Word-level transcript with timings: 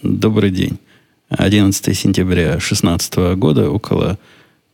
Добрый 0.00 0.50
день. 0.50 0.78
11 1.28 1.96
сентября 1.96 2.52
2016 2.52 3.14
года, 3.36 3.68
около 3.68 4.18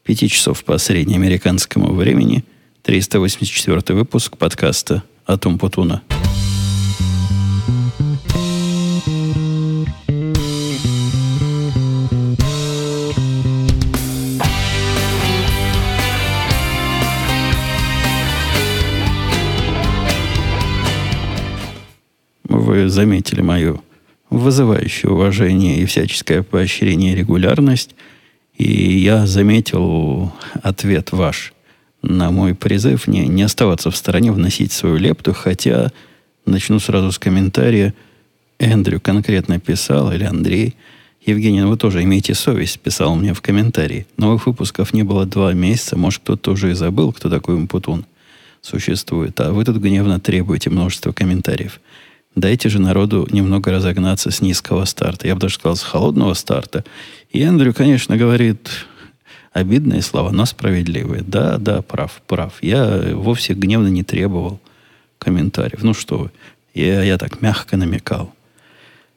5 0.05 0.31
часов 0.31 0.65
по 0.65 0.79
среднеамериканскому 0.79 1.93
времени, 1.93 2.45
384 2.85 3.97
выпуск 3.97 4.37
подкаста 4.37 5.03
«Атум 5.27 5.59
Путуна». 5.59 6.03
Вы 6.11 6.18
вызывающее 24.49 25.13
уважение 25.13 25.79
и 25.79 25.85
всяческое 25.85 26.43
поощрение 26.43 27.13
и 27.13 27.17
регулярность. 27.17 27.95
И 28.57 28.99
я 28.99 29.27
заметил 29.27 30.33
ответ 30.63 31.13
ваш 31.13 31.53
на 32.01 32.31
мой 32.31 32.55
призыв 32.55 33.07
не, 33.09 33.29
не 33.29 33.43
оставаться 33.43 33.91
в 33.91 33.97
стороне, 33.97 34.33
вносить 34.33 34.73
свою 34.73 34.97
лепту, 34.97 35.35
хотя 35.35 35.93
начну 36.47 36.81
сразу 36.81 37.13
с 37.13 37.19
комментария. 37.19 37.93
Эндрю 38.59 39.01
конкретно 39.01 39.61
писал, 39.61 40.13
или 40.13 40.25
Андрей. 40.25 40.77
Евгений, 41.27 41.61
ну 41.61 41.69
вы 41.69 41.77
тоже 41.77 42.03
имеете 42.05 42.33
совесть, 42.33 42.81
писал 42.81 43.17
мне 43.17 43.35
в 43.35 43.43
комментарии. 43.43 44.07
Новых 44.17 44.47
выпусков 44.47 44.95
не 44.95 45.03
было 45.03 45.27
два 45.27 45.53
месяца, 45.53 45.95
может, 45.99 46.23
кто-то 46.23 46.53
уже 46.53 46.71
и 46.71 46.75
забыл, 46.75 47.13
кто 47.13 47.29
такой 47.29 47.57
Умпутун 47.57 48.07
существует. 48.63 49.39
А 49.41 49.53
вы 49.53 49.67
тут 49.67 49.77
гневно 49.77 50.21
требуете 50.21 50.71
множество 50.71 51.13
комментариев. 51.13 51.81
Дайте 52.39 52.69
же 52.69 52.79
народу 52.79 53.27
немного 53.33 53.73
разогнаться 53.73 54.31
с 54.31 54.41
низкого 54.41 54.85
старта. 54.85 55.27
Я 55.27 55.35
бы 55.35 55.41
даже 55.41 55.55
сказал, 55.55 55.75
с 55.75 55.83
холодного 55.83 56.35
старта. 56.35 56.85
И 57.33 57.41
Эндрю, 57.41 57.75
конечно, 57.75 58.17
говорит 58.17 58.71
обидные 59.53 60.03
слова, 60.03 60.31
но 60.31 60.47
справедливые. 60.47 61.25
Да, 61.27 61.59
да, 61.59 61.83
прав, 61.83 62.23
прав. 62.29 62.55
Я 62.63 63.11
вовсе 63.13 63.55
гневно 63.55 63.89
не 63.89 64.05
требовал 64.05 64.61
комментариев. 65.19 65.83
Ну 65.83 65.95
что 65.95 66.19
вы, 66.19 66.31
я, 66.75 67.03
я 67.03 67.19
так 67.19 67.43
мягко 67.43 67.77
намекал. 67.77 68.33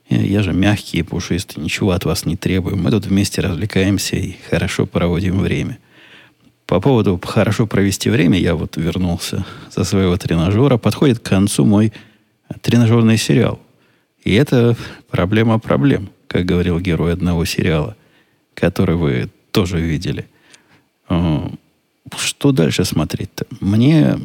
Я, 0.09 0.19
я 0.21 0.41
же 0.41 0.51
мягкий 0.51 0.97
и 0.97 1.03
пушистый, 1.03 1.63
ничего 1.63 1.91
от 1.91 2.05
вас 2.05 2.25
не 2.25 2.37
требую. 2.37 2.75
Мы 2.75 2.89
тут 2.89 3.05
вместе 3.05 3.41
развлекаемся 3.41 4.15
и 4.15 4.35
хорошо 4.49 4.87
проводим 4.87 5.37
время. 5.41 5.77
По 6.65 6.81
поводу 6.81 7.21
хорошо 7.23 7.67
провести 7.67 8.09
время, 8.09 8.39
я 8.39 8.55
вот 8.55 8.77
вернулся 8.77 9.45
со 9.69 9.83
своего 9.83 10.17
тренажера. 10.17 10.77
Подходит 10.77 11.19
к 11.19 11.29
концу 11.29 11.65
мой 11.65 11.93
тренажерный 12.61 13.17
сериал. 13.17 13.59
И 14.23 14.33
это 14.33 14.75
проблема 15.09 15.59
проблем, 15.59 16.09
как 16.27 16.45
говорил 16.45 16.79
герой 16.79 17.13
одного 17.13 17.45
сериала, 17.45 17.95
который 18.53 18.95
вы 18.95 19.29
тоже 19.51 19.79
видели. 19.79 20.27
Э, 21.09 21.49
что 22.17 22.51
дальше 22.51 22.85
смотреть-то? 22.85 23.45
Мне 23.59 24.17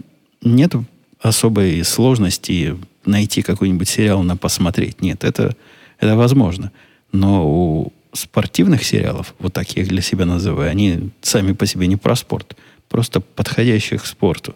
нет 0.42 0.74
особой 1.20 1.82
сложности 1.84 2.77
найти 3.04 3.42
какой-нибудь 3.42 3.88
сериал 3.88 4.22
на 4.22 4.36
посмотреть. 4.36 5.00
Нет, 5.00 5.24
это, 5.24 5.56
это 5.98 6.16
возможно. 6.16 6.72
Но 7.12 7.48
у 7.48 7.92
спортивных 8.12 8.84
сериалов, 8.84 9.34
вот 9.38 9.52
так 9.52 9.70
я 9.77 9.82
их 9.82 9.88
для 9.88 10.02
себя 10.02 10.27
называю, 10.27 10.70
они 10.70 11.10
сами 11.20 11.52
по 11.52 11.66
себе 11.66 11.86
не 11.86 11.97
про 11.97 12.16
спорт, 12.16 12.56
просто 12.88 13.20
подходящих 13.20 14.02
к 14.02 14.06
спорту. 14.06 14.54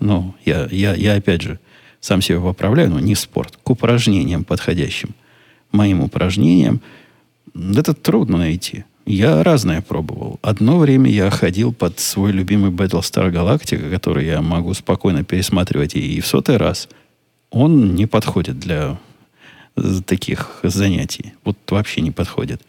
Ну, 0.00 0.34
я, 0.44 0.68
я, 0.70 0.94
я 0.94 1.14
опять 1.14 1.42
же, 1.42 1.58
сам 2.00 2.22
себя 2.22 2.40
поправляю, 2.40 2.90
но 2.90 3.00
не 3.00 3.14
спорт, 3.14 3.58
к 3.62 3.70
упражнениям 3.70 4.44
подходящим. 4.44 5.10
Моим 5.72 6.00
упражнениям 6.00 6.80
это 7.54 7.94
трудно 7.94 8.38
найти. 8.38 8.84
Я 9.04 9.42
разное 9.42 9.80
пробовал. 9.80 10.38
Одно 10.42 10.78
время 10.78 11.10
я 11.10 11.30
ходил 11.30 11.72
под 11.72 11.98
свой 11.98 12.30
любимый 12.30 12.70
Battlestar 12.70 13.32
Galactica, 13.32 13.90
который 13.90 14.26
я 14.26 14.42
могу 14.42 14.74
спокойно 14.74 15.24
пересматривать 15.24 15.96
и, 15.96 16.20
в 16.20 16.26
сотый 16.26 16.58
раз. 16.58 16.88
Он 17.50 17.94
не 17.94 18.06
подходит 18.06 18.58
для 18.58 18.98
таких 20.06 20.60
занятий. 20.62 21.32
Вот 21.44 21.56
вообще 21.70 22.00
не 22.00 22.10
подходит. 22.10 22.60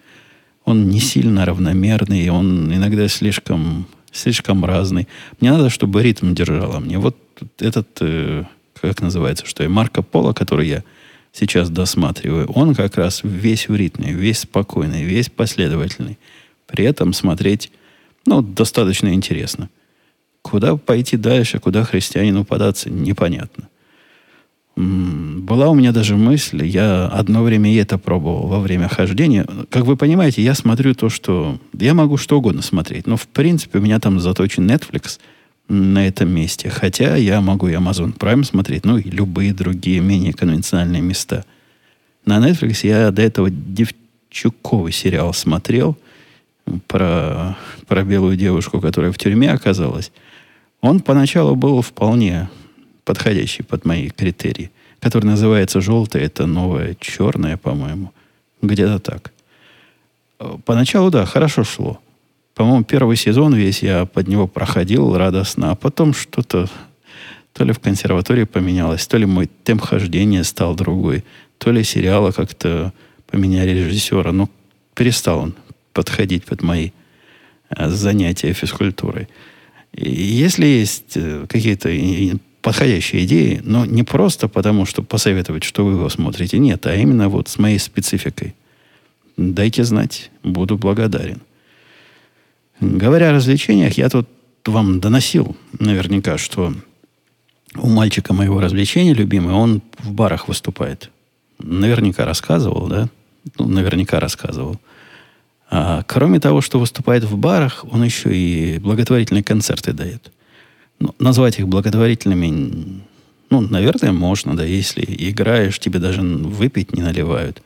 Он 0.65 0.87
не 0.87 0.99
сильно 0.99 1.45
равномерный, 1.45 2.29
он 2.29 2.73
иногда 2.73 3.07
слишком, 3.07 3.85
слишком 4.11 4.63
разный. 4.63 5.07
Мне 5.39 5.51
надо, 5.51 5.69
чтобы 5.69 6.03
ритм 6.03 6.33
держал. 6.33 6.79
Мне 6.79 6.99
вот 6.99 7.17
этот 7.59 7.87
э, 8.01 8.45
как 8.81 9.01
называется, 9.01 9.45
что 9.45 9.63
и 9.63 9.67
Марко 9.67 10.01
Поло, 10.01 10.33
который 10.33 10.67
я 10.67 10.83
сейчас 11.31 11.69
досматриваю, 11.69 12.49
он 12.51 12.75
как 12.75 12.95
раз 12.95 13.21
весь 13.23 13.67
ритме, 13.69 14.13
весь 14.13 14.39
спокойный, 14.39 15.03
весь 15.03 15.29
последовательный. 15.29 16.17
При 16.67 16.85
этом 16.85 17.13
смотреть, 17.13 17.71
ну, 18.25 18.41
достаточно 18.41 19.13
интересно. 19.13 19.69
Куда 20.41 20.75
пойти 20.77 21.17
дальше, 21.17 21.59
куда 21.59 21.83
христианину 21.83 22.45
податься, 22.45 22.89
непонятно. 22.89 23.67
Была 24.75 25.69
у 25.69 25.75
меня 25.75 25.91
даже 25.91 26.15
мысль, 26.15 26.65
я 26.65 27.07
одно 27.07 27.43
время 27.43 27.69
и 27.71 27.75
это 27.75 27.97
пробовал 27.97 28.47
во 28.47 28.59
время 28.59 28.87
хождения. 28.87 29.45
Как 29.69 29.83
вы 29.83 29.97
понимаете, 29.97 30.41
я 30.41 30.53
смотрю 30.55 30.95
то, 30.95 31.09
что... 31.09 31.59
Я 31.77 31.93
могу 31.93 32.15
что 32.15 32.37
угодно 32.37 32.61
смотреть, 32.61 33.05
но 33.05 33.17
в 33.17 33.27
принципе 33.27 33.79
у 33.79 33.81
меня 33.81 33.99
там 33.99 34.19
заточен 34.19 34.69
Netflix– 34.69 35.19
на 35.69 36.07
этом 36.07 36.29
месте. 36.29 36.69
Хотя 36.69 37.15
я 37.15 37.41
могу 37.41 37.67
и 37.67 37.73
Amazon 37.73 38.17
Prime 38.17 38.43
смотреть, 38.43 38.85
ну 38.85 38.97
и 38.97 39.09
любые 39.09 39.53
другие 39.53 40.01
менее 40.01 40.33
конвенциональные 40.33 41.01
места. 41.01 41.45
На 42.25 42.37
Netflix 42.39 42.79
я 42.83 43.11
до 43.11 43.21
этого 43.21 43.49
Девчуковый 43.49 44.91
сериал 44.91 45.33
смотрел 45.33 45.97
про, 46.87 47.55
про 47.87 48.03
белую 48.03 48.35
девушку, 48.35 48.81
которая 48.81 49.11
в 49.11 49.17
тюрьме 49.17 49.51
оказалась. 49.51 50.11
Он 50.81 50.99
поначалу 50.99 51.55
был 51.55 51.81
вполне 51.81 52.49
подходящий 53.05 53.63
под 53.63 53.85
мои 53.85 54.09
критерии, 54.09 54.71
который 54.99 55.25
называется 55.25 55.81
«Желтое»— 55.81 56.25
это 56.25 56.45
новое 56.45 56.95
черное, 56.99 57.57
по-моему. 57.57 58.11
Где-то 58.61 58.99
так. 58.99 59.33
Поначалу, 60.65 61.09
да, 61.09 61.25
хорошо 61.25 61.63
шло. 61.63 61.99
По-моему, 62.59 62.83
первый 62.83 63.15
сезон 63.15 63.55
весь 63.55 63.81
я 63.81 64.05
под 64.05 64.27
него 64.27 64.45
проходил 64.45 65.15
радостно, 65.15 65.71
а 65.71 65.75
потом 65.75 66.13
что-то 66.13 66.69
то 67.53 67.63
ли 67.63 67.71
в 67.71 67.79
консерватории 67.79 68.43
поменялось, 68.43 69.07
то 69.07 69.15
ли 69.15 69.25
мой 69.25 69.49
темп 69.63 69.83
хождения 69.83 70.43
стал 70.43 70.75
другой, 70.75 71.23
то 71.57 71.71
ли 71.71 71.85
сериала 71.85 72.33
как-то 72.33 72.91
поменяли 73.27 73.69
режиссера. 73.85 74.33
Ну, 74.33 74.49
перестал 74.93 75.39
он 75.39 75.55
подходить 75.93 76.43
под 76.43 76.61
мои 76.61 76.89
э, 77.69 77.87
занятия 77.87 78.51
физкультурой. 78.51 79.29
И 79.93 80.11
если 80.11 80.65
есть 80.65 81.15
э, 81.15 81.45
какие-то 81.47 81.89
подходящие 82.61 83.23
идеи, 83.23 83.61
но 83.63 83.85
не 83.85 84.03
просто 84.03 84.49
потому, 84.49 84.85
что 84.85 85.01
посоветовать, 85.01 85.63
что 85.63 85.85
вы 85.85 85.93
его 85.93 86.09
смотрите, 86.09 86.59
нет, 86.59 86.85
а 86.87 86.93
именно 86.93 87.29
вот 87.29 87.47
с 87.47 87.57
моей 87.57 87.79
спецификой. 87.79 88.53
Дайте 89.37 89.85
знать, 89.85 90.29
буду 90.43 90.77
благодарен. 90.77 91.39
Говоря 92.79 93.29
о 93.29 93.33
развлечениях, 93.33 93.97
я 93.97 94.09
тут 94.09 94.27
вам 94.65 94.99
доносил 94.99 95.57
наверняка, 95.79 96.37
что 96.37 96.73
у 97.75 97.87
мальчика 97.87 98.33
моего 98.33 98.59
развлечения 98.61 99.13
любимый, 99.13 99.53
он 99.53 99.81
в 99.99 100.11
барах 100.11 100.47
выступает. 100.47 101.11
Наверняка 101.59 102.25
рассказывал, 102.25 102.87
да? 102.87 103.09
Ну, 103.57 103.67
наверняка 103.67 104.19
рассказывал. 104.19 104.79
А 105.69 106.03
кроме 106.03 106.39
того, 106.39 106.61
что 106.61 106.79
выступает 106.79 107.23
в 107.23 107.37
барах, 107.37 107.85
он 107.91 108.03
еще 108.03 108.35
и 108.35 108.79
благотворительные 108.79 109.43
концерты 109.43 109.93
дает. 109.93 110.31
Ну, 110.99 111.13
назвать 111.19 111.59
их 111.59 111.67
благотворительными, 111.67 113.03
ну, 113.49 113.61
наверное, 113.61 114.11
можно, 114.11 114.55
да, 114.55 114.65
если 114.65 115.03
играешь, 115.07 115.79
тебе 115.79 115.99
даже 115.99 116.21
выпить 116.21 116.93
не 116.93 117.01
наливают. 117.01 117.61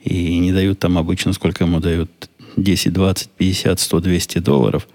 И 0.00 0.38
не 0.38 0.52
дают 0.52 0.80
там 0.80 0.98
обычно, 0.98 1.32
сколько 1.32 1.64
ему 1.64 1.80
дают 1.80 2.10
10, 2.56 2.92
20, 2.92 3.30
50, 3.30 3.80
100, 3.80 4.00
200 4.00 4.38
долларов, 4.38 4.88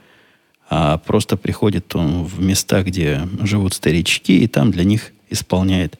а 0.69 0.97
просто 0.97 1.37
приходит 1.37 1.95
он 1.95 2.23
в 2.23 2.41
места, 2.41 2.83
где 2.83 3.27
живут 3.41 3.73
старички, 3.73 4.43
и 4.43 4.47
там 4.47 4.71
для 4.71 4.83
них 4.83 5.11
исполняет, 5.29 5.99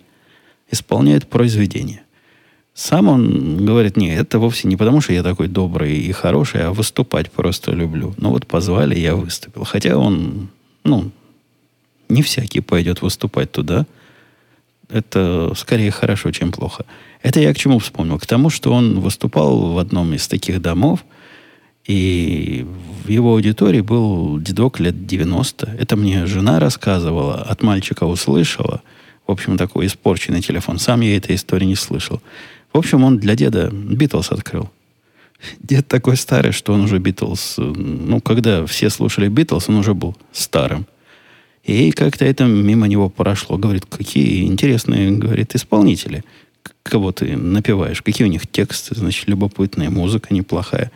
исполняет 0.70 1.28
произведение. 1.28 2.04
Сам 2.76 3.10
он 3.10 3.66
говорит, 3.66 3.98
нет, 3.98 4.22
это 4.22 4.40
вовсе 4.40 4.68
не 4.68 4.78
потому, 4.78 5.02
что 5.02 5.12
я 5.12 5.24
такой 5.24 5.48
добрый 5.48 5.98
и 5.98 6.12
хороший, 6.12 6.62
а 6.64 6.72
выступать 6.72 7.32
просто 7.32 7.72
люблю. 7.72 8.14
Ну 8.18 8.30
вот 8.30 8.48
позвали, 8.48 8.98
я 8.98 9.16
выступил. 9.16 9.66
Хотя 9.66 9.98
он, 9.98 10.50
ну, 10.86 11.12
не 12.08 12.22
всякий 12.22 12.62
пойдет 12.62 13.02
выступать 13.02 13.52
туда. 13.52 13.86
Это 14.88 15.52
скорее 15.56 15.92
хорошо, 15.92 16.32
чем 16.32 16.52
плохо. 16.52 16.86
Это 17.22 17.42
я 17.42 17.54
к 17.54 17.58
чему 17.58 17.80
вспомнил? 17.80 18.18
К 18.18 18.26
тому, 18.26 18.50
что 18.50 18.72
он 18.72 19.02
выступал 19.02 19.74
в 19.74 19.78
одном 19.78 20.14
из 20.14 20.28
таких 20.28 20.62
домов– 20.62 21.04
и 21.90 22.68
в 23.04 23.10
его 23.10 23.32
аудитории 23.32 23.82
был 23.82 24.40
дедок 24.40 24.80
лет 24.80 25.08
90. 25.08 25.76
Это 25.80 25.96
мне 25.96 26.28
жена 26.28 26.60
рассказывала, 26.60 27.42
от 27.42 27.64
мальчика 27.64 28.04
услышала. 28.04 28.84
В 29.26 29.32
общем, 29.32 29.58
такой 29.58 29.88
испорченный 29.88 30.44
телефон. 30.44 30.78
Сам 30.78 31.02
я 31.02 31.18
этой 31.18 31.36
истории 31.36 31.66
не 31.66 31.76
слышал. 31.76 32.22
В 32.72 32.78
общем, 32.78 33.04
он 33.04 33.18
для 33.18 33.36
деда 33.36 33.72
Битлз 33.72 34.32
открыл. 34.32 34.70
Дед 35.62 35.88
такой 35.88 36.16
старый, 36.16 36.52
что 36.52 36.74
он 36.74 36.82
уже 36.82 37.00
Битлз... 37.00 37.56
Ну, 37.58 38.22
когда 38.22 38.68
все 38.68 38.92
слушали 38.92 39.28
Битлз, 39.28 39.68
он 39.70 39.78
уже 39.78 39.96
был 39.96 40.16
старым. 40.32 40.86
И 41.64 41.92
как-то 41.92 42.24
это 42.24 42.44
мимо 42.44 42.88
него 42.88 43.10
прошло. 43.10 43.58
Говорит, 43.58 43.88
какие 43.90 44.46
интересные, 44.46 45.10
говорит, 45.10 45.56
исполнители. 45.56 46.24
Кого 46.84 47.12
ты 47.12 47.36
напеваешь? 47.36 48.04
Какие 48.04 48.28
у 48.28 48.32
них 48.32 48.46
тексты? 48.46 48.94
Значит, 48.94 49.28
любопытная 49.28 49.90
музыка 49.90 50.32
неплохая. 50.36 50.92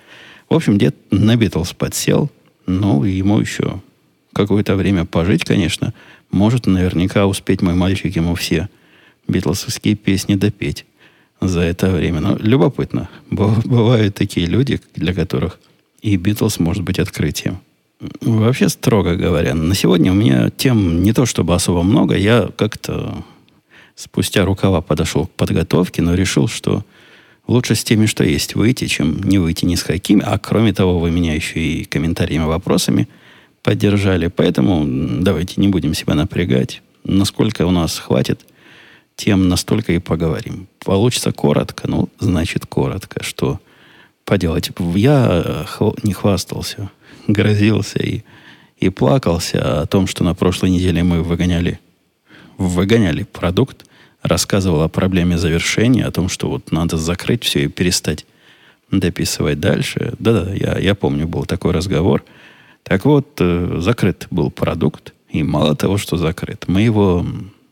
В 0.54 0.56
общем, 0.56 0.78
дед 0.78 0.96
на 1.10 1.36
Битлз 1.36 1.74
подсел. 1.74 2.30
Ну, 2.68 3.04
ему 3.06 3.40
еще 3.40 3.82
какое-то 4.34 4.76
время 4.76 5.04
пожить, 5.04 5.44
конечно. 5.44 5.96
Может, 6.30 6.68
наверняка 6.68 7.26
успеть 7.26 7.64
мой 7.64 7.74
мальчик 7.74 8.16
ему 8.16 8.36
все 8.36 8.70
битловские 9.28 9.96
песни 9.96 10.36
допеть 10.36 10.86
за 11.42 11.62
это 11.62 11.90
время. 11.90 12.20
Но 12.20 12.38
любопытно. 12.38 13.10
Бывают 13.32 14.14
такие 14.14 14.46
люди, 14.46 14.80
для 14.94 15.16
которых 15.16 15.60
и 16.04 16.18
Битлз 16.18 16.60
может 16.60 16.84
быть 16.84 17.00
открытием. 17.00 17.58
Вообще, 18.22 18.70
строго 18.70 19.16
говоря, 19.16 19.56
на 19.56 19.74
сегодня 19.74 20.12
у 20.12 20.16
меня 20.16 20.52
тем 20.52 21.02
не 21.02 21.14
то 21.14 21.26
чтобы 21.26 21.56
особо 21.56 21.82
много. 21.82 22.16
Я 22.16 22.52
как-то 22.56 23.26
спустя 23.96 24.46
рукава 24.46 24.82
подошел 24.82 25.26
к 25.26 25.32
подготовке, 25.32 26.04
но 26.04 26.14
решил, 26.14 26.48
что 26.48 26.86
лучше 27.48 27.76
с 27.76 27.84
теми, 27.84 28.06
что 28.06 28.24
есть, 28.24 28.56
выйти, 28.56 28.88
чем 28.88 29.22
не 29.24 29.38
выйти 29.38 29.66
ни 29.66 29.76
с 29.76 29.84
какими. 29.84 30.24
А 30.26 30.38
кроме 30.38 30.74
того, 30.74 31.00
вы 31.00 31.12
меня 31.12 31.34
еще 31.34 31.60
и 31.60 31.84
комментариями, 31.84 32.46
вопросами 32.46 33.08
поддержали. 33.62 34.28
Поэтому 34.28 34.86
давайте 35.22 35.62
не 35.62 35.68
будем 35.68 35.94
себя 35.94 36.16
напрягать. 36.16 36.82
Насколько 37.04 37.66
у 37.66 37.72
нас 37.72 38.00
хватит, 38.00 38.42
тем 39.16 39.50
настолько 39.50 39.94
и 39.94 40.00
поговорим. 40.00 40.68
Получится 40.80 41.32
коротко, 41.32 41.88
ну, 41.88 42.10
значит 42.20 42.66
коротко. 42.66 43.24
Что 43.24 43.60
поделать? 44.26 44.72
Я 44.96 45.66
э, 45.80 45.92
не 46.04 46.14
хвастался 46.14 46.90
грозился 47.28 48.00
и, 48.00 48.22
и 48.78 48.90
плакался 48.90 49.82
о 49.82 49.86
том, 49.86 50.08
что 50.08 50.24
на 50.24 50.34
прошлой 50.34 50.70
неделе 50.70 51.04
мы 51.04 51.22
выгоняли, 51.22 51.80
выгоняли 52.58 53.24
продукт, 53.24 53.86
рассказывал 54.24 54.82
о 54.82 54.90
проблеме 54.90 55.38
завершения, 55.38 56.06
о 56.06 56.12
том, 56.12 56.30
что 56.30 56.50
вот 56.50 56.72
надо 56.72 56.98
закрыть 56.98 57.44
все 57.44 57.66
и 57.66 57.68
перестать 57.68 58.26
дописывать 58.90 59.60
дальше. 59.60 60.14
Да-да, 60.20 60.54
я, 60.54 60.78
я 60.78 60.96
помню, 60.96 61.28
был 61.28 61.46
такой 61.46 61.72
разговор. 61.72 62.24
Так 62.84 63.06
вот, 63.06 63.28
э, 63.40 63.78
закрыт 63.80 64.28
был 64.30 64.52
продукт, 64.52 65.14
и 65.30 65.42
мало 65.44 65.76
того, 65.76 65.98
что 65.98 66.18
закрыт, 66.18 66.66
мы 66.68 66.82
его 66.82 67.26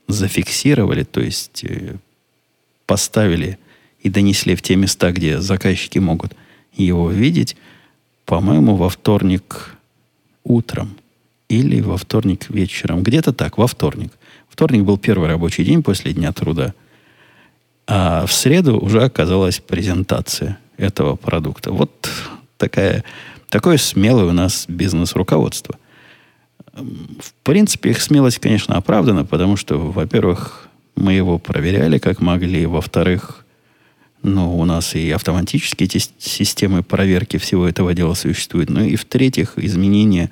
зафиксировали, 0.08 1.04
то 1.04 1.22
есть 1.22 1.64
э, 1.64 1.96
поставили 2.86 3.60
и 4.02 4.10
донесли 4.10 4.56
в 4.56 4.62
те 4.62 4.76
места, 4.76 5.12
где 5.12 5.40
заказчики 5.40 6.00
могут 6.00 6.36
его 6.74 7.12
видеть, 7.12 7.56
по-моему, 8.26 8.76
во 8.76 8.90
вторник 8.90 9.76
утром 10.44 10.96
или 11.50 11.82
во 11.82 11.98
вторник 11.98 12.50
вечером. 12.50 13.04
Где-то 13.04 13.34
так, 13.34 13.58
во 13.58 13.68
вторник. 13.68 14.12
Вторник 14.52 14.84
был 14.84 14.98
первый 14.98 15.30
рабочий 15.30 15.64
день 15.64 15.82
после 15.82 16.12
Дня 16.12 16.34
труда. 16.34 16.74
А 17.88 18.26
в 18.26 18.34
среду 18.34 18.78
уже 18.78 19.02
оказалась 19.02 19.60
презентация 19.60 20.60
этого 20.78 21.16
продукта. 21.16 21.72
Вот 21.72 22.10
такая, 22.58 23.06
такое 23.50 23.78
смелое 23.78 24.26
у 24.26 24.34
нас 24.34 24.66
бизнес-руководство. 24.68 25.78
В 26.74 27.34
принципе, 27.44 27.92
их 27.92 28.02
смелость, 28.02 28.40
конечно, 28.40 28.76
оправдана, 28.76 29.26
потому 29.26 29.56
что, 29.56 29.78
во-первых, 29.78 30.68
мы 30.96 31.14
его 31.14 31.40
проверяли 31.40 31.98
как 31.98 32.20
могли, 32.20 32.66
во-вторых, 32.66 33.46
но 34.22 34.58
у 34.58 34.66
нас 34.66 34.96
и 34.96 35.10
автоматические 35.12 35.90
системы 36.20 36.84
проверки 36.84 37.38
всего 37.38 37.68
этого 37.68 37.94
дела 37.94 38.14
существуют. 38.16 38.70
Ну 38.70 38.84
и 38.84 38.98
в-третьих, 38.98 39.54
изменения, 39.58 40.30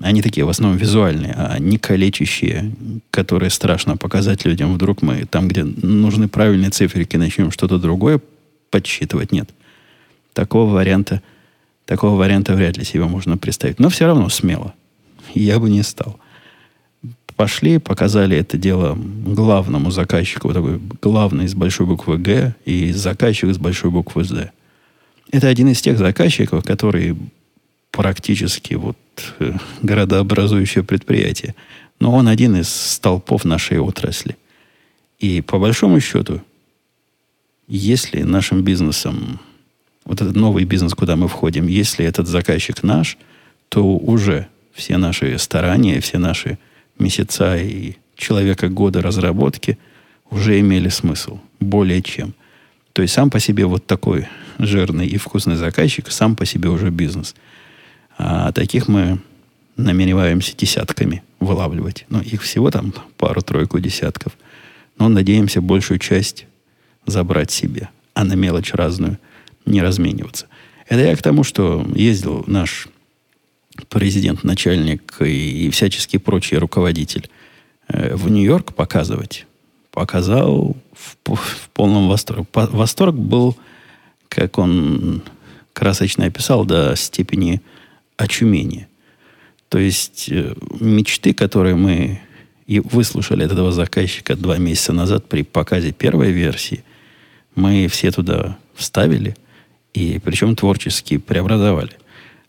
они 0.00 0.22
такие 0.22 0.44
в 0.44 0.48
основном 0.48 0.78
визуальные, 0.78 1.34
а 1.36 1.58
не 1.58 1.78
калечащие, 1.78 2.72
которые 3.10 3.50
страшно 3.50 3.96
показать 3.96 4.44
людям. 4.44 4.74
Вдруг 4.74 5.02
мы 5.02 5.26
там, 5.26 5.48
где 5.48 5.64
нужны 5.64 6.28
правильные 6.28 6.70
циферки, 6.70 7.16
начнем 7.16 7.50
что-то 7.50 7.78
другое 7.78 8.20
подсчитывать. 8.70 9.32
Нет. 9.32 9.50
Такого 10.32 10.72
варианта, 10.72 11.22
такого 11.86 12.16
варианта 12.16 12.54
вряд 12.54 12.76
ли 12.76 12.84
себе 12.84 13.04
можно 13.04 13.36
представить. 13.36 13.78
Но 13.78 13.88
все 13.88 14.06
равно 14.06 14.28
смело. 14.28 14.74
Я 15.34 15.58
бы 15.58 15.70
не 15.70 15.82
стал 15.82 16.18
пошли, 17.40 17.78
показали 17.78 18.36
это 18.36 18.58
дело 18.58 18.98
главному 19.00 19.90
заказчику, 19.90 20.48
вот 20.48 20.54
такой 20.54 20.78
главный 21.00 21.48
с 21.48 21.54
большой 21.54 21.86
буквы 21.86 22.18
Г 22.18 22.54
и 22.66 22.92
заказчик 22.92 23.54
с 23.54 23.56
большой 23.56 23.90
буквы 23.90 24.24
З. 24.24 24.50
Это 25.32 25.48
один 25.48 25.68
из 25.68 25.80
тех 25.80 25.96
заказчиков, 25.96 26.62
которые 26.62 27.16
практически 27.92 28.74
вот 28.74 28.98
городообразующее 29.82 30.84
предприятие. 30.84 31.54
Но 31.98 32.14
он 32.14 32.28
один 32.28 32.56
из 32.56 32.68
столпов 32.68 33.44
нашей 33.44 33.78
отрасли. 33.78 34.36
И 35.18 35.42
по 35.42 35.58
большому 35.58 36.00
счету, 36.00 36.40
если 37.68 38.22
нашим 38.22 38.62
бизнесом, 38.62 39.38
вот 40.04 40.20
этот 40.20 40.34
новый 40.34 40.64
бизнес, 40.64 40.94
куда 40.94 41.16
мы 41.16 41.28
входим, 41.28 41.66
если 41.66 42.04
этот 42.04 42.26
заказчик 42.26 42.82
наш, 42.82 43.18
то 43.68 43.84
уже 43.84 44.48
все 44.72 44.96
наши 44.96 45.38
старания, 45.38 46.00
все 46.00 46.18
наши 46.18 46.58
месяца 46.98 47.56
и 47.56 47.94
человека 48.16 48.68
года 48.68 49.02
разработки 49.02 49.78
уже 50.30 50.58
имели 50.58 50.88
смысл. 50.88 51.38
Более 51.60 52.02
чем. 52.02 52.34
То 52.92 53.02
есть 53.02 53.14
сам 53.14 53.30
по 53.30 53.40
себе 53.40 53.66
вот 53.66 53.86
такой 53.86 54.26
жирный 54.58 55.06
и 55.06 55.16
вкусный 55.16 55.56
заказчик, 55.56 56.10
сам 56.10 56.36
по 56.36 56.44
себе 56.44 56.68
уже 56.68 56.90
бизнес. 56.90 57.34
А 58.22 58.52
таких 58.52 58.86
мы 58.86 59.18
намереваемся 59.76 60.54
десятками 60.54 61.22
вылавливать. 61.40 62.04
Ну, 62.10 62.20
их 62.20 62.42
всего 62.42 62.70
там 62.70 62.92
пару-тройку 63.16 63.80
десятков. 63.80 64.36
Но 64.98 65.08
надеемся 65.08 65.62
большую 65.62 65.98
часть 65.98 66.46
забрать 67.06 67.50
себе, 67.50 67.88
а 68.12 68.24
на 68.24 68.34
мелочь 68.34 68.74
разную 68.74 69.18
не 69.64 69.80
размениваться. 69.80 70.48
Это 70.86 71.00
я 71.00 71.16
к 71.16 71.22
тому, 71.22 71.44
что 71.44 71.86
ездил 71.94 72.44
наш 72.46 72.88
президент, 73.88 74.44
начальник 74.44 75.16
и, 75.20 75.68
и 75.68 75.70
всяческий 75.70 76.18
прочий 76.18 76.58
руководитель 76.58 77.30
э, 77.88 78.14
в 78.16 78.30
Нью-Йорк 78.30 78.74
показывать, 78.74 79.46
показал 79.92 80.76
в, 80.92 81.34
в 81.34 81.70
полном 81.72 82.06
восторге. 82.10 82.44
Восторг 82.52 83.14
был, 83.14 83.56
как 84.28 84.58
он 84.58 85.22
красочно 85.72 86.26
описал, 86.26 86.66
до 86.66 86.94
степени 86.96 87.62
очумения. 88.20 88.88
То 89.68 89.78
есть 89.78 90.28
э, 90.30 90.54
мечты, 90.80 91.32
которые 91.32 91.74
мы 91.74 92.20
и 92.66 92.80
выслушали 92.80 93.44
от 93.44 93.52
этого 93.52 93.72
заказчика 93.72 94.36
два 94.36 94.56
месяца 94.58 94.92
назад 94.92 95.28
при 95.28 95.42
показе 95.42 95.92
первой 95.92 96.30
версии, 96.30 96.84
мы 97.54 97.88
все 97.88 98.12
туда 98.12 98.58
вставили, 98.74 99.36
и 99.92 100.20
причем 100.22 100.54
творчески 100.54 101.18
преобразовали. 101.18 101.90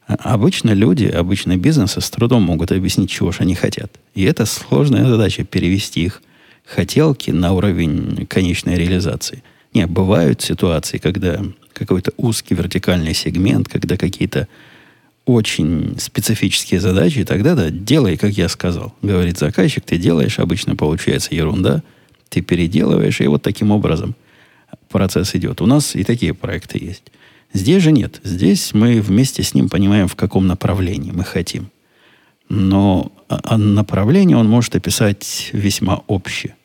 Обычно 0.05 0.71
люди, 0.71 1.05
обычно 1.05 1.57
бизнесы 1.57 2.01
с 2.01 2.09
трудом 2.09 2.43
могут 2.43 2.71
объяснить, 2.71 3.09
чего 3.09 3.31
же 3.31 3.39
они 3.41 3.55
хотят. 3.55 3.91
И 4.13 4.23
это 4.23 4.45
сложная 4.45 5.05
задача 5.05 5.43
перевести 5.43 6.03
их 6.03 6.21
хотелки 6.65 7.31
на 7.31 7.53
уровень 7.53 8.25
конечной 8.27 8.75
реализации. 8.75 9.41
Нет, 9.73 9.89
бывают 9.89 10.41
ситуации, 10.41 10.97
когда 10.97 11.41
какой-то 11.73 12.11
узкий 12.17 12.55
вертикальный 12.55 13.13
сегмент, 13.13 13.67
когда 13.69 13.97
какие-то 13.97 14.47
очень 15.25 15.95
специфические 15.99 16.79
задачи, 16.79 17.23
тогда 17.23 17.55
да, 17.55 17.69
делай, 17.69 18.17
как 18.17 18.31
я 18.31 18.49
сказал. 18.49 18.93
Говорит 19.01 19.37
заказчик, 19.37 19.83
ты 19.83 19.97
делаешь, 19.97 20.39
обычно 20.39 20.75
получается 20.75 21.35
ерунда, 21.35 21.83
ты 22.29 22.41
переделываешь, 22.41 23.21
и 23.21 23.27
вот 23.27 23.41
таким 23.41 23.71
образом 23.71 24.15
процесс 24.89 25.35
идет. 25.35 25.61
У 25.61 25.65
нас 25.65 25.95
и 25.95 26.03
такие 26.03 26.33
проекты 26.33 26.77
есть. 26.83 27.03
Здесь 27.53 27.83
же 27.83 27.91
нет. 27.91 28.19
Здесь 28.23 28.73
мы 28.73 29.01
вместе 29.01 29.43
с 29.43 29.53
ним 29.53 29.69
понимаем, 29.69 30.07
в 30.07 30.15
каком 30.15 30.47
направлении 30.47 31.11
мы 31.11 31.23
хотим. 31.23 31.69
Но 32.49 33.11
а, 33.27 33.39
а 33.43 33.57
направление 33.57 34.37
он 34.37 34.47
может 34.47 34.75
описать 34.75 35.49
весьма 35.53 36.01
общее. 36.07 36.55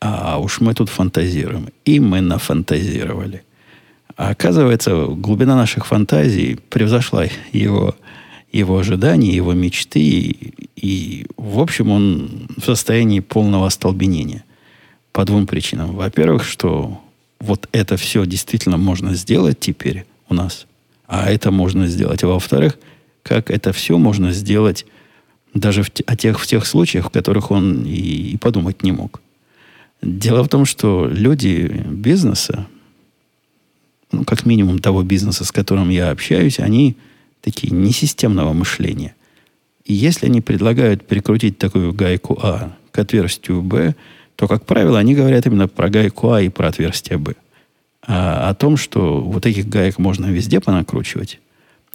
А 0.00 0.38
уж 0.38 0.60
мы 0.60 0.74
тут 0.74 0.88
фантазируем. 0.88 1.68
И 1.84 2.00
мы 2.00 2.20
нафантазировали. 2.20 3.42
А 4.20 4.32
оказывается, 4.32 5.06
глубина 5.06 5.56
наших 5.56 5.86
фантазий 5.86 6.58
превзошла 6.68 7.24
его, 7.52 7.96
его 8.52 8.76
ожидания, 8.76 9.34
его 9.34 9.54
мечты. 9.54 9.98
И, 9.98 10.52
и, 10.76 11.26
в 11.38 11.58
общем, 11.58 11.90
он 11.90 12.46
в 12.58 12.62
состоянии 12.62 13.20
полного 13.20 13.66
остолбенения. 13.66 14.44
По 15.12 15.24
двум 15.24 15.46
причинам. 15.46 15.96
Во-первых, 15.96 16.44
что 16.44 17.00
вот 17.40 17.66
это 17.72 17.96
все 17.96 18.26
действительно 18.26 18.76
можно 18.76 19.14
сделать 19.14 19.58
теперь 19.58 20.04
у 20.28 20.34
нас, 20.34 20.66
а 21.06 21.30
это 21.30 21.50
можно 21.50 21.86
сделать. 21.86 22.22
А 22.22 22.26
во-вторых, 22.26 22.78
как 23.22 23.50
это 23.50 23.72
все 23.72 23.96
можно 23.96 24.32
сделать 24.32 24.84
даже 25.54 25.82
в, 25.82 25.90
о 26.04 26.14
тех, 26.14 26.38
в 26.38 26.46
тех 26.46 26.66
случаях, 26.66 27.06
в 27.06 27.10
которых 27.10 27.50
он 27.50 27.86
и, 27.86 28.32
и 28.32 28.36
подумать 28.36 28.82
не 28.82 28.92
мог. 28.92 29.22
Дело 30.02 30.42
в 30.42 30.50
том, 30.50 30.66
что 30.66 31.08
люди 31.10 31.86
бизнеса, 31.88 32.66
ну, 34.12 34.24
как 34.24 34.46
минимум 34.46 34.78
того 34.78 35.02
бизнеса, 35.02 35.44
с 35.44 35.52
которым 35.52 35.88
я 35.88 36.10
общаюсь, 36.10 36.58
они 36.58 36.96
такие 37.40 37.72
несистемного 37.72 38.52
мышления. 38.52 39.14
И 39.84 39.94
если 39.94 40.26
они 40.26 40.40
предлагают 40.40 41.06
прикрутить 41.06 41.58
такую 41.58 41.92
гайку 41.92 42.38
А 42.42 42.76
к 42.92 42.98
отверстию 42.98 43.62
Б, 43.62 43.94
то, 44.36 44.48
как 44.48 44.64
правило, 44.66 44.98
они 44.98 45.14
говорят 45.14 45.46
именно 45.46 45.68
про 45.68 45.88
гайку 45.88 46.30
А 46.30 46.42
и 46.42 46.48
про 46.48 46.68
отверстие 46.68 47.18
Б. 47.18 47.34
А 48.06 48.48
о 48.48 48.54
том, 48.54 48.76
что 48.76 49.20
вот 49.20 49.42
таких 49.42 49.68
гаек 49.68 49.98
можно 49.98 50.26
везде 50.26 50.60
понакручивать, 50.60 51.38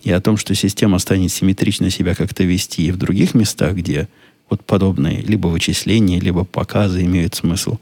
и 0.03 0.11
о 0.11 0.21
том, 0.21 0.37
что 0.37 0.53
система 0.53 0.99
станет 0.99 1.31
симметрично 1.31 1.89
себя 1.89 2.13
как-то 2.15 2.43
вести 2.43 2.87
и 2.87 2.91
в 2.91 2.97
других 2.97 3.33
местах, 3.33 3.73
где 3.73 4.07
вот 4.49 4.63
подобные 4.63 5.21
либо 5.21 5.47
вычисления, 5.47 6.19
либо 6.19 6.43
показы 6.43 7.03
имеют 7.03 7.33
смысл, 7.33 7.77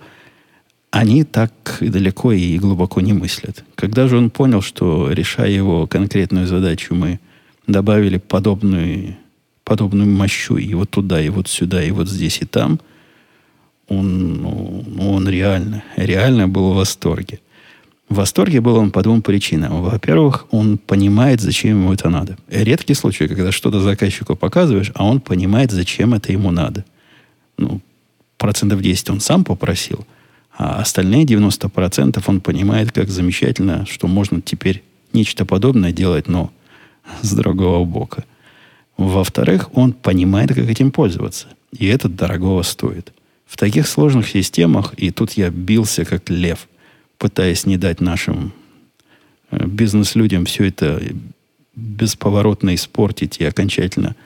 они 0.94 1.24
так 1.24 1.80
далеко 1.82 2.34
и 2.34 2.60
глубоко 2.60 3.02
не 3.02 3.14
мыслят. 3.14 3.66
Когда 3.74 4.08
же 4.08 4.16
он 4.16 4.30
понял, 4.30 4.62
что, 4.62 5.12
решая 5.12 5.50
его 5.50 5.88
конкретную 5.88 6.46
задачу, 6.46 6.94
мы 6.94 7.20
добавили 7.66 8.20
подобную, 8.20 9.18
подобную 9.64 10.08
мощу 10.08 10.56
и 10.56 10.72
вот 10.76 10.92
туда, 10.92 11.20
и 11.20 11.30
вот 11.30 11.48
сюда, 11.48 11.84
и 11.84 11.90
вот 11.90 12.08
здесь, 12.08 12.44
и 12.44 12.46
там, 12.46 12.80
он, 13.88 14.36
ну, 14.36 14.86
ну 14.86 15.14
он 15.14 15.28
реально, 15.28 15.84
реально 15.96 16.48
был 16.48 16.74
в 16.74 16.76
восторге. 16.76 17.40
В 18.08 18.18
восторге 18.18 18.62
был 18.62 18.76
он 18.76 18.92
по 18.92 19.02
двум 19.02 19.24
причинам. 19.24 19.82
Во-первых, 19.82 20.46
он 20.52 20.78
понимает, 20.78 21.42
зачем 21.42 21.82
ему 21.82 21.94
это 21.94 22.10
надо. 22.10 22.38
Редкий 22.50 22.94
случай, 22.94 23.28
когда 23.28 23.52
что-то 23.52 23.80
заказчику 23.80 24.36
показываешь, 24.36 24.92
а 24.94 25.06
он 25.06 25.22
понимает, 25.22 25.72
зачем 25.72 26.14
это 26.14 26.32
ему 26.32 26.52
надо. 26.52 26.86
Ну, 27.58 27.82
процентов 28.38 28.80
10 28.80 29.10
он 29.10 29.22
сам 29.22 29.44
попросил, 29.44 30.06
а 30.58 30.80
остальные 30.82 31.26
90% 31.26 32.24
он 32.26 32.42
понимает, 32.42 32.92
как 32.92 33.10
замечательно, 33.10 33.86
что 33.86 34.08
можно 34.08 34.42
теперь 34.42 34.84
нечто 35.14 35.46
подобное 35.46 35.92
делать, 35.92 36.28
но 36.28 36.52
с 37.22 37.34
другого 37.34 37.86
бока. 37.86 38.24
Во-вторых, 38.98 39.70
он 39.76 39.94
понимает, 39.94 40.50
как 40.50 40.70
этим 40.70 40.92
пользоваться. 40.92 41.48
И 41.72 41.88
это 41.88 42.08
дорогого 42.08 42.62
стоит. 42.62 43.12
В 43.46 43.58
таких 43.58 43.88
сложных 43.88 44.30
системах, 44.30 44.94
и 44.98 45.12
тут 45.12 45.32
я 45.34 45.50
бился 45.50 46.06
как 46.06 46.30
лев– 46.30 46.68
пытаясь 47.24 47.66
не 47.66 47.78
дать 47.78 48.02
нашим 48.02 48.52
э, 49.50 49.66
бизнес-людям 49.66 50.44
все 50.44 50.66
это 50.66 51.02
бесповоротно 51.74 52.76
испортить 52.76 53.38
и 53.40 53.46
окончательно 53.46 54.18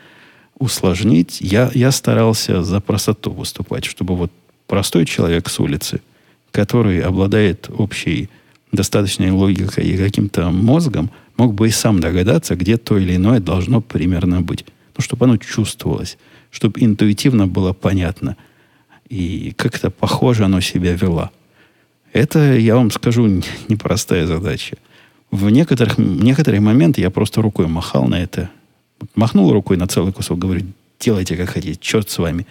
усложнить, 0.57 1.37
я, 1.39 1.69
я 1.75 1.91
старался 1.91 2.63
за 2.63 2.79
простоту 2.79 3.29
выступать, 3.29 3.85
чтобы 3.85 4.15
вот 4.15 4.31
простой 4.65 5.05
человек 5.05 5.47
с 5.47 5.59
улицы, 5.59 6.01
который 6.51 7.01
обладает 7.01 7.69
общей 7.69 8.29
достаточной 8.71 9.31
логикой 9.31 9.85
и 9.85 9.97
каким-то 9.97 10.49
мозгом, 10.51 11.09
мог 11.37 11.53
бы 11.53 11.67
и 11.67 11.71
сам 11.71 11.99
догадаться, 11.99 12.55
где 12.55 12.77
то 12.77 12.97
или 12.97 13.15
иное 13.15 13.39
должно 13.39 13.81
примерно 13.81 14.41
быть. 14.41 14.65
Ну, 14.97 15.03
чтобы 15.03 15.25
оно 15.25 15.37
чувствовалось, 15.37 16.17
чтобы 16.51 16.81
интуитивно 16.81 17.47
было 17.47 17.73
понятно. 17.73 18.35
И 19.09 19.53
как-то 19.55 19.89
похоже 19.89 20.45
оно 20.45 20.59
себя 20.59 20.93
вело. 20.93 21.31
Это, 22.13 22.57
я 22.57 22.75
вам 22.75 22.91
скажу, 22.91 23.27
непростая 23.67 24.25
задача. 24.25 24.77
В 25.31 25.49
некоторых, 25.49 25.97
некоторые 25.97 26.61
моменты 26.61 27.01
я 27.01 27.09
просто 27.09 27.41
рукой 27.41 27.67
махал 27.67 28.07
на 28.07 28.15
это. 28.21 28.49
Махнул 29.15 29.51
рукой 29.51 29.77
на 29.77 29.87
целый 29.87 30.13
кусок, 30.13 30.39
говорю, 30.39 30.65
делайте 30.99 31.35
как 31.35 31.49
хотите, 31.49 31.77
черт 31.79 32.09
с 32.09 32.17
вами. 32.17 32.47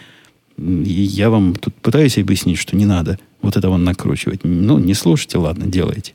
И 0.58 0.62
я 0.62 1.30
вам 1.30 1.54
тут 1.56 1.74
пытаюсь 1.74 2.18
объяснить, 2.18 2.58
что 2.58 2.76
не 2.76 2.86
надо 2.86 3.18
вот 3.46 3.56
это 3.56 3.68
вон 3.70 3.84
накручивать. 3.84 4.40
Ну, 4.44 4.78
не 4.78 4.94
слушайте, 4.94 5.38
ладно, 5.38 5.66
делайте. 5.66 6.12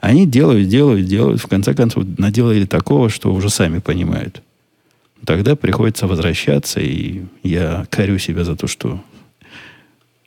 Они 0.00 0.26
делают, 0.26 0.68
делают, 0.68 1.06
делают. 1.06 1.40
В 1.40 1.46
конце 1.46 1.74
концов, 1.74 2.04
наделали 2.18 2.64
такого, 2.64 3.10
что 3.10 3.32
уже 3.32 3.50
сами 3.50 3.78
понимают. 3.78 4.42
Тогда 5.24 5.54
приходится 5.54 6.06
возвращаться, 6.06 6.80
и 6.80 7.22
я 7.42 7.86
корю 7.90 8.18
себя 8.18 8.44
за 8.44 8.56
то, 8.56 8.66
что 8.66 9.00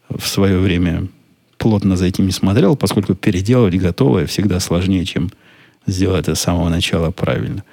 в 0.09 0.27
свое 0.27 0.59
время 0.59 1.07
плотно 1.57 1.97
за 1.97 2.05
этим 2.05 2.27
не 2.27 2.31
смотрел, 2.31 2.75
поскольку 2.75 3.15
переделывать 3.15 3.75
готовое 3.75 4.27
всегда 4.27 4.59
сложнее, 4.59 5.05
чем 5.05 5.31
сделать 5.87 6.21
это 6.23 6.35
с 6.35 6.41
самого 6.41 6.69
начала 6.69 7.09
правильно. 7.09 7.63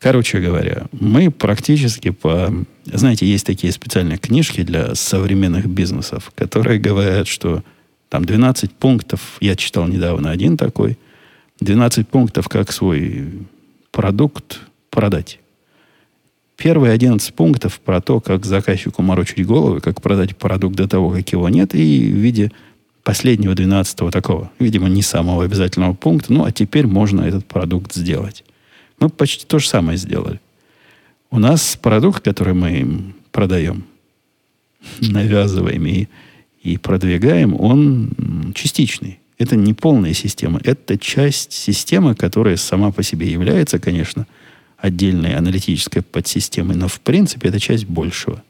Короче 0.00 0.40
говоря, 0.40 0.86
мы 0.98 1.30
практически 1.30 2.08
по... 2.08 2.50
Знаете, 2.86 3.26
есть 3.26 3.44
такие 3.44 3.70
специальные 3.70 4.16
книжки 4.16 4.62
для 4.62 4.94
современных 4.94 5.66
бизнесов, 5.66 6.32
которые 6.34 6.80
говорят, 6.80 7.28
что 7.28 7.62
там 8.08 8.24
12 8.24 8.72
пунктов, 8.72 9.36
я 9.40 9.54
читал 9.56 9.86
недавно 9.86 10.30
один 10.30 10.56
такой, 10.56 10.96
12 11.60 12.08
пунктов, 12.08 12.48
как 12.48 12.72
свой 12.72 13.28
продукт 13.92 14.60
продать. 14.88 15.38
Первые 16.56 16.94
11 16.94 17.34
пунктов 17.34 17.78
про 17.78 18.00
то, 18.00 18.20
как 18.20 18.46
заказчику 18.46 19.02
морочить 19.02 19.46
головы, 19.46 19.80
как 19.82 20.00
продать 20.00 20.34
продукт 20.34 20.76
до 20.76 20.88
того, 20.88 21.10
как 21.10 21.28
его 21.28 21.46
нет, 21.50 21.74
и 21.74 22.10
в 22.10 22.16
виде 22.16 22.52
последнего, 23.02 23.54
двенадцатого 23.54 24.10
такого, 24.10 24.50
видимо, 24.58 24.88
не 24.88 25.02
самого 25.02 25.44
обязательного 25.44 25.92
пункта. 25.92 26.32
Ну, 26.32 26.44
а 26.44 26.52
теперь 26.52 26.86
можно 26.86 27.20
этот 27.20 27.44
продукт 27.44 27.92
сделать. 27.92 28.44
Мы 29.00 29.08
почти 29.08 29.46
то 29.46 29.58
же 29.58 29.68
самое 29.68 29.98
сделали. 29.98 30.40
У 31.30 31.38
нас 31.38 31.78
продукт, 31.80 32.22
который 32.22 32.54
мы 32.54 33.14
продаем, 33.32 33.84
навязываем 35.00 35.86
и, 35.86 36.08
и 36.62 36.76
продвигаем, 36.76 37.58
он 37.58 38.52
частичный. 38.54 39.18
Это 39.38 39.56
не 39.56 39.72
полная 39.72 40.12
система. 40.12 40.60
Это 40.64 40.98
часть 40.98 41.52
системы, 41.52 42.14
которая 42.14 42.56
сама 42.56 42.92
по 42.92 43.02
себе 43.02 43.30
является, 43.30 43.78
конечно, 43.78 44.26
отдельной 44.76 45.34
аналитической 45.34 46.02
подсистемой, 46.02 46.76
но 46.76 46.88
в 46.88 47.00
принципе 47.00 47.48
это 47.48 47.58
часть 47.58 47.86
большего. 47.86 48.42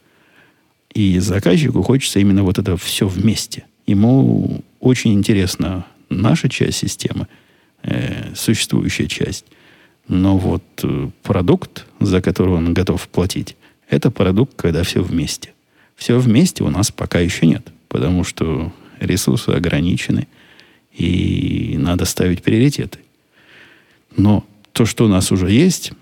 И 0.92 1.18
заказчику 1.20 1.82
хочется 1.82 2.18
именно 2.18 2.42
вот 2.42 2.58
это 2.58 2.76
все 2.76 3.06
вместе. 3.06 3.64
Ему 3.86 4.64
очень 4.80 5.14
интересна 5.14 5.86
наша 6.08 6.48
часть 6.48 6.78
системы, 6.78 7.28
э, 7.82 8.34
существующая 8.34 9.06
часть. 9.06 9.44
Но 10.10 10.36
вот 10.36 10.64
э, 10.82 11.08
продукт, 11.22 11.86
за 12.00 12.20
который 12.20 12.54
он 12.54 12.74
готов 12.74 13.08
платить, 13.08 13.56
это 13.88 14.10
продукт, 14.10 14.54
когда 14.56 14.82
все 14.82 15.04
вместе. 15.04 15.52
Все 15.94 16.18
вместе 16.18 16.64
у 16.64 16.68
нас 16.68 16.90
пока 16.90 17.20
еще 17.20 17.46
нет, 17.46 17.68
потому 17.86 18.24
что 18.24 18.72
ресурсы 18.98 19.50
ограничены, 19.50 20.26
и 20.92 21.76
надо 21.78 22.06
ставить 22.06 22.42
приоритеты. 22.42 22.98
Но 24.16 24.44
то, 24.72 24.84
что 24.84 25.04
у 25.04 25.08
нас 25.08 25.30
уже 25.30 25.48
есть, 25.48 25.92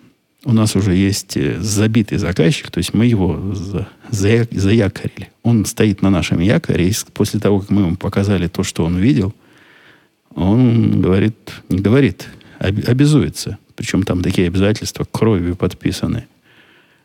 у 0.47 0.55
нас 0.55 0.75
уже 0.75 0.95
есть 0.95 1.37
э, 1.37 1.61
забитый 1.61 2.17
заказчик, 2.17 2.71
то 2.71 2.79
есть 2.79 2.95
мы 2.95 3.05
его 3.05 3.53
за, 3.53 3.89
за, 4.09 4.49
заякорили. 4.51 5.29
Он 5.43 5.67
стоит 5.67 6.01
на 6.01 6.09
нашем 6.09 6.41
якоре, 6.41 6.89
и 6.89 6.95
после 7.13 7.41
того, 7.41 7.61
как 7.61 7.69
мы 7.69 7.83
ему 7.83 7.97
показали 7.97 8.49
то, 8.49 8.63
что 8.63 8.87
он 8.87 8.97
видел, 8.97 9.35
он 10.35 11.03
говорит, 11.03 11.37
не 11.69 11.81
говорит, 11.81 12.27
обязуется. 12.59 13.59
Причем 13.79 14.03
там 14.03 14.23
такие 14.23 14.49
обязательства 14.49 15.05
кровью 15.05 15.55
подписаны. 15.55 16.27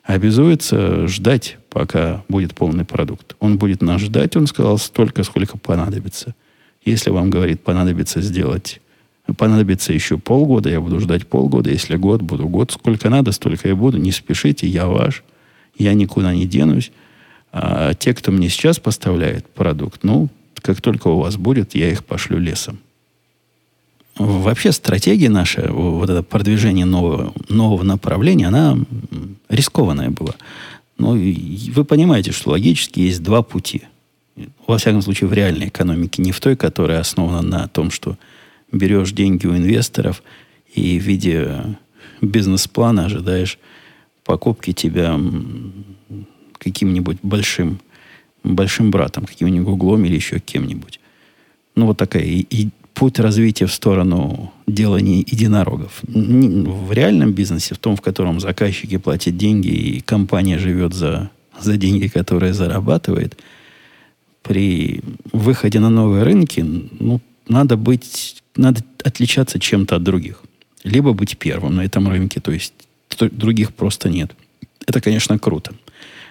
Обязуется 0.04 1.08
ждать, 1.08 1.58
пока 1.70 2.24
будет 2.28 2.56
полный 2.56 2.84
продукт. 2.84 3.36
Он 3.40 3.60
будет 3.60 3.84
нас 3.84 4.02
ждать, 4.02 4.36
он 4.36 4.48
сказал, 4.48 4.80
столько, 4.80 5.24
сколько 5.24 5.56
понадобится. 5.60 6.34
Если 6.84 7.12
вам, 7.12 7.30
говорит, 7.30 7.62
понадобится 7.62 8.22
сделать 8.22 8.82
понадобится 9.38 9.94
еще 9.94 10.18
полгода, 10.18 10.70
я 10.70 10.82
буду 10.82 11.00
ждать 11.00 11.28
полгода. 11.28 11.70
Если 11.70 11.96
год, 11.96 12.22
буду 12.22 12.50
год. 12.50 12.72
Сколько 12.72 13.10
надо, 13.10 13.32
столько 13.32 13.70
я 13.70 13.76
буду. 13.76 13.98
Не 13.98 14.12
спешите, 14.12 14.68
я 14.68 14.88
ваш. 14.88 15.24
Я 15.78 15.94
никуда 15.94 16.34
не 16.34 16.46
денусь. 16.46 16.92
А 17.54 17.94
те, 17.94 18.14
кто 18.14 18.32
мне 18.32 18.50
сейчас 18.50 18.80
поставляет 18.80 19.48
продукт, 19.48 20.04
ну, 20.04 20.28
как 20.56 20.82
только 20.82 21.08
у 21.08 21.20
вас 21.20 21.38
будет, 21.38 21.74
я 21.74 21.90
их 21.90 22.04
пошлю 22.04 22.38
лесом. 22.38 22.80
Вообще 24.16 24.72
стратегия 24.72 25.30
наша, 25.30 25.72
вот 25.72 26.10
это 26.10 26.22
продвижение 26.22 26.86
нового, 26.86 27.34
нового 27.50 27.84
направления, 27.84 28.48
она 28.48 28.78
рискованная 29.50 30.12
была. 30.12 30.36
Но 30.98 31.14
вы 31.14 31.84
понимаете, 31.84 32.32
что 32.32 32.52
логически 32.52 33.00
есть 33.00 33.24
два 33.24 33.42
пути. 33.42 33.84
Во 34.68 34.78
всяком 34.78 35.02
случае, 35.02 35.30
в 35.30 35.34
реальной 35.34 35.68
экономике, 35.68 36.22
не 36.22 36.32
в 36.32 36.40
той, 36.40 36.56
которая 36.56 37.00
основана 37.00 37.42
на 37.42 37.68
том, 37.68 37.90
что 37.90 38.18
берешь 38.72 39.12
деньги 39.12 39.48
у 39.48 39.56
инвесторов 39.56 40.24
и 40.74 41.00
в 41.00 41.04
виде 41.04 41.78
бизнес-плана 42.22 43.06
ожидаешь 43.06 43.58
покупки 44.24 44.74
тебя 44.74 45.20
каким-нибудь 46.58 47.18
большим, 47.24 47.80
большим 48.44 48.92
братом, 48.92 49.26
каким-нибудь 49.26 49.74
углом 49.74 50.06
или 50.06 50.16
еще 50.16 50.40
кем-нибудь. 50.40 51.00
Ну, 51.76 51.88
вот 51.88 51.98
такая 51.98 52.24
и, 52.24 52.46
и 52.50 52.70
путь 52.94 53.20
развития 53.20 53.66
в 53.66 53.74
сторону 53.74 54.54
делания 54.68 55.20
единорогов. 55.20 56.02
В 56.04 56.92
реальном 56.92 57.34
бизнесе, 57.34 57.76
в 57.76 57.78
том, 57.78 57.96
в 57.96 58.02
котором 58.02 58.40
заказчики 58.40 58.98
платят 58.98 59.38
деньги 59.38 59.68
и 59.68 60.02
компания 60.02 60.60
живет 60.60 60.94
за, 60.94 61.30
за 61.60 61.78
деньги, 61.78 62.08
которые 62.08 62.54
зарабатывает, 62.54 63.38
при 64.42 65.02
выходе 65.32 65.80
на 65.80 65.90
новые 65.90 66.24
рынки, 66.24 66.60
ну, 67.00 67.22
надо 67.48 67.78
быть, 67.78 68.44
надо 68.56 68.82
отличаться 69.04 69.60
чем-то 69.60 69.96
от 69.96 70.04
других. 70.04 70.44
Либо 70.84 71.14
быть 71.14 71.38
первым 71.38 71.76
на 71.76 71.86
этом 71.86 72.10
рынке, 72.10 72.42
то 72.42 72.52
есть 72.52 72.74
других 73.20 73.74
просто 73.74 74.10
нет. 74.10 74.36
Это, 74.86 75.00
конечно, 75.00 75.40
круто. 75.40 75.74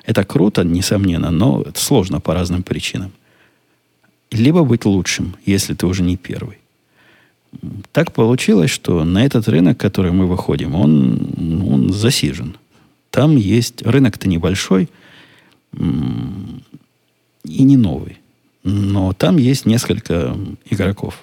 Это 0.04 0.24
круто, 0.24 0.62
несомненно, 0.62 1.30
но 1.30 1.62
это 1.62 1.80
сложно 1.80 2.20
по 2.20 2.34
разным 2.34 2.62
причинам. 2.62 3.12
Либо 4.32 4.64
быть 4.64 4.84
лучшим, 4.84 5.36
если 5.44 5.74
ты 5.74 5.86
уже 5.86 6.02
не 6.02 6.16
первый. 6.16 6.58
Так 7.92 8.12
получилось, 8.12 8.70
что 8.70 9.04
на 9.04 9.26
этот 9.26 9.46
рынок, 9.46 9.78
который 9.78 10.10
мы 10.10 10.26
выходим, 10.26 10.74
он, 10.74 11.62
он 11.70 11.92
засижен. 11.92 12.56
Там 13.10 13.36
есть... 13.36 13.82
Рынок-то 13.82 14.28
небольшой 14.28 14.88
и 15.74 17.62
не 17.62 17.76
новый. 17.76 18.18
Но 18.64 19.12
там 19.12 19.36
есть 19.36 19.66
несколько 19.66 20.34
игроков. 20.70 21.20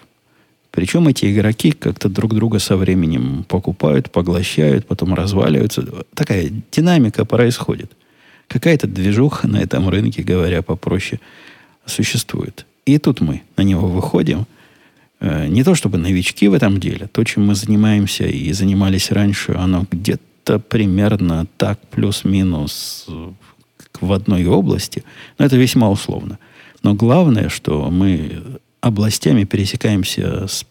Причем 0.72 1.08
эти 1.08 1.34
игроки 1.34 1.72
как-то 1.72 2.10
друг 2.10 2.36
друга 2.36 2.60
со 2.60 2.78
временем 2.78 3.44
покупают, 3.48 4.12
поглощают, 4.12 4.86
потом 4.86 5.16
разваливаются. 5.16 6.06
Такая 6.14 6.52
динамика 6.72 7.26
происходит. 7.26 7.92
Какая-то 8.48 8.88
движуха 8.88 9.48
на 9.48 9.58
этом 9.58 9.90
рынке, 9.90 10.22
говоря 10.22 10.62
попроще, 10.62 11.20
существует. 11.86 12.68
И 12.86 12.98
тут 12.98 13.22
мы 13.22 13.44
на 13.58 13.62
него 13.62 13.88
выходим. 13.88 14.46
Э, 15.20 15.48
не 15.48 15.64
то 15.64 15.76
чтобы 15.76 15.98
новички 15.98 16.48
в 16.48 16.54
этом 16.54 16.80
деле. 16.80 17.08
То, 17.08 17.24
чем 17.24 17.48
мы 17.48 17.56
занимаемся 17.56 18.26
и 18.26 18.52
занимались 18.54 19.12
раньше, 19.12 19.54
оно 19.54 19.86
где-то 19.90 20.60
примерно 20.60 21.46
так 21.58 21.80
плюс-минус 21.90 23.08
в 24.02 24.14
одной 24.14 24.46
области. 24.46 25.04
Но 25.38 25.46
это 25.46 25.58
весьма 25.58 25.90
условно. 25.90 26.40
Но 26.84 26.94
главное, 26.94 27.50
что 27.50 27.90
мы 27.90 28.44
областями 28.82 29.44
пересекаемся 29.44 30.48
с 30.48 30.66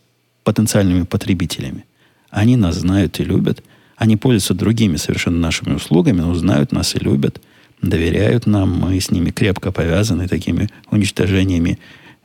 потенциальными 0.44 1.04
потребителями. 1.04 1.84
Они 2.30 2.56
нас 2.56 2.76
знают 2.76 3.20
и 3.20 3.24
любят. 3.24 3.62
Они 3.96 4.16
пользуются 4.16 4.54
другими 4.54 4.96
совершенно 4.96 5.38
нашими 5.38 5.74
услугами, 5.74 6.20
но 6.20 6.34
знают 6.34 6.72
нас 6.72 6.94
и 6.94 6.98
любят, 6.98 7.42
доверяют 7.82 8.46
нам. 8.46 8.78
Мы 8.78 9.00
с 9.00 9.10
ними 9.10 9.30
крепко 9.30 9.72
повязаны 9.72 10.28
такими 10.28 10.68
уничтожениями, 10.90 11.78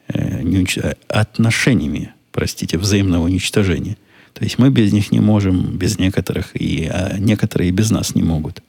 э, 0.08 0.42
не 0.42 0.58
унич... 0.58 0.78
А 0.78 0.96
отношениями, 1.08 2.14
простите, 2.32 2.78
взаимного 2.78 3.26
уничтожения. 3.26 3.98
То 4.34 4.44
есть 4.44 4.58
мы 4.58 4.70
без 4.70 4.92
них 4.92 5.12
не 5.12 5.20
можем, 5.20 5.78
без 5.78 6.00
некоторых, 6.00 6.56
и 6.56 6.86
а 6.86 7.18
некоторые 7.20 7.72
без 7.72 7.92
нас 7.92 8.16
не 8.16 8.24
могут. 8.24 8.64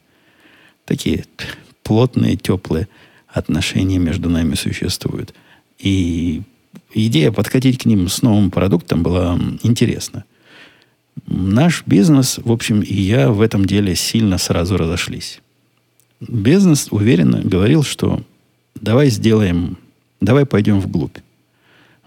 Такие 0.85 1.25
плотные, 1.83 2.37
теплые 2.37 2.89
отношения 3.29 3.99
между 3.99 4.29
нами 4.29 4.55
существуют. 4.55 5.35
И 5.79 6.43
идея 6.93 7.33
подкатить 7.33 7.79
к 7.83 7.87
ним 7.87 8.09
с 8.09 8.23
новым 8.23 8.51
продуктом 8.51 9.03
была 9.03 9.39
интересна. 9.63 10.25
Наш 11.27 11.85
бизнес, 11.87 12.39
в 12.43 12.53
общем, 12.53 12.81
и 12.81 12.95
я 12.95 13.31
в 13.31 13.41
этом 13.41 13.65
деле 13.65 13.95
сильно 13.95 14.37
сразу 14.37 14.77
разошлись. 14.77 15.41
Бизнес 16.29 16.89
уверенно 16.91 17.41
говорил, 17.43 17.83
что 17.83 18.23
давай 18.81 19.11
сделаем, 19.11 19.79
давай 20.21 20.47
пойдем 20.47 20.81
вглубь. 20.81 21.19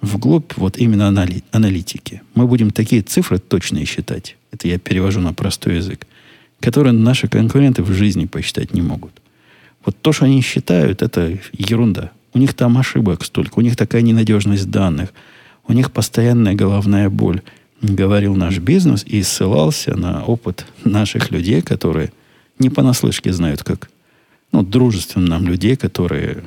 Вглубь 0.01 0.53
вот 0.55 0.77
именно 0.77 1.07
анали, 1.07 1.43
аналитики. 1.51 2.21
Мы 2.35 2.47
будем 2.47 2.71
такие 2.71 3.01
цифры 3.01 3.39
точные 3.39 3.85
считать. 3.85 4.37
Это 4.51 4.67
я 4.67 4.77
перевожу 4.77 5.21
на 5.21 5.33
простой 5.33 5.77
язык. 5.77 6.05
Которые 6.59 6.93
наши 6.93 7.27
конкуренты 7.27 7.83
в 7.83 7.91
жизни 7.91 8.25
посчитать 8.25 8.73
не 8.73 8.81
могут. 8.81 9.11
Вот 9.85 9.95
то, 10.01 10.11
что 10.11 10.25
они 10.25 10.41
считают, 10.41 11.01
это 11.01 11.37
ерунда. 11.53 12.11
У 12.33 12.39
них 12.39 12.53
там 12.53 12.77
ошибок 12.77 13.23
столько, 13.23 13.59
у 13.59 13.61
них 13.61 13.75
такая 13.75 14.01
ненадежность 14.01 14.69
данных, 14.69 15.13
у 15.67 15.73
них 15.73 15.91
постоянная 15.91 16.53
головная 16.53 17.09
боль, 17.09 17.41
говорил 17.81 18.35
наш 18.35 18.59
бизнес 18.59 19.03
и 19.05 19.23
ссылался 19.23 19.95
на 19.95 20.23
опыт 20.23 20.65
наших 20.83 21.31
людей, 21.31 21.61
которые 21.61 22.11
не 22.59 22.69
понаслышке 22.69 23.31
знают, 23.33 23.63
как 23.63 23.89
ну, 24.57 24.63
дружественным 24.63 25.29
нам 25.29 25.47
людей, 25.47 25.75
которые 25.75 26.43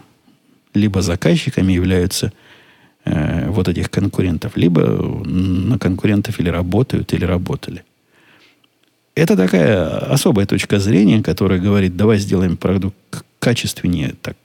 либо 0.74 1.00
заказчиками 1.00 1.72
являются 1.72 2.32
э, 3.04 3.48
вот 3.48 3.68
этих 3.68 3.88
конкурентов, 3.88 4.56
либо 4.56 4.80
на 4.80 5.78
конкурентов 5.78 6.40
или 6.40 6.48
работают, 6.48 7.12
или 7.12 7.24
работали. 7.24 7.84
Это 9.14 9.36
такая 9.36 10.12
особая 10.12 10.46
точка 10.46 10.80
зрения, 10.80 11.22
которая 11.22 11.60
говорит, 11.60 11.96
давай 11.96 12.18
сделаем 12.18 12.56
продукт 12.56 12.96
качественнее, 13.38 14.14
так, 14.20 14.36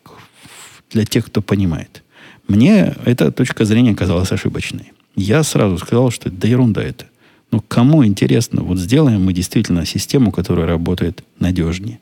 для 0.92 1.06
тех, 1.06 1.26
кто 1.26 1.42
понимает. 1.42 2.04
Мне 2.48 2.94
эта 3.06 3.32
точка 3.32 3.66
зрения 3.66 3.96
казалась 3.96 4.32
ошибочной. 4.32 4.94
Я 5.16 5.44
сразу 5.44 5.80
сказал, 5.80 6.12
что 6.12 6.30
да 6.30 6.48
ерунда 6.48 6.84
это. 6.84 7.06
Но 7.50 7.62
кому 7.62 8.06
интересно, 8.06 8.62
вот 8.62 8.78
сделаем 8.78 9.24
мы 9.24 9.34
действительно 9.34 9.86
систему, 9.86 10.32
которая 10.32 10.68
работает 10.68 11.24
надежнее. 11.40 12.00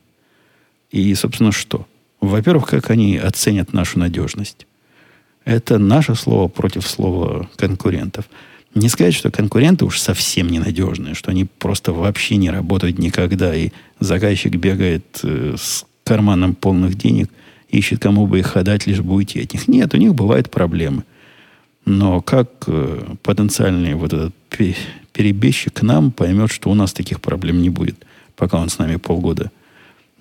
И, 0.93 1.13
собственно, 1.15 1.51
что? 1.51 1.87
Во-первых, 2.21 2.67
как 2.67 2.91
они 2.91 3.17
оценят 3.17 3.73
нашу 3.73 3.97
надежность? 3.97 4.67
Это 5.43 5.79
наше 5.79 6.13
слово 6.13 6.47
против 6.47 6.87
слова 6.87 7.49
конкурентов. 7.57 8.25
Не 8.75 8.89
сказать, 8.89 9.15
что 9.15 9.31
конкуренты 9.31 9.85
уж 9.85 9.99
совсем 9.99 10.47
ненадежные, 10.47 11.15
что 11.15 11.31
они 11.31 11.45
просто 11.45 11.93
вообще 11.93 12.35
не 12.35 12.51
работают 12.51 12.99
никогда, 12.99 13.55
и 13.55 13.71
заказчик 13.99 14.55
бегает 14.55 15.19
э, 15.23 15.55
с 15.59 15.83
карманом 16.03 16.53
полных 16.53 16.95
денег, 16.95 17.31
ищет, 17.69 17.99
кому 17.99 18.27
бы 18.27 18.37
их 18.39 18.55
отдать, 18.55 18.85
лишь 18.85 19.01
бы 19.01 19.15
уйти 19.15 19.41
от 19.41 19.53
них. 19.53 19.67
Нет, 19.67 19.95
у 19.95 19.97
них 19.97 20.13
бывают 20.13 20.51
проблемы. 20.51 21.05
Но 21.85 22.21
как 22.21 22.49
э, 22.67 23.15
потенциальный 23.23 23.95
вот 23.95 24.13
этот 24.13 24.35
перебежчик 25.11 25.73
к 25.73 25.81
нам 25.81 26.11
поймет, 26.11 26.51
что 26.51 26.69
у 26.69 26.75
нас 26.75 26.93
таких 26.93 27.19
проблем 27.19 27.63
не 27.63 27.71
будет, 27.71 28.05
пока 28.35 28.59
он 28.59 28.69
с 28.69 28.77
нами 28.77 28.97
полгода 28.97 29.49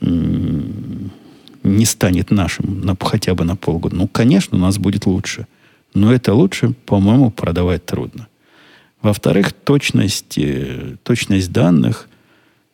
не 0.02 1.84
станет 1.84 2.30
нашим 2.30 2.80
на, 2.80 2.96
хотя 3.00 3.34
бы 3.34 3.44
на 3.44 3.56
полгода. 3.56 3.96
Ну, 3.96 4.08
конечно, 4.08 4.58
у 4.58 4.60
нас 4.60 4.78
будет 4.78 5.06
лучше. 5.06 5.46
Но 5.94 6.12
это 6.12 6.34
лучше, 6.34 6.74
по-моему, 6.86 7.30
продавать 7.30 7.84
трудно. 7.84 8.28
Во-вторых, 9.00 9.52
точность, 9.52 10.38
э, 10.38 10.96
точность 11.02 11.52
данных 11.52 12.08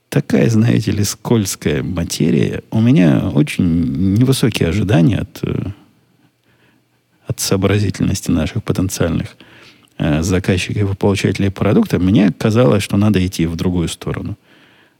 такая, 0.08 0.48
знаете 0.48 0.90
ли, 0.92 1.04
скользкая 1.04 1.82
материя. 1.82 2.62
У 2.70 2.80
меня 2.80 3.28
очень 3.28 4.14
невысокие 4.14 4.68
ожидания 4.68 5.18
от, 5.18 5.40
э, 5.42 5.70
от 7.26 7.40
сообразительности 7.40 8.30
наших 8.30 8.62
потенциальных 8.62 9.36
э, 9.98 10.22
заказчиков 10.22 10.92
и 10.92 10.96
получателей 10.96 11.50
продукта. 11.50 11.98
Мне 11.98 12.30
казалось, 12.30 12.82
что 12.82 12.96
надо 12.96 13.24
идти 13.26 13.46
в 13.46 13.56
другую 13.56 13.88
сторону. 13.88 14.36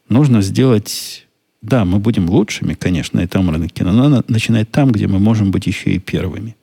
Нужно 0.08 0.42
сделать... 0.42 1.27
Да, 1.61 1.85
мы 1.85 1.99
будем 1.99 2.31
лучшими, 2.31 2.75
конечно, 2.75 3.21
на 3.21 3.25
этом 3.25 3.51
рынке, 3.51 3.83
но 3.83 3.92
надо 3.92 4.25
начинать 4.29 4.71
там, 4.71 4.92
где 4.92 5.09
мы 5.09 5.18
можем 5.18 5.51
быть 5.51 5.66
еще 5.66 5.90
и 5.90 5.99
первыми. 5.99 6.57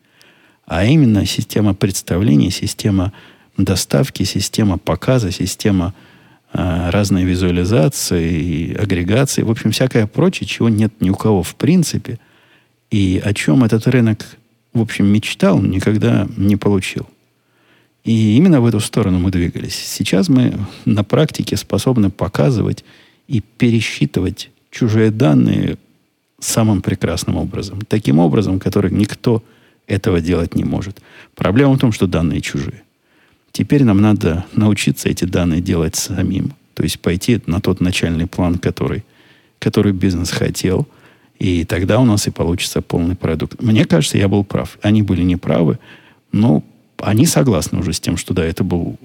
А 0.66 0.86
именно 0.86 1.26
система 1.26 1.74
представления, 1.74 2.50
система 2.50 3.12
доставки, 3.58 4.24
система 4.24 4.78
показа, 4.78 5.32
система 5.32 5.94
а, 6.54 6.90
разные 6.92 7.26
визуализации, 7.26 8.74
агрегации, 8.74 9.44
в 9.44 9.52
общем, 9.52 9.72
всякое 9.72 10.08
прочее, 10.08 10.48
чего 10.48 10.70
нет 10.70 10.94
ни 11.02 11.10
у 11.10 11.16
кого 11.16 11.44
в 11.44 11.56
принципе, 11.56 12.20
и 12.90 13.22
о 13.24 13.34
чем 13.34 13.64
этот 13.64 13.88
рынок, 13.88 14.26
в 14.74 14.82
общем, 14.82 15.08
мечтал, 15.08 15.62
никогда 15.62 16.28
не 16.38 16.56
получил. 16.56 17.08
И 18.06 18.38
именно 18.38 18.62
в 18.62 18.66
эту 18.66 18.80
сторону 18.80 19.20
мы 19.20 19.32
двигались. 19.32 19.76
Сейчас 19.76 20.30
мы 20.30 20.54
на 20.86 21.04
практике 21.04 21.58
способны 21.58 22.10
показывать 22.10 22.86
и 23.28 23.42
пересчитывать 23.42 24.52
чужие 24.76 25.10
данные 25.10 25.78
самым 26.40 26.82
прекрасным 26.82 27.38
образом. 27.38 27.80
Таким 27.88 28.20
образом, 28.20 28.60
который 28.60 28.92
никто 28.92 29.42
этого 29.88 30.20
делать 30.20 30.54
не 30.56 30.66
может. 30.66 31.02
Проблема 31.34 31.74
в 31.74 31.80
том, 31.80 31.94
что 31.94 32.08
данные 32.08 32.42
чужие. 32.42 32.84
Теперь 33.54 33.86
нам 33.86 34.02
надо 34.02 34.46
научиться 34.54 35.08
эти 35.08 35.24
данные 35.24 35.62
делать 35.62 35.96
самим. 35.96 36.54
То 36.74 36.84
есть 36.84 37.00
пойти 37.00 37.42
на 37.46 37.62
тот 37.62 37.80
начальный 37.80 38.28
план, 38.28 38.58
который, 38.58 39.06
который 39.60 39.94
бизнес 39.94 40.32
хотел. 40.32 40.88
И 41.40 41.64
тогда 41.64 42.00
у 42.00 42.06
нас 42.06 42.28
и 42.28 42.32
получится 42.32 42.82
полный 42.82 43.16
продукт. 43.16 43.62
Мне 43.62 43.86
кажется, 43.86 44.18
я 44.18 44.28
был 44.28 44.44
прав. 44.44 44.78
Они 44.82 45.02
были 45.02 45.22
неправы, 45.22 45.80
но 46.34 46.64
они 46.98 47.26
согласны 47.26 47.80
уже 47.80 47.94
с 47.94 48.02
тем, 48.02 48.18
что 48.18 48.34
да, 48.34 48.44
это 48.44 48.66
был... 48.66 48.98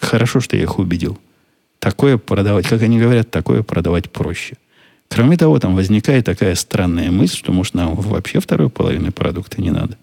Хорошо, 0.00 0.40
что 0.40 0.56
я 0.56 0.64
их 0.64 0.78
убедил. 0.78 1.18
Такое 1.78 2.18
продавать, 2.18 2.68
как 2.68 2.82
они 2.82 2.98
говорят, 3.00 3.30
такое 3.30 3.62
продавать 3.62 4.10
проще. 4.10 4.56
Кроме 5.08 5.36
того, 5.36 5.58
там 5.58 5.74
возникает 5.74 6.26
такая 6.26 6.54
странная 6.54 7.10
мысль, 7.10 7.36
что, 7.36 7.52
может, 7.52 7.74
нам 7.74 7.94
вообще 7.94 8.40
второй 8.40 8.68
половины 8.68 9.10
продукта 9.10 9.60
не 9.60 9.70
надо. 9.70 9.96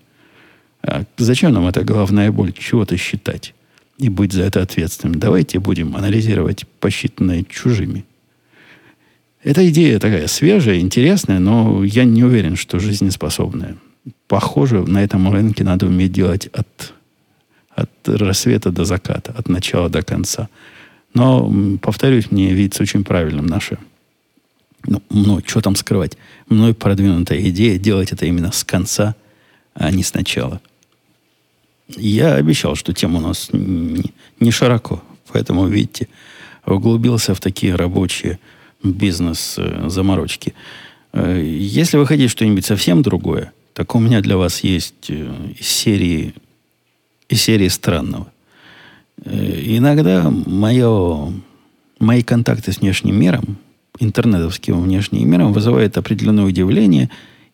А 0.82 1.04
зачем 1.18 1.54
нам 1.54 1.68
эта 1.68 1.84
головная 1.84 2.32
боль 2.32 2.54
чего-то 2.54 2.98
считать? 2.98 3.54
и 3.98 4.10
быть 4.10 4.34
за 4.34 4.44
это 4.44 4.62
ответственным. 4.62 5.20
Давайте 5.20 5.60
будем 5.60 5.96
анализировать 5.96 6.65
посчитанное 6.80 7.44
чужими. 7.44 8.06
Эта 9.44 9.68
идея 9.70 10.00
такая 10.00 10.28
свежая, 10.28 10.80
интересная, 10.80 11.39
но 11.39 11.84
я 11.84 12.04
не 12.04 12.24
уверен, 12.24 12.56
что 12.56 12.80
жизнеспособная. 12.80 13.78
похоже, 14.28 14.84
на 14.84 15.04
этом 15.04 15.32
рынке 15.32 15.63
надо 15.63 15.86
уметь 15.86 16.12
делать 16.12 16.48
от, 16.48 16.94
от 17.70 17.89
рассвета 18.06 18.72
до 18.72 18.86
заката, 18.86 19.34
от 19.38 19.48
начала 19.48 19.89
до 19.89 20.02
конца. 20.02 20.50
Но, 21.13 21.52
повторюсь, 21.82 22.32
мне 22.32 22.54
видится 22.54 22.84
очень 22.84 23.04
правильным 23.04 23.46
наше 23.46 23.78
ну, 24.88 25.02
мной, 25.10 25.43
что 25.45 25.62
там 25.62 25.76
скрывать, 25.76 26.17
мной 26.48 26.74
продвинутая 26.74 27.39
идея 27.50 27.78
делать 27.78 28.12
это 28.12 28.26
именно 28.26 28.52
с 28.52 28.63
конца, 28.63 29.15
а 29.74 29.91
не 29.91 30.04
сначала. 30.04 30.62
Я 31.88 32.36
обещал, 32.36 32.76
что 32.76 32.93
тема 32.93 33.19
у 33.19 33.21
нас 33.21 33.50
не, 33.52 34.13
не 34.39 34.52
широко, 34.52 35.04
поэтому, 35.32 35.67
видите, 35.67 36.08
углубился 36.65 37.36
в 37.36 37.39
такие 37.39 37.76
рабочие 37.76 38.39
бизнес-заморочки. 38.84 40.54
Э, 41.13 41.41
если 41.43 41.98
вы 41.98 42.08
хотите 42.08 42.28
что-нибудь 42.28 42.65
совсем 42.65 43.02
другое, 43.02 43.52
так 43.74 43.93
у 43.95 44.00
меня 44.00 44.21
для 44.21 44.38
вас 44.38 44.63
есть 44.63 45.10
э, 45.10 45.32
из 45.60 45.67
серии, 45.67 46.34
из 47.30 47.41
серии 47.41 47.67
странного. 47.67 48.32
Э, 49.24 49.62
иногда 49.65 50.30
мое, 50.30 51.34
мои 52.00 52.24
контакты 52.24 52.71
с 52.71 52.80
внешним 52.80 53.19
миром 53.19 53.58
интернетовским 53.99 54.81
внешним 54.81 55.29
миром 55.29 55.53
вызывает 55.53 55.97
определенное 55.97 56.45
удивление. 56.45 57.10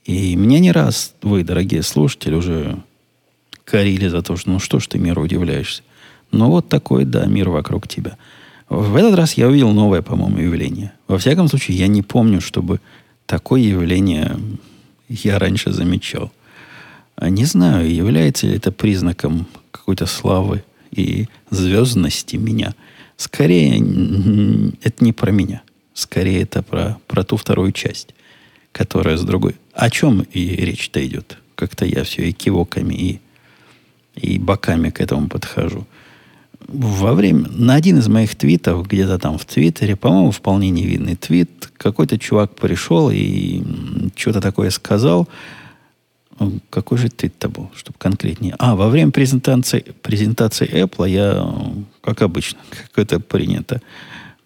И 0.06 0.36
меня 0.36 0.60
не 0.60 0.71
раз 0.71 1.13
вы, 1.21 1.43
дорогие 1.43 1.84
слушатели, 1.84 2.36
уже 2.36 2.77
корили 3.65 4.08
за 4.08 4.21
то, 4.21 4.36
что 4.36 4.49
ну 4.49 4.60
что 4.60 4.80
ж 4.80 4.88
ты 4.88 4.99
миру 4.99 5.23
удивляешься. 5.23 5.84
Но 6.32 6.49
вот 6.49 6.69
такой, 6.69 7.06
да, 7.06 7.25
мир 7.25 7.49
вокруг 7.49 7.88
тебя. 7.88 8.17
В 8.69 8.95
этот 8.95 9.15
раз 9.15 9.34
я 9.34 9.47
увидел 9.47 9.71
новое, 9.71 10.01
по-моему, 10.01 10.39
явление. 10.39 10.93
Во 11.08 11.17
всяком 11.17 11.47
случае, 11.49 11.77
я 11.77 11.88
не 11.88 12.01
помню, 12.01 12.39
чтобы 12.39 12.80
такое 13.25 13.62
явление 13.62 14.38
я 15.10 15.39
раньше 15.39 15.71
замечал. 15.71 16.32
Не 17.21 17.45
знаю, 17.45 17.93
является 17.93 18.47
ли 18.47 18.56
это 18.56 18.71
признаком 18.71 19.45
какой-то 19.71 20.06
славы 20.06 20.63
и 20.91 21.27
звездности 21.49 22.38
меня. 22.38 22.73
Скорее, 23.17 23.77
это 24.82 25.04
не 25.04 25.13
про 25.13 25.32
меня. 25.32 25.62
Скорее, 25.93 26.43
это 26.43 26.63
про, 26.63 26.97
про 27.08 27.23
ту 27.23 27.38
вторую 27.38 27.71
часть, 27.71 28.15
которая 28.71 29.17
с 29.17 29.23
другой. 29.23 29.56
О 29.73 29.89
чем 29.89 30.21
и 30.21 30.56
речь-то 30.56 31.06
идет? 31.06 31.38
Как-то 31.56 31.86
я 31.86 32.04
все 32.04 32.30
и 32.30 32.32
кивоками, 32.32 32.93
и, 32.93 33.21
и 34.15 34.39
боками 34.39 34.89
к 34.89 35.01
этому 35.01 35.27
подхожу. 35.27 35.86
Во 36.67 37.13
время, 37.13 37.47
на 37.49 37.75
один 37.75 37.97
из 37.97 38.08
моих 38.08 38.36
твитов, 38.36 38.88
где-то 38.88 39.19
там 39.19 39.38
в 39.38 39.45
Твиттере, 39.45 39.95
по-моему, 39.95 40.32
вполне 40.32 40.69
невинный 40.69 41.15
твит, 41.15 41.69
какой-то 41.77 42.17
чувак 42.17 42.56
пришел 42.56 43.10
и 43.12 43.62
что-то 44.15 44.41
такое 44.41 44.69
сказал. 44.69 45.27
Какой 46.69 46.97
же 46.97 47.10
твит-то 47.10 47.49
был, 47.49 47.69
чтобы 47.75 47.97
конкретнее? 47.99 48.56
А, 48.58 48.75
во 48.75 48.89
время 48.89 49.12
презентации, 49.12 49.93
презентации 50.01 50.67
Apple 50.67 51.10
я, 51.10 51.84
как 52.01 52.21
обычно, 52.21 52.60
как 52.69 53.06
это 53.06 53.19
принято, 53.19 53.82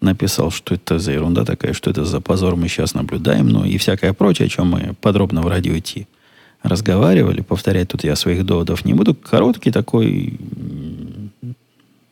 написал, 0.06 0.50
что 0.50 0.74
это 0.74 0.98
за 0.98 1.12
ерунда 1.12 1.44
такая, 1.44 1.74
что 1.74 1.90
это 1.90 2.04
за 2.04 2.20
позор 2.20 2.56
мы 2.56 2.68
сейчас 2.68 2.94
наблюдаем, 2.94 3.48
ну 3.48 3.64
и 3.64 3.76
всякое 3.76 4.12
прочее, 4.12 4.46
о 4.46 4.48
чем 4.48 4.68
мы 4.68 4.94
подробно 5.00 5.42
в 5.42 5.48
радио 5.48 5.76
идти 5.76 6.06
разговаривали. 6.62 7.42
Повторять 7.42 7.88
тут 7.88 8.04
я 8.04 8.16
своих 8.16 8.44
доводов 8.44 8.84
не 8.84 8.94
буду. 8.94 9.14
Короткий 9.14 9.70
такой, 9.70 10.38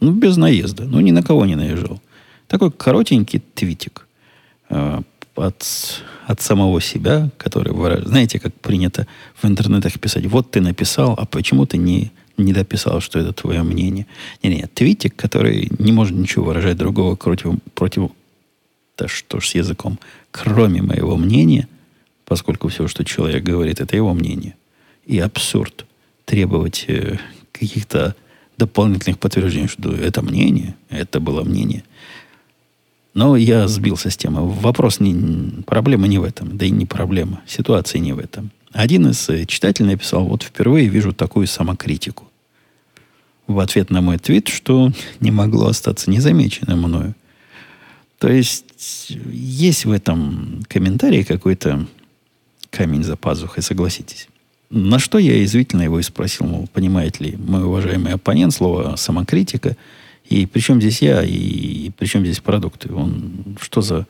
ну, 0.00 0.12
без 0.12 0.36
наезда. 0.36 0.84
Ну, 0.84 1.00
ни 1.00 1.12
на 1.12 1.22
кого 1.22 1.46
не 1.46 1.56
наезжал. 1.56 2.00
Такой 2.46 2.70
коротенький 2.70 3.42
твитик 3.54 4.06
э, 4.70 5.00
от, 5.34 5.64
от 6.26 6.40
самого 6.40 6.80
себя, 6.80 7.30
который, 7.38 7.72
знаете, 8.06 8.38
как 8.38 8.54
принято 8.54 9.06
в 9.42 9.46
интернетах 9.46 9.98
писать, 9.98 10.26
вот 10.26 10.50
ты 10.50 10.60
написал, 10.60 11.14
а 11.18 11.26
почему 11.26 11.66
ты 11.66 11.78
не 11.78 12.12
не 12.36 12.52
дописал, 12.52 13.00
что 13.00 13.18
это 13.18 13.32
твое 13.32 13.62
мнение. 13.62 14.06
Не-не, 14.42 14.66
твитик, 14.66 15.14
который 15.16 15.70
не 15.78 15.92
может 15.92 16.16
ничего 16.16 16.46
выражать 16.46 16.76
другого 16.76 17.16
против, 17.16 17.54
против 17.74 18.10
да 18.96 19.08
что 19.08 19.40
ж 19.40 19.48
с 19.48 19.54
языком, 19.54 19.98
кроме 20.30 20.82
моего 20.82 21.16
мнения, 21.16 21.68
поскольку 22.24 22.68
все, 22.68 22.88
что 22.88 23.04
человек 23.04 23.42
говорит, 23.42 23.80
это 23.80 23.96
его 23.96 24.14
мнение. 24.14 24.54
И 25.06 25.18
абсурд 25.18 25.86
требовать 26.24 26.84
э, 26.88 27.18
каких-то 27.52 28.14
дополнительных 28.56 29.18
подтверждений, 29.18 29.68
что 29.68 29.92
это 29.92 30.22
мнение, 30.22 30.76
это 30.88 31.20
было 31.20 31.42
мнение. 31.42 31.84
Но 33.14 33.36
я 33.36 33.68
сбился 33.68 34.10
с 34.10 34.16
темы. 34.16 34.48
Вопрос 34.48 34.98
не... 34.98 35.62
Проблема 35.62 36.08
не 36.08 36.18
в 36.18 36.24
этом. 36.24 36.56
Да 36.56 36.66
и 36.66 36.70
не 36.70 36.84
проблема. 36.84 37.42
Ситуация 37.46 38.00
не 38.00 38.12
в 38.12 38.18
этом. 38.18 38.50
Один 38.74 39.08
из 39.08 39.28
э, 39.28 39.46
читателей 39.46 39.90
написал, 39.90 40.26
вот 40.26 40.42
впервые 40.42 40.88
вижу 40.88 41.12
такую 41.12 41.46
самокритику. 41.46 42.24
В 43.46 43.60
ответ 43.60 43.90
на 43.90 44.00
мой 44.00 44.18
твит, 44.18 44.48
что 44.48 44.90
не 45.20 45.30
могло 45.30 45.68
остаться 45.68 46.10
незамеченным 46.10 46.80
мною. 46.80 47.14
То 48.18 48.28
есть 48.28 49.10
есть 49.30 49.84
в 49.84 49.92
этом 49.92 50.64
комментарии 50.68 51.22
какой-то 51.22 51.86
камень 52.70 53.04
за 53.04 53.16
пазухой, 53.16 53.62
согласитесь. 53.62 54.26
На 54.70 54.98
что 54.98 55.18
я 55.18 55.42
извительно 55.44 55.82
его 55.82 56.00
и 56.00 56.02
спросил, 56.02 56.46
мол, 56.46 56.68
понимает 56.72 57.20
ли 57.20 57.36
мой 57.36 57.62
уважаемый 57.62 58.12
оппонент 58.12 58.52
слово 58.52 58.96
самокритика, 58.96 59.76
и 60.28 60.46
причем 60.46 60.80
здесь 60.80 61.00
я, 61.00 61.22
и 61.22 61.90
причем 61.90 62.24
здесь 62.24 62.40
продукты. 62.40 62.92
Он 62.92 63.56
что 63.60 63.82
за 63.82 64.06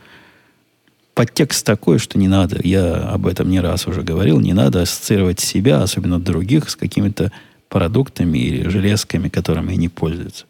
подтекст 1.14 1.64
такой, 1.64 1.98
что 1.98 2.18
не 2.18 2.28
надо, 2.28 2.60
я 2.62 2.96
об 2.96 3.26
этом 3.26 3.48
не 3.48 3.60
раз 3.60 3.86
уже 3.86 4.02
говорил, 4.02 4.40
не 4.40 4.52
надо 4.52 4.82
ассоциировать 4.82 5.40
себя, 5.40 5.82
особенно 5.82 6.20
других, 6.20 6.68
с 6.68 6.76
какими-то 6.76 7.32
продуктами 7.68 8.38
или 8.38 8.68
железками, 8.68 9.28
которыми 9.28 9.72
они 9.72 9.88
пользуются. 9.88 10.44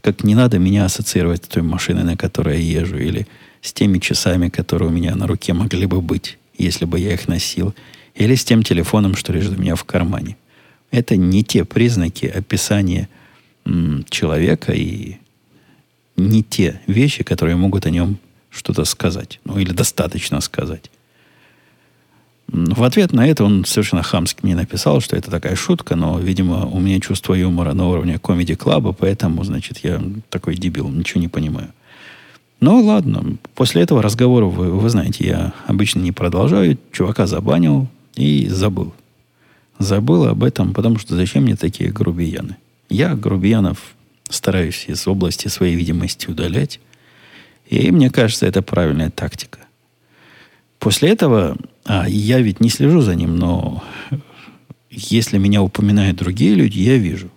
Как 0.00 0.22
не 0.22 0.34
надо 0.34 0.58
меня 0.58 0.84
ассоциировать 0.84 1.44
с 1.44 1.48
той 1.48 1.62
машиной, 1.62 2.04
на 2.04 2.16
которой 2.16 2.60
я 2.60 2.80
езжу, 2.80 2.98
или 2.98 3.26
с 3.62 3.72
теми 3.72 3.98
часами, 3.98 4.50
которые 4.50 4.90
у 4.90 4.92
меня 4.92 5.14
на 5.14 5.26
руке 5.26 5.54
могли 5.54 5.86
бы 5.86 6.02
быть, 6.02 6.38
если 6.58 6.84
бы 6.84 7.00
я 7.00 7.14
их 7.14 7.26
носил, 7.26 7.74
или 8.14 8.34
с 8.34 8.44
тем 8.44 8.62
телефоном, 8.62 9.16
что 9.16 9.32
лежит 9.32 9.56
у 9.58 9.60
меня 9.60 9.76
в 9.76 9.84
кармане. 9.84 10.36
Это 10.90 11.16
не 11.16 11.42
те 11.42 11.64
признаки 11.64 12.26
описания 12.26 13.08
м, 13.64 14.04
человека 14.10 14.72
и 14.72 15.16
не 16.16 16.42
те 16.42 16.80
вещи, 16.86 17.24
которые 17.24 17.56
могут 17.56 17.86
о 17.86 17.90
нем 17.90 18.18
что-то 18.54 18.84
сказать. 18.84 19.40
Ну, 19.44 19.58
или 19.58 19.72
достаточно 19.72 20.40
сказать. 20.40 20.90
В 22.46 22.84
ответ 22.84 23.12
на 23.12 23.26
это 23.26 23.44
он 23.44 23.64
совершенно 23.64 24.02
хамски 24.02 24.40
мне 24.42 24.54
написал, 24.54 25.00
что 25.00 25.16
это 25.16 25.30
такая 25.30 25.56
шутка, 25.56 25.96
но, 25.96 26.18
видимо, 26.18 26.66
у 26.66 26.78
меня 26.78 27.00
чувство 27.00 27.34
юмора 27.34 27.72
на 27.72 27.88
уровне 27.88 28.18
комедий-клаба, 28.18 28.92
поэтому, 28.92 29.42
значит, 29.44 29.78
я 29.78 30.00
такой 30.28 30.54
дебил, 30.54 30.88
ничего 30.88 31.20
не 31.20 31.28
понимаю. 31.28 31.72
Ну, 32.60 32.80
ладно. 32.82 33.36
После 33.54 33.82
этого 33.82 34.02
разговора, 34.02 34.46
вы, 34.46 34.70
вы 34.70 34.88
знаете, 34.88 35.26
я 35.26 35.52
обычно 35.66 36.00
не 36.00 36.12
продолжаю. 36.12 36.78
Чувака 36.92 37.26
забанил 37.26 37.88
и 38.14 38.48
забыл. 38.48 38.94
Забыл 39.78 40.24
об 40.24 40.44
этом, 40.44 40.72
потому 40.72 40.98
что 40.98 41.16
зачем 41.16 41.42
мне 41.42 41.56
такие 41.56 41.90
грубияны? 41.90 42.56
Я 42.88 43.14
грубиянов 43.16 43.78
стараюсь 44.28 44.84
из 44.86 45.06
области 45.06 45.48
своей 45.48 45.74
видимости 45.74 46.28
удалять. 46.28 46.80
И 47.66 47.90
мне 47.90 48.10
кажется, 48.10 48.46
это 48.46 48.62
правильная 48.62 49.10
тактика. 49.10 49.60
После 50.78 51.10
этого, 51.10 51.56
а 51.84 52.08
я 52.08 52.40
ведь 52.40 52.60
не 52.60 52.68
слежу 52.68 53.00
за 53.00 53.14
ним, 53.14 53.36
но 53.36 53.82
если 54.90 55.38
меня 55.38 55.62
упоминают 55.62 56.18
другие 56.18 56.54
люди, 56.54 56.78
я 56.78 56.96
вижу. 56.96 57.30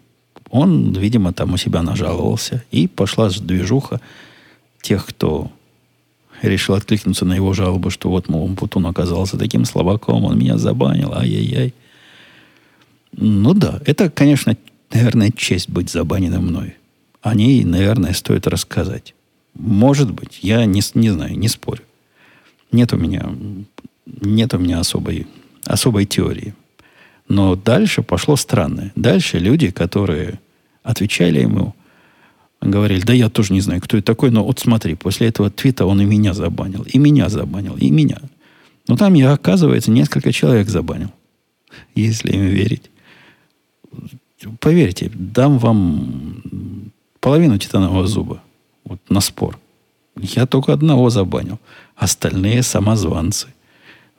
Он, 0.50 0.94
видимо, 0.94 1.34
там 1.34 1.54
у 1.54 1.58
себя 1.58 1.82
нажаловался, 1.82 2.64
и 2.72 2.88
пошла 2.88 3.30
движуха 3.30 4.00
тех, 4.82 5.06
кто 5.06 5.52
решил 6.42 6.76
откликнуться 6.76 7.26
на 7.26 7.34
его 7.34 7.54
жалобу, 7.54 7.90
что 7.90 8.10
вот, 8.10 8.30
мол, 8.30 8.54
Путун 8.56 8.86
оказался 8.86 9.38
таким 9.38 9.66
слабаком, 9.66 10.26
он 10.26 10.38
меня 10.38 10.58
забанил, 10.58 11.14
ай-яй-яй. 11.14 11.74
Ну 13.14 13.54
да, 13.54 13.82
это, 13.86 14.10
конечно, 14.10 14.56
наверное, 14.92 15.32
честь 15.32 15.70
быть 15.70 15.90
забаненным 15.90 16.46
мной. 16.46 16.76
О 17.22 17.34
ней, 17.34 17.64
наверное, 17.64 18.14
стоит 18.14 18.48
рассказать. 18.48 19.16
Может 19.58 20.12
быть, 20.12 20.40
я 20.42 20.66
не, 20.66 20.82
не 20.94 21.10
знаю, 21.10 21.38
не 21.38 21.48
спорю. 21.48 21.84
Нет 22.72 22.94
у 22.94 22.98
меня, 22.98 23.30
нет 24.06 24.54
у 24.54 24.60
меня 24.60 24.80
особой, 24.80 25.28
особой 25.66 26.06
теории. 26.06 26.54
Но 27.28 27.56
дальше 27.56 28.04
пошло 28.04 28.36
странное. 28.36 28.92
Дальше 28.96 29.40
люди, 29.40 29.72
которые 29.72 30.40
отвечали 30.84 31.40
ему, 31.40 31.76
говорили, 32.62 33.02
да 33.02 33.14
я 33.14 33.30
тоже 33.30 33.54
не 33.54 33.62
знаю, 33.62 33.82
кто 33.82 33.98
это 33.98 34.06
такой, 34.06 34.32
но 34.32 34.44
вот 34.44 34.60
смотри, 34.60 34.96
после 34.96 35.28
этого 35.28 35.50
твита 35.50 35.86
он 35.86 36.02
и 36.02 36.06
меня 36.06 36.34
забанил, 36.34 36.84
и 36.84 36.98
меня 36.98 37.30
забанил, 37.30 37.76
и 37.76 37.90
меня. 37.90 38.20
Но 38.88 38.96
там 38.96 39.14
я, 39.16 39.34
оказывается, 39.34 39.92
несколько 39.92 40.32
человек 40.32 40.70
забанил, 40.70 41.12
если 41.96 42.32
им 42.32 42.46
верить. 42.46 42.90
Поверьте, 44.60 45.12
дам 45.14 45.58
вам 45.58 46.92
половину 47.20 47.58
титанового 47.58 48.08
зуба. 48.08 48.42
Вот 48.88 49.00
на 49.10 49.20
спор. 49.20 49.60
Я 50.16 50.46
только 50.46 50.72
одного 50.72 51.10
забанил. 51.10 51.60
Остальные 51.96 52.64
самозванцы. 52.64 53.48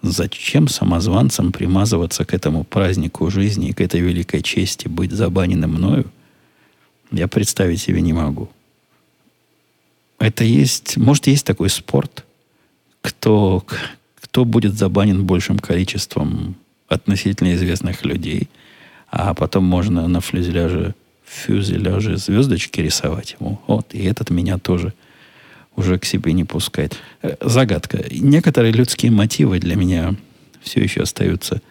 Зачем 0.02 0.68
самозванцам 0.68 1.52
примазываться 1.52 2.24
к 2.24 2.34
этому 2.34 2.64
празднику 2.64 3.30
жизни 3.30 3.70
и 3.70 3.72
к 3.72 3.80
этой 3.80 4.00
великой 4.00 4.42
чести 4.42 4.88
быть 4.88 5.10
забаненным 5.10 5.72
мною, 5.72 6.04
я 7.10 7.26
представить 7.28 7.80
себе 7.80 8.02
не 8.02 8.12
могу. 8.12 8.50
Это 10.18 10.44
есть, 10.44 10.98
может, 10.98 11.26
есть 11.26 11.46
такой 11.46 11.70
спорт, 11.70 12.24
кто, 13.00 13.64
кто 14.20 14.44
будет 14.44 14.74
забанен 14.74 15.24
большим 15.24 15.58
количеством 15.58 16.56
относительно 16.88 17.54
известных 17.54 18.04
людей, 18.04 18.48
а 19.10 19.32
потом 19.32 19.64
можно 19.64 20.06
на 20.08 20.20
фюзеляже, 20.20 20.94
фюзеляже 21.28 22.16
звездочки 22.16 22.80
рисовать 22.80 23.36
ему. 23.38 23.60
Вот, 23.66 23.94
и 23.94 24.04
этот 24.04 24.30
меня 24.30 24.58
тоже 24.58 24.92
уже 25.76 25.98
к 25.98 26.04
себе 26.04 26.32
не 26.32 26.44
пускает. 26.44 26.96
Э, 27.22 27.36
загадка. 27.40 28.04
Некоторые 28.10 28.72
людские 28.72 29.12
мотивы 29.12 29.60
для 29.60 29.76
меня 29.76 30.14
все 30.60 30.80
еще 30.80 31.02
остаются 31.02 31.62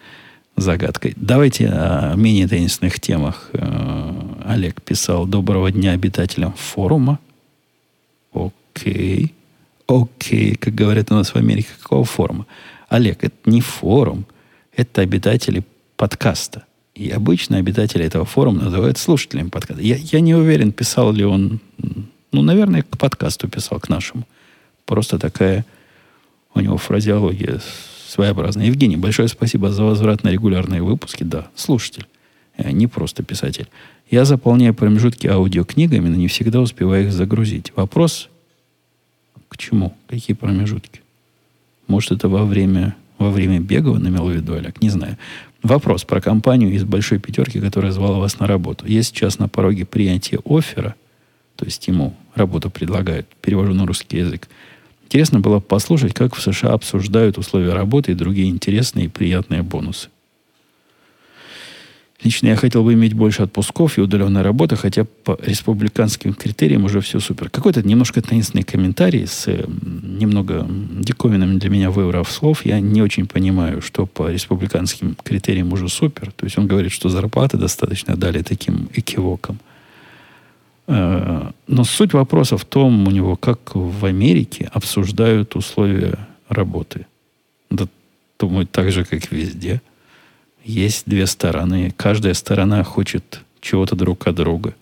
загадкой. 0.56 1.14
Давайте 1.16 1.68
о 1.68 2.16
менее 2.16 2.48
таинственных 2.48 3.00
темах. 3.00 3.50
Э, 3.54 4.44
Олег 4.46 4.82
писал 4.82 5.26
«Доброго 5.26 5.72
дня 5.72 5.92
обитателям 5.92 6.54
форума». 6.54 7.20
Окей. 8.34 9.34
Окей, 9.88 10.56
как 10.56 10.76
говорят 10.76 11.12
у 11.12 11.16
нас 11.16 11.30
в 11.30 11.36
Америке, 11.36 11.70
какого 11.82 12.04
форума? 12.04 12.46
Олег, 12.90 13.24
это 13.24 13.36
не 13.46 13.62
форум, 13.62 14.26
это 14.76 15.02
обитатели 15.02 15.64
подкаста. 15.96 16.67
И 16.98 17.10
обычно 17.10 17.58
обитатели 17.58 18.04
этого 18.04 18.26
форума 18.26 18.64
называют 18.64 18.98
слушателями 18.98 19.50
подкаста. 19.50 19.84
Я, 19.84 19.98
я 19.98 20.20
не 20.20 20.34
уверен, 20.34 20.72
писал 20.72 21.12
ли 21.12 21.24
он 21.24 21.60
ну, 22.32 22.42
наверное, 22.42 22.84
к 22.84 22.98
подкасту 22.98 23.48
писал, 23.48 23.80
к 23.80 23.90
нашему. 23.90 24.28
Просто 24.86 25.18
такая 25.18 25.66
у 26.54 26.60
него 26.60 26.78
фразеология 26.78 27.62
своеобразная. 28.08 28.66
Евгений, 28.66 28.98
большое 28.98 29.28
спасибо 29.28 29.72
за 29.72 29.84
возврат 29.84 30.24
на 30.24 30.30
регулярные 30.30 30.82
выпуски. 30.82 31.24
Да, 31.24 31.48
слушатель, 31.56 32.06
э, 32.58 32.72
не 32.72 32.88
просто 32.88 33.24
писатель. 33.24 33.68
Я 34.10 34.26
заполняю 34.26 34.74
промежутки 34.74 35.28
аудиокнигами, 35.28 36.08
но 36.08 36.16
не 36.16 36.28
всегда 36.28 36.62
успеваю 36.62 37.08
их 37.08 37.14
загрузить. 37.14 37.74
Вопрос 37.76 38.30
к 39.50 39.58
чему? 39.58 39.96
Какие 40.08 40.36
промежутки? 40.36 41.02
Может, 41.88 42.12
это 42.12 42.30
во 42.30 42.46
время, 42.46 42.96
во 43.18 43.32
время 43.32 43.60
бега 43.60 43.90
он 43.90 44.08
имел 44.08 44.28
в 44.28 44.32
виду, 44.32 44.54
Олег? 44.54 44.82
Не 44.82 44.90
знаю. 44.90 45.18
Вопрос 45.64 46.04
про 46.04 46.22
компанию 46.22 46.72
из 46.72 46.84
большой 46.84 47.20
пятерки, 47.20 47.60
которая 47.60 47.92
звала 47.92 48.20
вас 48.20 48.40
на 48.40 48.48
работу. 48.48 48.86
Есть 48.86 49.10
сейчас 49.10 49.40
на 49.40 49.48
пороге 49.48 49.86
принятия 49.86 50.40
оффера– 50.46 50.96
то 51.58 51.66
есть 51.66 51.86
ему 51.88 52.16
работу 52.36 52.70
предлагают. 52.70 53.28
Перевожу 53.42 53.74
на 53.74 53.86
русский 53.86 54.20
язык. 54.20 54.48
Интересно 55.06 55.40
было 55.40 55.60
послушать, 55.60 56.14
как 56.14 56.36
в 56.36 56.42
США 56.42 56.74
обсуждают 56.74 57.38
условия 57.38 57.74
работы 57.74 58.12
и 58.12 58.16
другие 58.16 58.50
интересные 58.50 59.06
и 59.06 59.10
приятные 59.10 59.64
бонусы. 59.64 60.10
Лично 62.24 62.48
я 62.48 62.56
хотел 62.56 62.84
бы 62.84 62.94
иметь 62.94 63.14
больше 63.14 63.44
отпусков 63.44 63.98
и 63.98 64.02
удаленной 64.02 64.42
работы, 64.42 64.76
хотя 64.76 65.06
по 65.24 65.38
республиканским 65.44 66.34
критериям 66.34 66.86
уже 66.86 67.00
все 67.00 67.20
супер. 67.20 67.50
Какой-то 67.52 67.88
немножко 67.88 68.22
таинственный 68.24 68.64
комментарий 68.64 69.28
с 69.28 69.46
немного 69.48 70.68
диковинным 70.68 71.60
для 71.60 71.70
меня 71.70 71.92
выборов 71.92 72.32
слов. 72.32 72.66
Я 72.66 72.80
не 72.80 73.04
очень 73.04 73.28
понимаю, 73.28 73.82
что 73.84 74.08
по 74.08 74.32
республиканским 74.32 75.16
критериям 75.24 75.72
уже 75.74 75.90
супер. 75.90 76.32
То 76.32 76.46
есть 76.46 76.58
он 76.58 76.66
говорит, 76.66 76.92
что 76.92 77.10
зарплаты 77.10 77.58
достаточно 77.58 78.16
дали 78.16 78.42
таким 78.42 78.90
экивокам. 78.94 79.60
Э, 80.88 81.52
но 81.68 81.84
суть 81.84 82.14
вопроса 82.14 82.58
в 82.58 82.66
том 82.66 83.08
у 83.08 83.12
него, 83.12 83.36
как 83.36 83.76
в 83.76 84.06
Америке 84.06 84.72
обсуждают 84.74 85.56
условия 85.56 86.18
работы. 86.50 87.06
Да, 87.70 87.88
думаю, 88.40 88.66
так 88.66 88.92
же, 88.92 89.06
как 89.06 89.32
везде. 89.32 89.82
Есть 90.68 91.04
две 91.06 91.28
стороны. 91.28 91.94
Каждая 91.96 92.34
сторона 92.34 92.84
хочет 92.84 93.40
чего-то 93.62 93.96
друг 93.96 94.28
от 94.28 94.36
друга. 94.36 94.76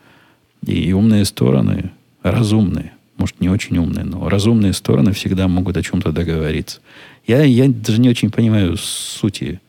И 0.65 0.91
умные 0.93 1.25
стороны, 1.25 1.91
разумные, 2.23 2.93
может, 3.17 3.39
не 3.39 3.49
очень 3.49 3.77
умные, 3.77 4.03
но 4.03 4.27
разумные 4.27 4.73
стороны 4.73 5.11
всегда 5.11 5.47
могут 5.47 5.77
о 5.77 5.83
чем-то 5.83 6.11
договориться. 6.11 6.79
Я, 7.27 7.43
я 7.43 7.67
даже 7.69 8.01
не 8.01 8.09
очень 8.09 8.31
понимаю 8.31 8.77
сути. 8.77 9.61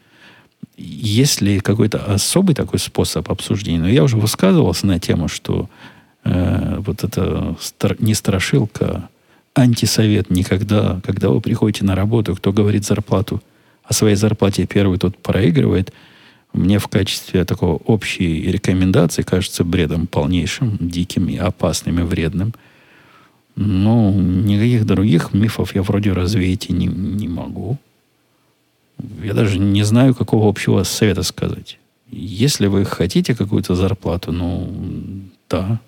Есть 0.79 1.43
ли 1.43 1.61
какой-то 1.61 1.99
особый 1.99 2.55
такой 2.55 2.79
способ 2.79 3.31
обсуждения? 3.31 3.81
Но 3.81 3.89
я 3.89 4.03
уже 4.03 4.17
высказывался 4.17 4.87
на 4.87 4.99
тему, 4.99 5.29
что 5.29 5.69
э, 6.25 6.77
вот 6.79 7.05
это 7.05 7.57
стар, 7.61 7.95
не 7.99 8.15
страшилка, 8.15 9.11
антисовет 9.55 10.31
никогда, 10.31 10.99
когда 11.05 11.29
вы 11.29 11.43
приходите 11.43 11.85
на 11.85 11.95
работу, 11.95 12.35
кто 12.35 12.55
говорит 12.55 12.87
зарплату, 12.87 13.43
о 13.87 13.93
своей 13.93 14.17
зарплате 14.17 14.67
первый 14.67 14.99
тот 14.99 15.17
проигрывает, 15.19 15.93
мне 16.53 16.79
в 16.79 16.89
качестве 16.89 17.45
такого 17.45 17.77
общей 17.77 18.51
рекомендации 18.51 19.23
кажется 19.23 19.63
бредом 19.63 20.07
полнейшим, 20.07 20.79
диким 20.81 21.29
и 21.29 21.37
опасным 21.37 22.01
и 22.01 22.03
вредным. 22.03 22.55
Но 23.57 24.11
никаких 24.13 24.87
других 24.87 25.35
мифов 25.35 25.75
я 25.75 25.83
вроде 25.83 26.13
развеять 26.13 26.69
и 26.71 26.73
не, 26.73 26.87
не 26.87 27.29
могу. 27.29 27.79
Я 29.23 29.35
даже 29.35 29.59
не 29.59 29.83
знаю, 29.83 30.15
какого 30.15 30.49
общего 30.49 30.83
совета 30.83 31.23
сказать. 31.23 31.79
Если 32.11 32.67
вы 32.67 32.85
хотите 32.85 33.35
какую-то 33.35 33.75
зарплату, 33.75 34.33
ну, 34.33 34.73
да, 35.51 35.81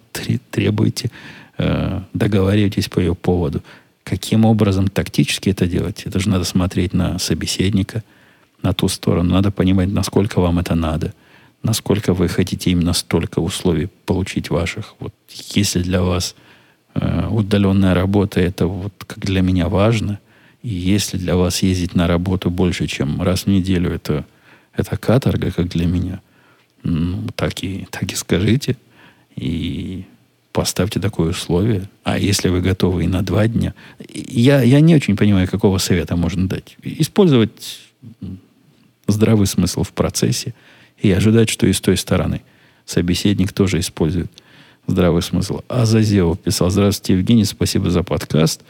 требуете, 0.51 1.11
э, 1.57 2.01
договариваетесь 2.13 2.89
по 2.89 3.01
ее 3.01 3.15
поводу. 3.15 3.63
Каким 4.09 4.45
образом 4.45 4.89
тактически 4.89 5.51
это 5.51 5.67
делать? 5.67 6.03
Это 6.07 6.19
же 6.19 6.29
надо 6.29 6.45
смотреть 6.45 6.95
на 6.95 7.19
собеседника, 7.19 8.03
на 8.63 8.73
ту 8.73 8.89
сторону. 8.89 9.35
Надо 9.35 9.51
понимать, 9.51 9.89
насколько 9.89 10.41
вам 10.41 10.59
это 10.59 10.75
надо, 10.75 11.13
насколько 11.63 12.15
вы 12.15 12.29
хотите 12.29 12.71
именно 12.71 12.95
столько 12.95 13.41
условий 13.41 13.89
получить 14.07 14.51
ваших. 14.51 14.95
Вот 14.99 15.13
если 15.55 15.83
для 15.83 16.03
вас 16.03 16.35
э, 16.95 17.27
удаленная 17.29 17.95
работа, 17.95 18.41
это 18.41 18.67
вот 18.67 18.95
как 19.07 19.19
для 19.19 19.43
меня 19.43 19.69
важно, 19.69 20.19
и 20.63 20.71
если 20.71 21.19
для 21.19 21.37
вас 21.37 21.63
ездить 21.63 21.95
на 21.95 22.07
работу 22.07 22.51
больше, 22.51 22.87
чем 22.87 23.21
раз 23.23 23.43
в 23.43 23.47
неделю, 23.49 23.93
это, 23.93 24.25
это 24.73 24.97
каторга, 24.97 25.51
как 25.51 25.69
для 25.69 25.87
меня, 25.87 26.21
ну, 26.83 27.29
так 27.37 27.63
и, 27.63 27.87
так 27.91 28.11
и 28.11 28.15
скажите– 28.15 28.77
и 29.39 30.05
поставьте 30.59 30.99
такое 30.99 31.31
условие. 31.31 31.89
А 32.03 32.19
если 32.19 32.49
вы 32.49 32.61
готовы 32.61 33.05
и 33.05 33.07
на 33.07 33.23
два 33.23 33.47
дня, 33.47 33.75
я, 34.13 34.61
я 34.61 34.81
не 34.81 34.97
очень 34.97 35.17
понимаю, 35.17 35.47
какого 35.47 35.79
совета 35.79 36.17
можно 36.17 36.49
дать. 36.49 36.77
Использовать 36.83 37.79
здравый 39.07 39.47
смысл 39.47 39.85
в 39.85 39.93
процессе 39.93 40.55
и 41.01 41.13
ожидать, 41.13 41.49
что 41.49 41.69
и 41.69 41.73
с 41.73 41.81
той 41.81 41.97
стороны 41.97 42.43
собеседник 42.87 43.53
тоже 43.53 43.79
использует 43.79 44.33
здравый 44.89 45.23
смысл. 45.23 45.61
А 45.69 45.87
Зазевов 45.87 46.41
писал, 46.41 46.71
здравствуйте, 46.71 47.13
Евгений, 47.13 47.45
спасибо 47.45 47.89
за 47.91 48.03
подкаст. 48.03 48.63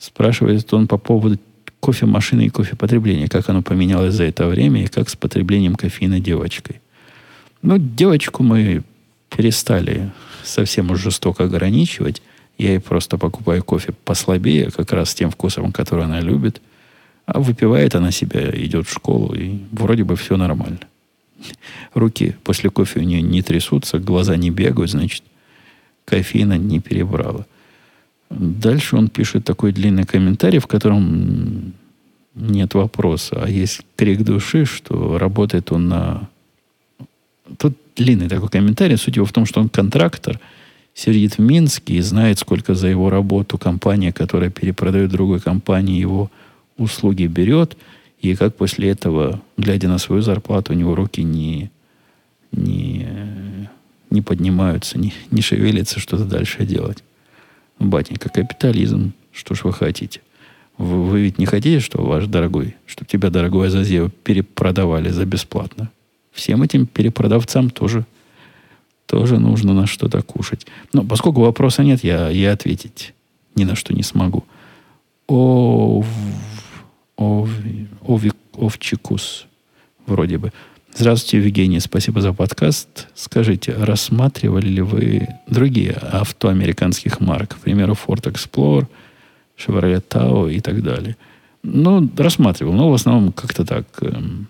Спрашивает 0.00 0.74
он 0.74 0.88
по 0.88 0.98
поводу 0.98 1.38
кофемашины 1.78 2.46
и 2.46 2.50
кофепотребления, 2.50 3.28
как 3.28 3.48
оно 3.48 3.62
поменялось 3.62 4.14
за 4.14 4.24
это 4.24 4.48
время 4.48 4.82
и 4.82 4.88
как 4.88 5.08
с 5.08 5.14
потреблением 5.14 5.76
кофеина 5.76 6.18
девочкой. 6.18 6.80
Ну, 7.62 7.78
девочку 7.78 8.42
мы 8.42 8.82
перестали 9.30 10.10
совсем 10.44 10.90
уж 10.90 11.00
жестоко 11.00 11.44
ограничивать. 11.44 12.22
Я 12.58 12.70
ей 12.70 12.80
просто 12.80 13.18
покупаю 13.18 13.64
кофе 13.64 13.92
послабее, 14.04 14.70
как 14.70 14.92
раз 14.92 15.10
с 15.10 15.14
тем 15.14 15.30
вкусом, 15.30 15.72
который 15.72 16.04
она 16.04 16.20
любит. 16.20 16.60
А 17.26 17.40
выпивает 17.40 17.94
она 17.94 18.10
себя, 18.10 18.50
идет 18.50 18.86
в 18.86 18.92
школу, 18.92 19.34
и 19.34 19.58
вроде 19.70 20.04
бы 20.04 20.16
все 20.16 20.36
нормально. 20.36 20.80
Руки 21.94 22.36
после 22.44 22.70
кофе 22.70 23.00
у 23.00 23.02
нее 23.02 23.22
не 23.22 23.42
трясутся, 23.42 23.98
глаза 23.98 24.36
не 24.36 24.50
бегают, 24.50 24.90
значит, 24.90 25.22
кофеина 26.04 26.58
не 26.58 26.80
перебрала. 26.80 27.46
Дальше 28.30 28.96
он 28.96 29.08
пишет 29.08 29.44
такой 29.44 29.72
длинный 29.72 30.04
комментарий, 30.04 30.58
в 30.58 30.66
котором 30.66 31.74
нет 32.34 32.74
вопроса, 32.74 33.42
а 33.44 33.48
есть 33.48 33.82
крик 33.96 34.22
души, 34.22 34.64
что 34.64 35.18
работает 35.18 35.70
он 35.70 35.88
на 35.88 36.28
Тут 37.58 37.76
длинный 37.96 38.28
такой 38.28 38.48
комментарий. 38.48 38.96
Суть 38.96 39.16
его 39.16 39.26
в 39.26 39.32
том, 39.32 39.46
что 39.46 39.60
он 39.60 39.68
контрактор, 39.68 40.38
сидит 40.94 41.38
в 41.38 41.38
Минске 41.38 41.94
и 41.94 42.00
знает, 42.00 42.38
сколько 42.38 42.74
за 42.74 42.88
его 42.88 43.10
работу 43.10 43.58
компания, 43.58 44.12
которая 44.12 44.50
перепродает 44.50 45.10
другой 45.10 45.40
компании, 45.40 46.00
его 46.00 46.30
услуги 46.76 47.26
берет, 47.26 47.76
и 48.20 48.34
как 48.36 48.56
после 48.56 48.90
этого, 48.90 49.40
глядя 49.56 49.88
на 49.88 49.98
свою 49.98 50.22
зарплату, 50.22 50.72
у 50.72 50.76
него 50.76 50.94
руки 50.94 51.22
не, 51.22 51.70
не, 52.52 53.06
не 54.10 54.22
поднимаются, 54.22 54.98
не, 54.98 55.12
не 55.30 55.42
шевелятся 55.42 55.98
что-то 55.98 56.24
дальше 56.24 56.64
делать. 56.64 57.02
Батенька, 57.78 58.28
капитализм, 58.28 59.12
что 59.32 59.54
ж 59.54 59.64
вы 59.64 59.72
хотите? 59.72 60.20
Вы, 60.78 61.02
вы 61.02 61.22
ведь 61.22 61.38
не 61.38 61.46
хотите, 61.46 61.80
что 61.80 62.02
ваш 62.02 62.26
дорогой, 62.26 62.76
чтобы 62.86 63.08
тебя, 63.08 63.30
дорогой 63.30 63.68
Азазеев, 63.68 64.12
перепродавали 64.12 65.08
за 65.08 65.24
бесплатно? 65.24 65.90
Всем 66.32 66.62
этим 66.62 66.86
перепродавцам 66.86 67.70
тоже, 67.70 68.04
тоже 69.06 69.38
нужно 69.38 69.74
на 69.74 69.86
что-то 69.86 70.22
кушать. 70.22 70.66
Но 70.92 71.04
поскольку 71.04 71.42
вопроса 71.42 71.84
нет, 71.84 72.02
я, 72.02 72.28
я 72.30 72.52
ответить 72.52 73.14
ни 73.54 73.64
на 73.64 73.76
что 73.76 73.94
не 73.94 74.02
смогу. 74.02 74.44
О, 75.28 76.04
о, 77.16 77.48
о, 78.06 78.18
Овчикус, 78.54 79.46
вроде 80.06 80.38
бы. 80.38 80.52
Здравствуйте, 80.94 81.38
Евгений, 81.38 81.80
спасибо 81.80 82.20
за 82.20 82.34
подкаст. 82.34 83.08
Скажите, 83.14 83.72
рассматривали 83.72 84.68
ли 84.68 84.82
вы 84.82 85.26
другие 85.46 85.92
авто 85.92 86.48
американских 86.48 87.20
марок, 87.20 87.56
к 87.56 87.58
примеру, 87.58 87.94
Ford 87.94 88.22
Explorer, 88.30 88.86
Chevrolet 89.56 90.02
Tahoe 90.06 90.52
и 90.52 90.60
так 90.60 90.82
далее? 90.82 91.16
Ну, 91.62 92.08
рассматривал, 92.16 92.74
но 92.74 92.90
в 92.90 92.94
основном 92.94 93.32
как-то 93.32 93.64
так 93.64 93.86
эм, 94.02 94.48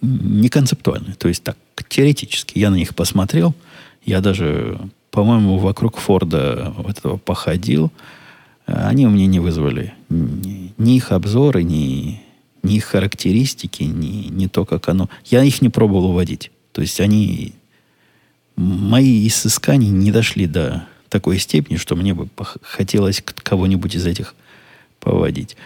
не 0.00 0.48
концептуально, 0.48 1.14
то 1.14 1.28
есть 1.28 1.42
так 1.42 1.56
теоретически. 1.88 2.58
Я 2.58 2.70
на 2.70 2.76
них 2.76 2.94
посмотрел, 2.94 3.54
я 4.04 4.20
даже, 4.20 4.78
по-моему, 5.10 5.58
вокруг 5.58 5.98
Форда 5.98 6.74
этого 6.88 7.16
походил. 7.16 7.90
Они 8.66 9.06
у 9.06 9.10
меня 9.10 9.26
не 9.26 9.40
вызвали 9.40 9.94
ни, 10.08 10.72
ни 10.78 10.96
их 10.96 11.12
обзоры, 11.12 11.62
ни, 11.62 12.20
ни 12.62 12.76
их 12.76 12.84
характеристики, 12.84 13.84
ни, 13.84 14.28
ни 14.28 14.46
то, 14.46 14.64
как 14.64 14.88
оно. 14.88 15.08
Я 15.24 15.44
их 15.44 15.62
не 15.62 15.68
пробовал 15.68 16.06
уводить. 16.06 16.50
То 16.72 16.82
есть 16.82 17.00
они, 17.00 17.54
мои 18.56 19.26
изыскания 19.28 19.90
не 19.90 20.10
дошли 20.10 20.46
до 20.46 20.86
такой 21.08 21.38
степени, 21.38 21.76
что 21.76 21.96
мне 21.96 22.14
бы 22.14 22.28
хотелось 22.62 23.22
кого-нибудь 23.22 23.94
из 23.94 24.06
этих 24.06 24.34
поводить. 25.00 25.56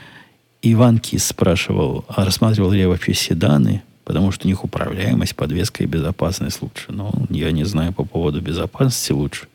Иван 0.63 0.99
Кис 0.99 1.25
спрашивал, 1.25 2.05
а 2.09 2.25
рассматривал 2.25 2.71
ли 2.73 2.81
я 2.81 2.89
вообще 2.89 3.15
седаны, 3.15 3.83
потому 4.05 4.33
что 4.33 4.47
у 4.47 4.49
них 4.49 4.65
управляемость, 4.65 5.37
подвеска 5.37 5.85
и 5.85 5.87
безопасность 5.87 6.63
лучше. 6.63 6.87
Но 6.89 7.13
я 7.29 7.53
не 7.53 7.65
знаю 7.65 7.93
по 7.93 8.05
поводу 8.05 8.41
безопасности 8.41 9.13
лучше. 9.13 9.47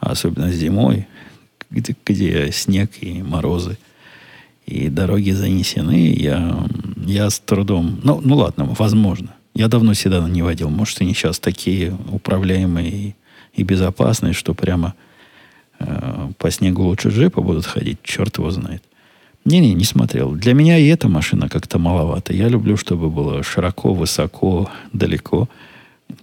Особенно 0.00 0.50
зимой, 0.50 1.06
где, 1.70 1.94
где 2.04 2.52
снег 2.52 2.90
и 3.00 3.22
морозы 3.22 3.78
и 4.66 4.88
дороги 4.88 5.30
занесены, 5.30 6.12
я, 6.12 6.66
я 6.96 7.30
с 7.30 7.40
трудом... 7.40 8.00
Ну, 8.02 8.20
ну 8.22 8.36
ладно, 8.36 8.64
возможно. 8.78 9.34
Я 9.54 9.68
давно 9.68 9.94
седана 9.94 10.26
не 10.26 10.42
водил. 10.42 10.68
Может, 10.68 11.00
они 11.00 11.14
сейчас 11.14 11.38
такие 11.38 11.96
управляемые 12.12 12.90
и, 12.90 13.14
и 13.54 13.62
безопасные, 13.62 14.34
что 14.34 14.52
прямо 14.54 14.94
э, 15.78 16.30
по 16.36 16.50
снегу 16.50 16.82
лучше 16.82 17.08
джипа 17.08 17.40
будут 17.40 17.64
ходить. 17.64 17.98
Черт 18.02 18.36
его 18.38 18.50
знает. 18.50 18.82
Не-не, 19.44 19.74
не 19.74 19.84
смотрел. 19.84 20.32
Для 20.32 20.54
меня 20.54 20.78
и 20.78 20.86
эта 20.86 21.08
машина 21.08 21.48
как-то 21.48 21.78
маловато. 21.78 22.34
Я 22.34 22.48
люблю, 22.48 22.76
чтобы 22.76 23.08
было 23.08 23.42
широко, 23.42 23.94
высоко, 23.94 24.70
далеко. 24.92 25.48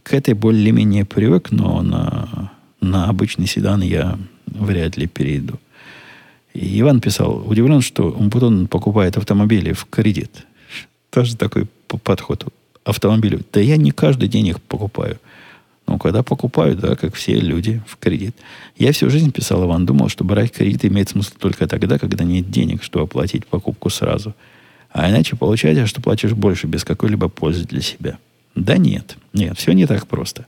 К 0.04 0.13
этой 0.13 0.34
более-менее 0.34 1.06
привык, 1.06 1.51
но 1.51 1.82
на, 1.82 2.51
на 2.82 3.10
обычный 3.10 3.47
седан 3.47 3.82
я 3.82 4.17
вряд 4.45 4.97
ли 4.97 5.08
перейду. 5.08 5.60
И 6.54 6.80
Иван 6.80 7.01
писал, 7.01 7.43
удивлен, 7.45 7.82
что 7.82 8.12
Умпутон 8.12 8.67
покупает 8.67 9.17
автомобили 9.17 9.73
в 9.73 9.86
кредит. 9.86 10.45
Тоже 11.10 11.36
такой 11.36 11.65
подход 12.04 12.45
автомобилю. 12.84 13.41
Да 13.51 13.60
я 13.60 13.78
не 13.78 13.91
каждый 13.91 14.30
день 14.30 14.47
их 14.47 14.62
покупаю. 14.62 15.17
Но 15.88 15.98
когда 16.00 16.24
покупаю, 16.24 16.76
да, 16.76 16.95
как 16.95 17.13
все 17.13 17.36
люди, 17.36 17.82
в 17.88 17.98
кредит. 17.98 18.36
Я 18.76 18.91
всю 18.91 19.10
жизнь 19.10 19.32
писал, 19.32 19.65
Иван, 19.65 19.86
думал, 19.86 20.10
что 20.10 20.24
брать 20.24 20.52
кредит 20.52 20.86
имеет 20.86 21.10
смысл 21.10 21.34
только 21.38 21.67
тогда, 21.67 22.00
когда 22.00 22.24
нет 22.24 22.50
денег, 22.50 22.84
чтобы 22.84 23.06
оплатить 23.06 23.45
покупку 23.45 23.89
сразу. 23.89 24.34
А 24.91 25.10
иначе 25.10 25.36
получается, 25.36 25.86
что 25.86 26.02
платишь 26.02 26.34
больше 26.34 26.67
без 26.67 26.84
какой-либо 26.84 27.28
пользы 27.30 27.65
для 27.65 27.82
себя. 27.82 28.17
Да 28.56 28.78
нет, 28.78 29.17
нет, 29.34 29.58
все 29.58 29.74
не 29.74 29.86
так 29.86 30.08
просто. 30.08 30.48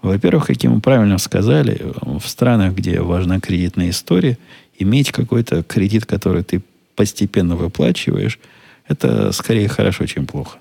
Во-первых, 0.00 0.46
как 0.46 0.62
мы 0.62 0.80
правильно 0.80 1.18
сказали, 1.18 1.92
в 2.00 2.22
странах, 2.26 2.74
где 2.74 3.00
важна 3.00 3.40
кредитная 3.40 3.90
история, 3.90 4.38
иметь 4.78 5.10
какой-то 5.10 5.64
кредит, 5.64 6.06
который 6.06 6.44
ты 6.44 6.62
постепенно 6.94 7.56
выплачиваешь, 7.56 8.38
это 8.86 9.32
скорее 9.32 9.68
хорошо, 9.68 10.06
чем 10.06 10.26
плохо. 10.26 10.58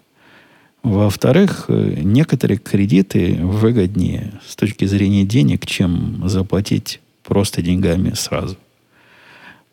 Во-вторых, 0.88 1.66
э, 1.68 2.00
некоторые 2.02 2.58
кредиты 2.58 3.38
выгоднее 3.42 4.40
с 4.48 4.56
точки 4.56 4.86
зрения 4.86 5.26
денег, 5.26 5.66
чем 5.66 6.30
заплатить 6.30 7.02
просто 7.26 7.62
деньгами 7.62 8.14
сразу. 8.16 8.56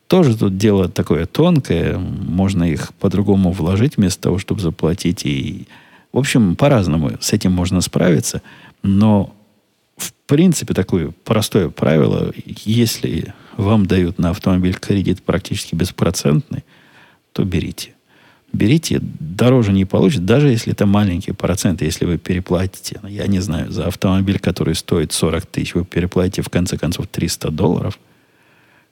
Тоже 0.09 0.37
тут 0.37 0.57
дело 0.57 0.89
такое 0.89 1.27
тонкое, 1.27 1.99
можно 1.99 2.65
их 2.65 2.93
по-другому 2.95 3.53
вложить 3.53 3.97
вместо 3.97 4.23
того, 4.23 4.39
чтобы 4.39 4.61
заплатить. 4.61 5.25
И, 5.25 5.69
в 6.13 6.19
общем, 6.19 6.57
по-разному 6.57 7.13
с 7.21 7.33
этим 7.33 7.53
можно 7.53 7.81
справиться, 7.81 8.43
но 8.83 9.33
в 9.97 10.13
принципе 10.27 10.75
такое 10.75 11.13
простое 11.23 11.69
правило, 11.69 12.33
если 12.65 13.35
вам 13.57 13.87
дают 13.87 14.19
на 14.19 14.31
автомобиль 14.31 14.75
кредит 14.75 15.23
практически 15.23 15.77
беспроцентный, 15.77 16.65
то 17.33 17.45
берите. 17.45 17.94
Берите, 18.55 19.01
дороже 19.03 19.73
не 19.73 19.85
получится, 19.85 20.23
даже 20.23 20.49
если 20.49 20.73
это 20.73 20.87
маленькие 20.87 21.35
проценты, 21.35 21.85
если 21.85 22.05
вы 22.05 22.19
переплатите, 22.19 23.01
ну, 23.03 23.09
я 23.09 23.27
не 23.27 23.41
знаю, 23.41 23.73
за 23.73 23.89
автомобиль, 23.89 24.39
который 24.39 24.77
стоит 24.77 25.13
40 25.13 25.45
тысяч, 25.47 25.75
вы 25.75 25.85
переплатите 25.85 26.43
в 26.43 26.49
конце 26.49 26.79
концов 26.79 27.09
300 27.09 27.51
долларов, 27.51 27.99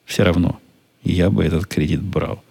все 0.03 0.23
равно 0.23 0.59
я 1.05 1.29
бы 1.29 1.45
этот 1.45 1.65
кредит 1.65 2.01
брал. 2.01 2.43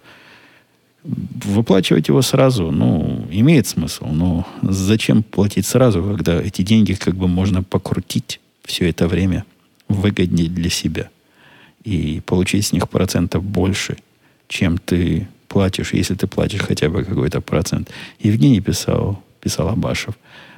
Выплачивать 1.03 2.07
его 2.07 2.23
сразу, 2.23 2.71
ну, 2.71 3.27
имеет 3.29 3.67
смысл, 3.67 4.07
но 4.07 4.47
зачем 4.63 5.21
платить 5.21 5.67
сразу, 5.67 6.01
когда 6.01 6.41
эти 6.41 6.63
деньги 6.63 6.93
как 6.93 7.13
бы 7.13 7.27
можно 7.27 7.61
покрутить 7.61 8.39
все 8.63 8.89
это 8.89 9.07
время 9.07 9.45
выгоднее 9.87 10.49
для 10.49 10.71
себя 10.71 11.09
и 11.83 12.23
получить 12.25 12.65
с 12.65 12.73
них 12.73 12.89
процентов 12.89 13.43
больше, 13.43 13.97
чем 14.47 14.79
ты 14.79 15.27
платишь, 15.53 15.93
если 15.93 16.15
ты 16.15 16.27
платишь 16.27 16.61
хотя 16.61 16.89
бы 16.89 17.03
какой-то 17.03 17.39
процент. 17.41 17.89
Евгений 18.23 18.61
писал, 18.61 19.19
писал 19.39 19.69
Абашев, 19.69 20.15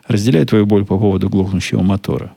разделяю 0.08 0.46
твою 0.46 0.66
боль 0.66 0.86
по 0.86 0.98
поводу 0.98 1.30
глохнущего 1.30 1.84
мотора. 1.84 2.32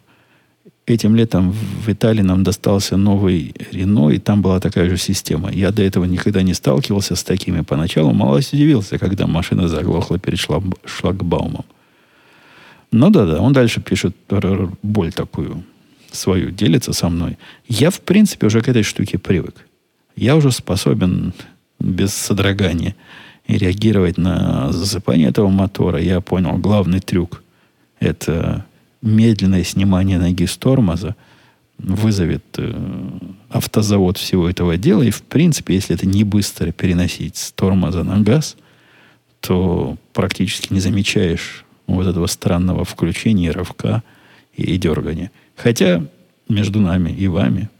Этим 0.87 1.17
летом 1.17 1.53
в 1.53 1.89
Италии 1.89 2.23
нам 2.23 2.43
достался 2.43 2.97
новый 2.97 3.55
Рено, 3.73 4.11
и 4.11 4.19
там 4.19 4.43
была 4.43 4.59
такая 4.59 4.91
же 4.91 4.97
система. 4.97 5.53
Я 5.53 5.71
до 5.71 5.83
этого 5.83 6.07
никогда 6.07 6.43
не 6.43 6.55
сталкивался 6.55 7.15
с 7.15 7.23
такими. 7.23 7.63
Поначалу 7.63 8.13
мало 8.13 8.39
удивился, 8.39 8.99
когда 8.99 9.27
машина 9.27 9.69
заглохла 9.69 10.19
перед 10.19 10.39
шлагбаумом. 10.85 11.65
Ну 12.91 13.11
да-да, 13.11 13.41
он 13.41 13.53
дальше 13.53 13.81
пишет 13.81 14.17
боль 14.83 15.13
такую 15.13 15.63
свою, 16.11 16.51
делится 16.51 16.93
со 16.93 17.09
мной. 17.09 17.37
Я, 17.69 17.91
в 17.91 18.01
принципе, 18.01 18.47
уже 18.47 18.61
к 18.61 18.69
этой 18.69 18.83
штуке 18.83 19.19
привык. 19.19 19.55
Я 20.17 20.35
уже 20.35 20.51
способен 20.51 21.33
без 21.79 22.13
содрогания 22.15 22.95
реагировать 23.47 24.19
на 24.19 24.73
засыпание 24.73 25.29
этого 25.29 25.49
мотора. 25.49 26.01
Я 26.01 26.21
понял, 26.21 26.59
главный 26.59 27.01
трюк– 27.01 27.43
это 28.01 28.67
медленное 29.03 29.65
снимание 29.65 30.19
ноги 30.19 30.47
с 30.47 30.57
тормоза 30.57 31.17
вызовет 31.79 32.45
э, 32.57 32.75
автозавод 33.51 34.19
всего 34.19 34.49
этого 34.49 34.77
дела. 34.77 35.03
И, 35.03 35.11
в 35.11 35.23
принципе, 35.23 35.75
если 35.75 35.95
это 35.95 36.07
не 36.07 36.25
быстро 36.25 36.73
переносить 36.73 37.37
с 37.37 37.53
тормоза 37.53 38.03
на 38.03 38.21
газ, 38.21 38.57
то 39.41 39.97
практически 40.13 40.73
не 40.73 40.81
замечаешь 40.81 41.65
вот 41.87 42.07
этого 42.07 42.27
странного 42.27 42.85
включения, 42.85 43.53
рывка 43.53 44.03
и, 44.57 44.75
и 44.75 44.77
дергания. 44.77 45.31
Хотя 45.57 46.05
между 46.49 46.81
нами 46.81 47.11
и 47.11 47.29
вами 47.29 47.71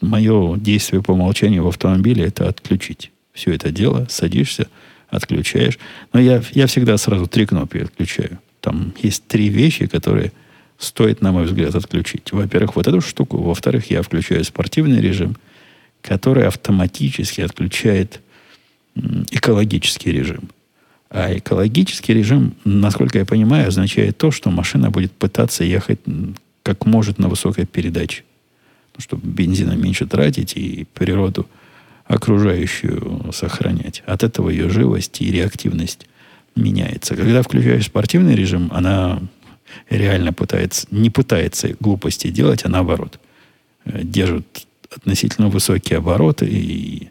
мое 0.00 0.56
действие 0.58 1.02
по 1.02 1.12
умолчанию 1.12 1.64
в 1.64 1.68
автомобиле 1.68 2.24
это 2.24 2.48
отключить 2.48 3.10
все 3.34 3.52
это 3.52 3.70
дело, 3.70 4.06
садишься, 4.08 4.68
отключаешь. 5.08 5.78
Но 6.12 6.20
я, 6.20 6.42
я 6.52 6.66
всегда 6.66 6.96
сразу 6.96 7.26
три 7.26 7.44
кнопки 7.46 7.78
отключаю. 7.78 8.38
Там 8.60 8.94
есть 9.02 9.26
три 9.26 9.48
вещи, 9.48 9.86
которые 9.86 10.32
стоит, 10.78 11.20
на 11.20 11.32
мой 11.32 11.44
взгляд, 11.44 11.74
отключить. 11.74 12.32
Во-первых, 12.32 12.76
вот 12.76 12.86
эту 12.86 13.00
штуку. 13.00 13.38
Во-вторых, 13.38 13.90
я 13.90 14.02
включаю 14.02 14.44
спортивный 14.44 15.00
режим, 15.00 15.36
который 16.00 16.46
автоматически 16.46 17.42
отключает 17.42 18.20
экологический 19.30 20.12
режим. 20.12 20.48
А 21.10 21.36
экологический 21.36 22.14
режим, 22.14 22.54
насколько 22.64 23.18
я 23.18 23.24
понимаю, 23.24 23.68
означает 23.68 24.16
то, 24.16 24.30
что 24.30 24.50
машина 24.50 24.90
будет 24.90 25.12
пытаться 25.12 25.64
ехать 25.64 26.00
как 26.62 26.86
может 26.86 27.18
на 27.18 27.28
высокой 27.28 27.66
передаче. 27.66 28.24
Чтобы 28.96 29.26
бензина 29.26 29.72
меньше 29.72 30.06
тратить 30.06 30.56
и 30.56 30.86
природу 30.94 31.46
окружающую 32.06 33.30
сохранять. 33.32 34.02
От 34.06 34.22
этого 34.22 34.50
ее 34.50 34.68
живость 34.68 35.20
и 35.20 35.30
реактивность 35.30 36.06
меняется. 36.54 37.16
Когда 37.16 37.42
включаешь 37.42 37.86
спортивный 37.86 38.34
режим, 38.34 38.70
она 38.72 39.20
реально 39.90 40.32
пытается, 40.32 40.86
не 40.90 41.10
пытается 41.10 41.74
глупости 41.80 42.28
делать, 42.28 42.64
а 42.64 42.68
наоборот. 42.68 43.18
Э, 43.84 44.00
держит 44.02 44.66
относительно 44.94 45.48
высокие 45.48 45.98
обороты 45.98 46.46
и 46.46 47.10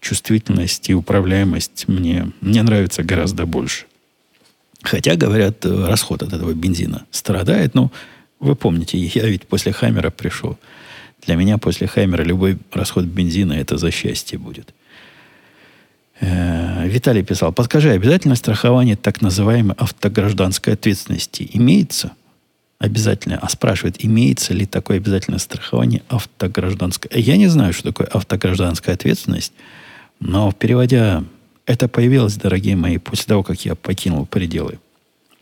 чувствительность 0.00 0.90
и 0.90 0.94
управляемость 0.94 1.88
мне, 1.88 2.30
мне 2.40 2.62
нравится 2.62 3.02
гораздо 3.02 3.46
больше. 3.46 3.86
Хотя, 4.82 5.16
говорят, 5.16 5.64
расход 5.64 6.22
от 6.22 6.32
этого 6.34 6.52
бензина 6.52 7.06
страдает. 7.10 7.74
Но 7.74 7.90
вы 8.38 8.54
помните, 8.54 8.98
я 8.98 9.26
ведь 9.26 9.46
после 9.46 9.72
Хаммера 9.72 10.10
пришел. 10.10 10.58
Для 11.26 11.36
меня 11.36 11.58
после 11.58 11.86
Хаммера 11.86 12.22
любой 12.22 12.58
расход 12.72 13.04
бензина 13.04 13.54
это 13.54 13.78
за 13.78 13.90
счастье 13.90 14.38
будет. 14.38 14.74
Э, 16.20 16.86
Виталий 16.86 17.22
писал, 17.22 17.52
подскажи, 17.52 17.90
обязательно 17.90 18.36
страхование 18.36 18.96
так 18.96 19.20
называемой 19.20 19.74
автогражданской 19.76 20.74
ответственности 20.74 21.48
имеется? 21.52 22.12
Обязательно. 22.78 23.38
А 23.40 23.48
спрашивает, 23.48 24.04
имеется 24.04 24.52
ли 24.52 24.66
такое 24.66 24.98
обязательное 24.98 25.38
страхование 25.38 26.02
автогражданской? 26.08 27.10
Я 27.20 27.36
не 27.36 27.46
знаю, 27.46 27.72
что 27.72 27.84
такое 27.84 28.06
автогражданская 28.08 28.94
ответственность, 28.94 29.52
но 30.20 30.52
переводя, 30.52 31.24
это 31.66 31.88
появилось, 31.88 32.36
дорогие 32.36 32.76
мои, 32.76 32.98
после 32.98 33.24
того, 33.26 33.42
как 33.42 33.64
я 33.64 33.74
покинул 33.74 34.26
пределы 34.26 34.78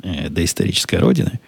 э, 0.03 0.29
доисторической 0.29 0.99
родины. 0.99 1.41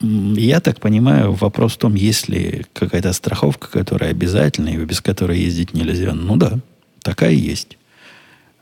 Я 0.00 0.60
так 0.60 0.78
понимаю, 0.80 1.32
вопрос 1.32 1.74
в 1.74 1.78
том, 1.78 1.94
есть 1.94 2.28
ли 2.28 2.64
какая-то 2.72 3.12
страховка, 3.12 3.68
которая 3.68 4.10
обязательна, 4.10 4.68
и 4.68 4.76
без 4.76 5.00
которой 5.00 5.40
ездить 5.40 5.74
нельзя. 5.74 6.12
Ну 6.14 6.36
да, 6.36 6.60
такая 7.02 7.32
есть. 7.32 7.76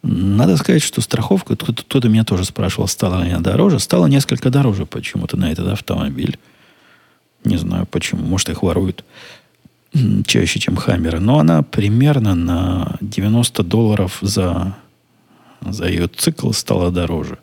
Надо 0.03 0.57
сказать, 0.57 0.82
что 0.82 1.01
страховка, 1.01 1.57
кто-то 1.57 2.09
меня 2.09 2.24
тоже 2.24 2.45
спрашивал, 2.45 2.89
стала 2.89 3.22
ли 3.22 3.32
она 3.32 3.41
дороже. 3.41 3.80
Стала 3.80 4.07
несколько 4.07 4.51
дороже 4.51 4.87
почему-то 4.87 5.37
на 5.37 5.51
этот 5.51 5.68
автомобиль. 5.68 6.39
Не 7.45 7.59
знаю 7.59 7.87
почему. 7.87 8.24
Может, 8.24 8.49
их 8.49 8.62
воруют 8.62 9.05
чаще, 10.26 10.59
чем 10.59 10.76
Хаммеры. 10.76 11.20
Но 11.20 11.39
она 11.39 11.62
примерно 11.62 12.34
на 12.34 12.97
90 13.01 13.62
долларов 13.62 14.18
за, 14.22 14.76
за 15.61 15.87
ее 15.89 16.09
цикл 16.09 16.53
стала 16.53 16.91
дороже. 16.91 17.39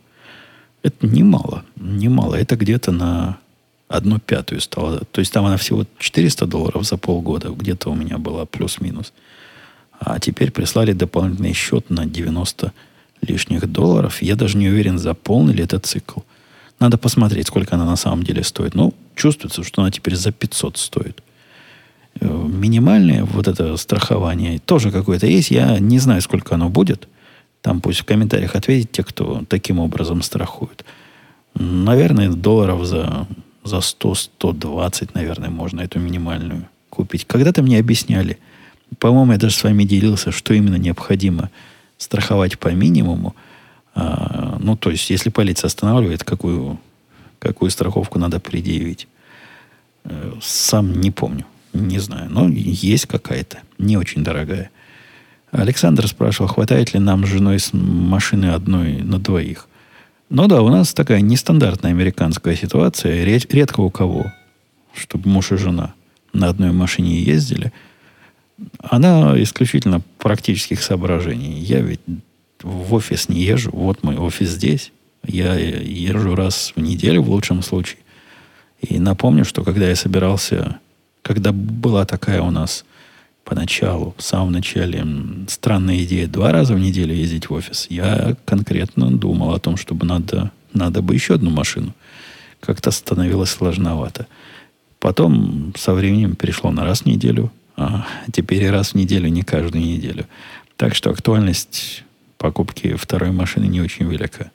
Это 0.81 1.05
немало. 1.05 1.63
Немало. 1.75 2.35
Это 2.35 2.55
где-то 2.55 2.91
на 2.91 3.37
одну 3.93 4.19
пятую 4.19 4.59
стало. 4.59 5.01
То 5.11 5.19
есть 5.19 5.31
там 5.31 5.45
она 5.45 5.57
всего 5.57 5.85
400 5.99 6.47
долларов 6.47 6.83
за 6.83 6.97
полгода. 6.97 7.49
Где-то 7.49 7.91
у 7.91 7.95
меня 7.95 8.17
была 8.17 8.45
плюс-минус. 8.45 9.13
А 9.99 10.19
теперь 10.19 10.51
прислали 10.51 10.93
дополнительный 10.93 11.53
счет 11.53 11.89
на 11.89 12.05
90 12.05 12.73
лишних 13.21 13.71
долларов. 13.71 14.21
Я 14.21 14.35
даже 14.35 14.57
не 14.57 14.67
уверен, 14.67 14.97
заполнили 14.97 15.63
этот 15.63 15.85
цикл. 15.85 16.21
Надо 16.79 16.97
посмотреть, 16.97 17.47
сколько 17.47 17.75
она 17.75 17.85
на 17.85 17.95
самом 17.95 18.23
деле 18.23 18.43
стоит. 18.43 18.73
Ну, 18.73 18.93
чувствуется, 19.15 19.63
что 19.63 19.81
она 19.81 19.91
теперь 19.91 20.15
за 20.15 20.31
500 20.31 20.77
стоит. 20.77 21.23
Э, 22.19 22.25
минимальное 22.27 23.23
вот 23.23 23.47
это 23.47 23.77
страхование 23.77 24.59
тоже 24.59 24.91
какое-то 24.91 25.27
есть. 25.27 25.51
Я 25.51 25.77
не 25.77 25.99
знаю, 25.99 26.21
сколько 26.21 26.55
оно 26.55 26.69
будет. 26.69 27.07
Там 27.61 27.79
пусть 27.79 27.99
в 27.99 28.05
комментариях 28.05 28.55
ответят 28.55 28.91
те, 28.91 29.03
кто 29.03 29.43
таким 29.47 29.79
образом 29.79 30.23
страхует. 30.23 30.83
Наверное, 31.53 32.29
долларов 32.29 32.85
за, 32.85 33.27
за 33.63 33.77
100-120, 33.77 35.11
наверное, 35.13 35.49
можно 35.49 35.81
эту 35.81 35.99
минимальную 35.99 36.67
купить. 36.89 37.25
Когда-то 37.25 37.61
мне 37.63 37.79
объясняли– 37.79 38.37
по-моему, 38.99 39.33
я 39.33 39.37
даже 39.37 39.55
с 39.55 39.63
вами 39.63 39.83
делился, 39.83 40.31
что 40.31 40.53
именно 40.53 40.75
необходимо 40.75 41.49
страховать 41.97 42.59
по 42.59 42.69
минимуму. 42.69 43.35
А, 43.95 44.57
ну, 44.59 44.75
то 44.75 44.89
есть, 44.89 45.09
если 45.09 45.29
полиция 45.29 45.67
останавливает, 45.67 46.23
какую, 46.23 46.79
какую 47.39 47.71
страховку 47.71 48.19
надо 48.19 48.39
предъявить. 48.39 49.07
Э, 50.05 50.33
сам 50.41 50.99
не 50.99 51.11
помню, 51.11 51.45
не 51.73 51.99
знаю. 51.99 52.29
Но 52.29 52.47
есть 52.49 53.05
какая-то, 53.05 53.59
не 53.77 53.97
очень 53.97 54.23
дорогая. 54.23 54.69
Александр 55.51 56.07
спрашивал, 56.07 56.49
хватает 56.49 56.93
ли 56.93 56.99
нам 56.99 57.25
с 57.25 57.29
женой 57.29 57.59
с 57.59 57.73
машины 57.73 58.47
одной 58.47 59.03
на 59.03 59.19
двоих. 59.19 59.67
Ну 60.33 60.47
да, 60.47 60.61
у 60.61 60.69
нас 60.69 60.93
такая 60.93 61.21
нестандартная 61.21 61.91
американская 61.91 62.55
ситуация. 62.55 63.23
Редко 63.23 63.79
у 63.79 63.89
кого, 63.89 64.33
чтобы 64.93 65.29
муж 65.29 65.51
и 65.51 65.57
жена 65.57 65.93
на 66.33 66.49
одной 66.49 66.71
машине 66.71 67.21
ездили– 67.21 67.71
она 68.79 69.41
исключительно 69.41 70.01
практических 70.19 70.81
соображений. 70.81 71.59
Я 71.59 71.79
ведь 71.79 72.01
в 72.61 72.93
офис 72.93 73.29
не 73.29 73.41
езжу. 73.41 73.71
Вот 73.73 74.03
мой 74.03 74.17
офис 74.17 74.49
здесь. 74.49 74.91
Я 75.25 75.55
езжу 75.55 76.35
раз 76.35 76.73
в 76.75 76.81
неделю 76.81 77.21
в 77.21 77.29
лучшем 77.29 77.61
случае. 77.63 77.99
И 78.81 78.99
напомню, 78.99 79.45
что 79.45 79.63
когда 79.63 79.87
я 79.87 79.95
собирался, 79.95 80.79
когда 81.21 81.51
была 81.51 82.05
такая 82.05 82.41
у 82.41 82.51
нас 82.51 82.85
поначалу, 83.43 84.13
в 84.17 84.23
самом 84.23 84.51
начале, 84.51 85.05
странная 85.47 86.03
идея 86.03 86.27
два 86.27 86.51
раза 86.51 86.73
в 86.73 86.79
неделю 86.79 87.13
ездить 87.13 87.49
в 87.49 87.53
офис, 87.53 87.87
я 87.89 88.35
конкретно 88.45 89.11
думал 89.11 89.53
о 89.53 89.59
том, 89.59 89.77
чтобы 89.77 90.05
надо, 90.05 90.51
надо 90.73 91.01
бы 91.01 91.13
еще 91.13 91.35
одну 91.35 91.49
машину. 91.49 91.93
Как-то 92.59 92.91
становилось 92.91 93.49
сложновато. 93.49 94.27
Потом 94.99 95.73
со 95.77 95.93
временем 95.93 96.35
перешло 96.35 96.71
на 96.71 96.85
раз 96.85 97.01
в 97.01 97.05
неделю– 97.05 97.51
а 97.75 98.05
теперь 98.31 98.63
и 98.63 98.67
раз 98.67 98.91
в 98.91 98.95
неделю, 98.95 99.29
не 99.29 99.41
каждую 99.41 99.83
неделю. 99.83 100.25
Так 100.77 100.95
что 100.95 101.09
актуальность 101.09 102.03
покупки 102.37 102.95
второй 102.95 103.31
машины 103.31 103.65
не 103.65 103.81
очень 103.81 104.09
велика. 104.09 104.51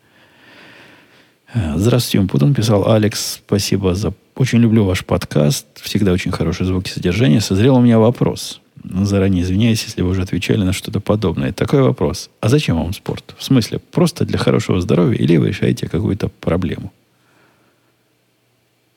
Здравствуйте, 1.55 2.27
Путин 2.27 2.55
писал. 2.55 2.91
Алекс, 2.91 3.41
спасибо 3.47 3.95
за... 3.95 4.13
Очень 4.37 4.59
люблю 4.59 4.85
ваш 4.85 5.05
подкаст. 5.05 5.67
Всегда 5.81 6.13
очень 6.13 6.31
хорошие 6.31 6.67
звуки 6.67 6.91
содержания. 6.91 7.41
Созрел 7.41 7.77
у 7.77 7.81
меня 7.81 7.99
вопрос. 7.99 8.61
Заранее 8.85 9.43
извиняюсь, 9.43 9.85
если 9.85 10.03
вы 10.03 10.11
уже 10.11 10.23
отвечали 10.23 10.63
на 10.63 10.73
что-то 10.73 11.01
подобное. 11.01 11.53
Такой 11.53 11.83
вопрос. 11.83 12.31
А 12.41 12.49
зачем 12.49 12.77
вам 12.77 12.93
спорт? 12.93 13.35
В 13.39 13.45
смысле, 13.45 13.79
просто 13.79 14.25
для 14.25 14.39
хорошего 14.39 14.81
здоровья 14.81 15.19
или 15.19 15.37
вы 15.37 15.49
решаете 15.49 15.89
какую-то 15.89 16.29
проблему? 16.29 16.93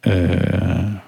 Э-э- 0.03 0.99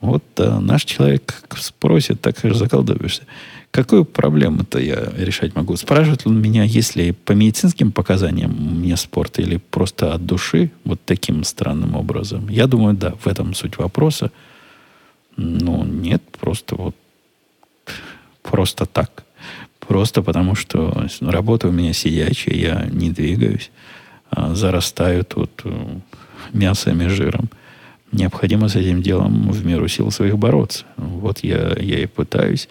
вот 0.00 0.22
наш 0.36 0.84
человек 0.84 1.42
спросит, 1.56 2.20
так 2.20 2.44
и 2.44 2.50
заколдовишься. 2.50 3.22
Какую 3.70 4.04
проблему-то 4.04 4.78
я 4.78 5.12
решать 5.16 5.54
могу? 5.54 5.76
Спрашивает 5.76 6.22
он 6.26 6.40
меня, 6.40 6.62
если 6.62 7.10
по 7.10 7.32
медицинским 7.32 7.92
показаниям 7.92 8.50
мне 8.52 8.96
спорт 8.96 9.38
или 9.38 9.56
просто 9.56 10.14
от 10.14 10.24
души, 10.24 10.70
вот 10.84 11.00
таким 11.04 11.44
странным 11.44 11.96
образом. 11.96 12.48
Я 12.48 12.66
думаю, 12.66 12.94
да, 12.94 13.14
в 13.20 13.26
этом 13.26 13.54
суть 13.54 13.78
вопроса. 13.78 14.30
Ну, 15.36 15.84
нет, 15.84 16.22
просто 16.38 16.76
вот 16.76 16.94
просто 18.50 18.86
так. 18.86 19.24
Просто 19.80 20.22
потому, 20.22 20.54
что 20.54 21.06
работа 21.20 21.68
у 21.68 21.72
меня 21.72 21.92
сидячая, 21.92 22.54
я 22.54 22.86
не 22.90 23.10
двигаюсь, 23.10 23.70
а 24.30 24.54
зарастаю 24.54 25.24
тут 25.24 25.50
э, 25.64 25.98
мясом 26.52 27.00
и 27.02 27.08
жиром 27.08 27.48
необходимо 28.12 28.68
с 28.68 28.76
этим 28.76 29.02
делом 29.02 29.50
в 29.50 29.64
меру 29.64 29.88
сил 29.88 30.10
своих 30.10 30.38
бороться. 30.38 30.84
Вот 30.96 31.40
я, 31.40 31.76
я 31.78 32.00
и 32.00 32.06
пытаюсь. 32.06 32.68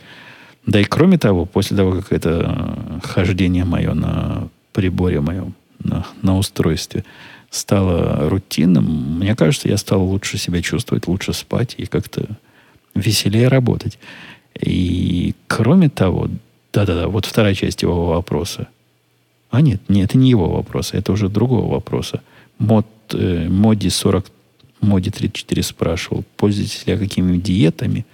Да 0.66 0.80
и 0.80 0.84
кроме 0.84 1.18
того, 1.18 1.46
после 1.46 1.78
того, 1.78 1.94
как 1.94 2.12
это 2.12 3.00
хождение 3.04 3.66
мое 3.66 3.94
на 3.94 4.48
приборе 4.74 5.22
моем, 5.22 5.54
на, 5.80 6.06
на 6.22 6.38
устройстве 6.38 7.06
стало 7.50 8.30
рутинным, 8.30 9.20
мне 9.20 9.36
кажется, 9.36 9.70
я 9.70 9.78
стал 9.78 10.04
лучше 10.04 10.38
себя 10.38 10.62
чувствовать, 10.62 11.08
лучше 11.08 11.34
спать 11.34 11.76
и 11.78 11.86
как-то 11.86 12.26
веселее 12.96 13.48
работать. 13.48 14.00
И 14.60 15.34
кроме 15.48 15.90
того, 15.90 16.30
да-да-да, 16.74 17.08
вот 17.08 17.26
вторая 17.26 17.54
часть 17.54 17.82
его 17.82 18.08
вопроса. 18.08 18.68
А 19.50 19.62
нет, 19.62 19.82
нет, 19.88 20.10
это 20.10 20.18
не 20.18 20.30
его 20.30 20.50
вопроса, 20.50 20.98
это 20.98 21.12
уже 21.12 21.30
другого 21.30 21.72
вопроса. 21.72 22.22
Мод, 22.58 22.88
э, 23.14 23.48
моди 23.50 23.90
40 23.90 24.26
Моди 24.82 25.10
34 25.10 25.64
спрашивал, 25.64 26.24
пользуетесь 26.38 26.86
ли 26.86 26.98
какими 26.98 27.38
диетами. 27.38 28.06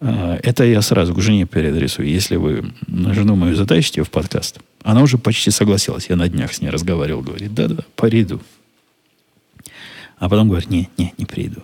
А, 0.00 0.38
это 0.42 0.64
я 0.64 0.80
сразу 0.82 1.14
к 1.14 1.20
жене 1.20 1.44
переадресую. 1.46 2.08
Если 2.08 2.36
вы 2.36 2.72
жену 2.88 3.36
мою 3.36 3.56
затащите 3.56 4.02
в 4.02 4.10
подкаст, 4.10 4.60
она 4.82 5.02
уже 5.02 5.18
почти 5.18 5.50
согласилась. 5.50 6.08
Я 6.08 6.16
на 6.16 6.28
днях 6.28 6.52
с 6.52 6.60
ней 6.60 6.70
разговаривал. 6.70 7.22
Говорит, 7.22 7.54
да-да, 7.54 7.84
приду. 7.96 8.40
А 10.18 10.28
потом 10.28 10.48
говорит, 10.48 10.70
не, 10.70 10.88
не, 10.96 11.12
не 11.18 11.26
приду. 11.26 11.62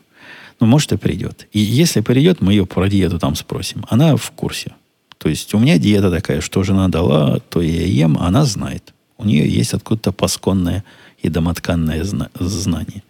Ну, 0.60 0.66
может, 0.66 0.92
и 0.92 0.96
придет. 0.96 1.46
И 1.52 1.60
если 1.60 2.00
придет, 2.00 2.40
мы 2.40 2.52
ее 2.52 2.66
про 2.66 2.88
диету 2.88 3.18
там 3.18 3.34
спросим. 3.36 3.84
Она 3.88 4.16
в 4.16 4.30
курсе. 4.32 4.72
То 5.18 5.28
есть 5.28 5.54
у 5.54 5.58
меня 5.58 5.78
диета 5.78 6.10
такая, 6.10 6.40
что 6.40 6.62
жена 6.62 6.88
дала, 6.88 7.40
то 7.50 7.60
я 7.60 7.84
ем, 7.84 8.18
она 8.18 8.44
знает. 8.44 8.94
У 9.16 9.24
нее 9.24 9.48
есть 9.48 9.74
откуда-то 9.74 10.12
пасконное 10.12 10.84
и 11.20 11.28
домотканное 11.28 12.04
зна- 12.04 12.30
знание. 12.38 13.02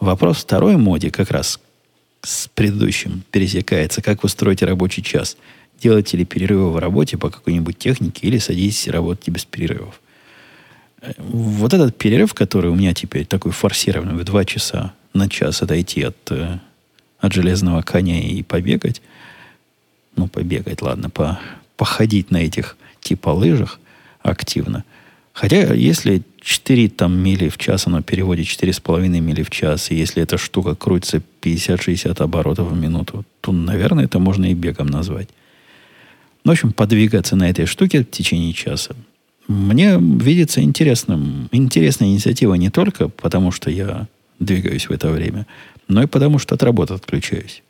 Вопрос 0.00 0.38
второй 0.38 0.76
моде 0.76 1.10
как 1.10 1.30
раз 1.30 1.60
с 2.22 2.48
предыдущим 2.48 3.22
пересекается. 3.30 4.02
Как 4.02 4.22
вы 4.22 4.28
строите 4.28 4.66
рабочий 4.66 5.02
час? 5.02 5.36
Делаете 5.80 6.16
ли 6.16 6.24
перерывы 6.24 6.70
в 6.72 6.78
работе 6.78 7.16
по 7.16 7.30
какой-нибудь 7.30 7.78
технике 7.78 8.26
или 8.26 8.38
садитесь 8.38 8.86
и 8.86 8.90
работаете 8.90 9.30
без 9.30 9.44
перерывов? 9.44 10.00
Э, 11.00 11.12
вот 11.18 11.72
этот 11.72 11.96
перерыв, 11.96 12.34
который 12.34 12.70
у 12.70 12.74
меня 12.74 12.94
теперь 12.94 13.26
такой 13.26 13.52
форсированный, 13.52 14.14
в 14.14 14.24
два 14.24 14.44
часа 14.44 14.92
на 15.14 15.28
час 15.28 15.62
отойти 15.62 16.02
от, 16.02 16.16
э, 16.30 16.58
от 17.18 17.32
железного 17.32 17.82
коня 17.82 18.20
и 18.20 18.42
побегать, 18.42 19.02
ну, 20.16 20.28
побегать, 20.28 20.82
ладно, 20.82 21.10
по, 21.10 21.38
походить 21.76 22.30
на 22.30 22.38
этих 22.38 22.76
типа 23.00 23.30
лыжах 23.30 23.80
активно. 24.22 24.84
Хотя, 25.32 25.74
если 25.74 26.22
4 26.40 26.88
там, 26.88 27.18
мили 27.18 27.48
в 27.48 27.58
час, 27.58 27.86
оно 27.86 28.00
переводит 28.02 28.46
4,5 28.46 29.08
мили 29.20 29.42
в 29.42 29.50
час. 29.50 29.90
И 29.90 29.94
если 29.94 30.22
эта 30.22 30.38
штука 30.38 30.74
крутится 30.74 31.20
50-60 31.42 32.22
оборотов 32.22 32.70
в 32.70 32.76
минуту, 32.76 33.24
то, 33.42 33.52
наверное, 33.52 34.04
это 34.04 34.18
можно 34.18 34.50
и 34.50 34.54
бегом 34.54 34.86
назвать. 34.86 35.28
Ну, 36.44 36.52
в 36.52 36.54
общем, 36.54 36.72
подвигаться 36.72 37.36
на 37.36 37.50
этой 37.50 37.66
штуке 37.66 38.00
в 38.00 38.10
течение 38.10 38.52
часа. 38.52 38.94
мне 39.48 39.98
видится 39.98 40.62
интересным, 40.62 41.48
интересная 41.52 42.08
инициатива 42.08 42.54
не 42.54 42.70
только 42.70 43.08
потому, 43.08 43.50
что 43.52 43.70
я 43.70 44.06
двигаюсь 44.38 44.88
в 44.88 44.92
это 44.92 45.10
время, 45.10 45.46
но 45.88 46.02
и 46.02 46.06
потому, 46.06 46.38
что 46.38 46.54
от 46.54 46.62
работы 46.62 46.94
отключаюсь. 46.94 47.62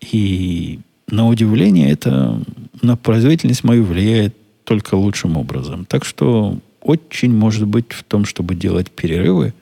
И 0.00 0.80
на 1.08 1.28
удивление 1.28 1.90
это 1.90 2.40
на 2.82 2.96
производительность 2.96 3.64
мою 3.64 3.84
влияет 3.84 4.36
только 4.64 4.94
лучшим 4.94 5.36
образом. 5.36 5.86
Так 5.86 6.04
что 6.04 6.58
очень 6.80 7.34
может 7.34 7.66
быть 7.66 7.92
в 7.92 8.02
том, 8.04 8.24
чтобы 8.24 8.54
делать 8.54 8.90
перерывы, 8.90 9.54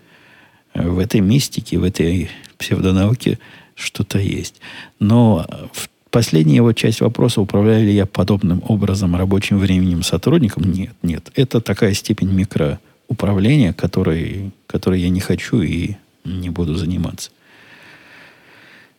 э, 0.74 0.88
в 0.88 0.98
этой 0.98 1.20
мистике, 1.20 1.78
в 1.78 1.84
этой 1.84 2.30
псевдонауке 2.58 3.38
что-то 3.74 4.18
есть. 4.18 4.60
Но 4.98 5.46
в 5.72 5.88
последняя 6.10 6.56
его 6.56 6.72
часть 6.72 7.00
вопроса, 7.00 7.40
управляю 7.40 7.84
ли 7.84 7.94
я 7.94 8.06
подобным 8.06 8.62
образом 8.66 9.16
рабочим 9.16 9.58
временем 9.58 10.02
сотрудником? 10.02 10.64
Нет, 10.72 10.94
нет. 11.02 11.30
Это 11.34 11.60
такая 11.60 11.94
степень 11.94 12.32
микроуправления, 12.32 13.72
которой, 13.72 14.50
которой 14.66 15.00
я 15.00 15.08
не 15.10 15.20
хочу 15.20 15.60
и 15.60 15.96
не 16.24 16.50
буду 16.50 16.74
заниматься. 16.74 17.30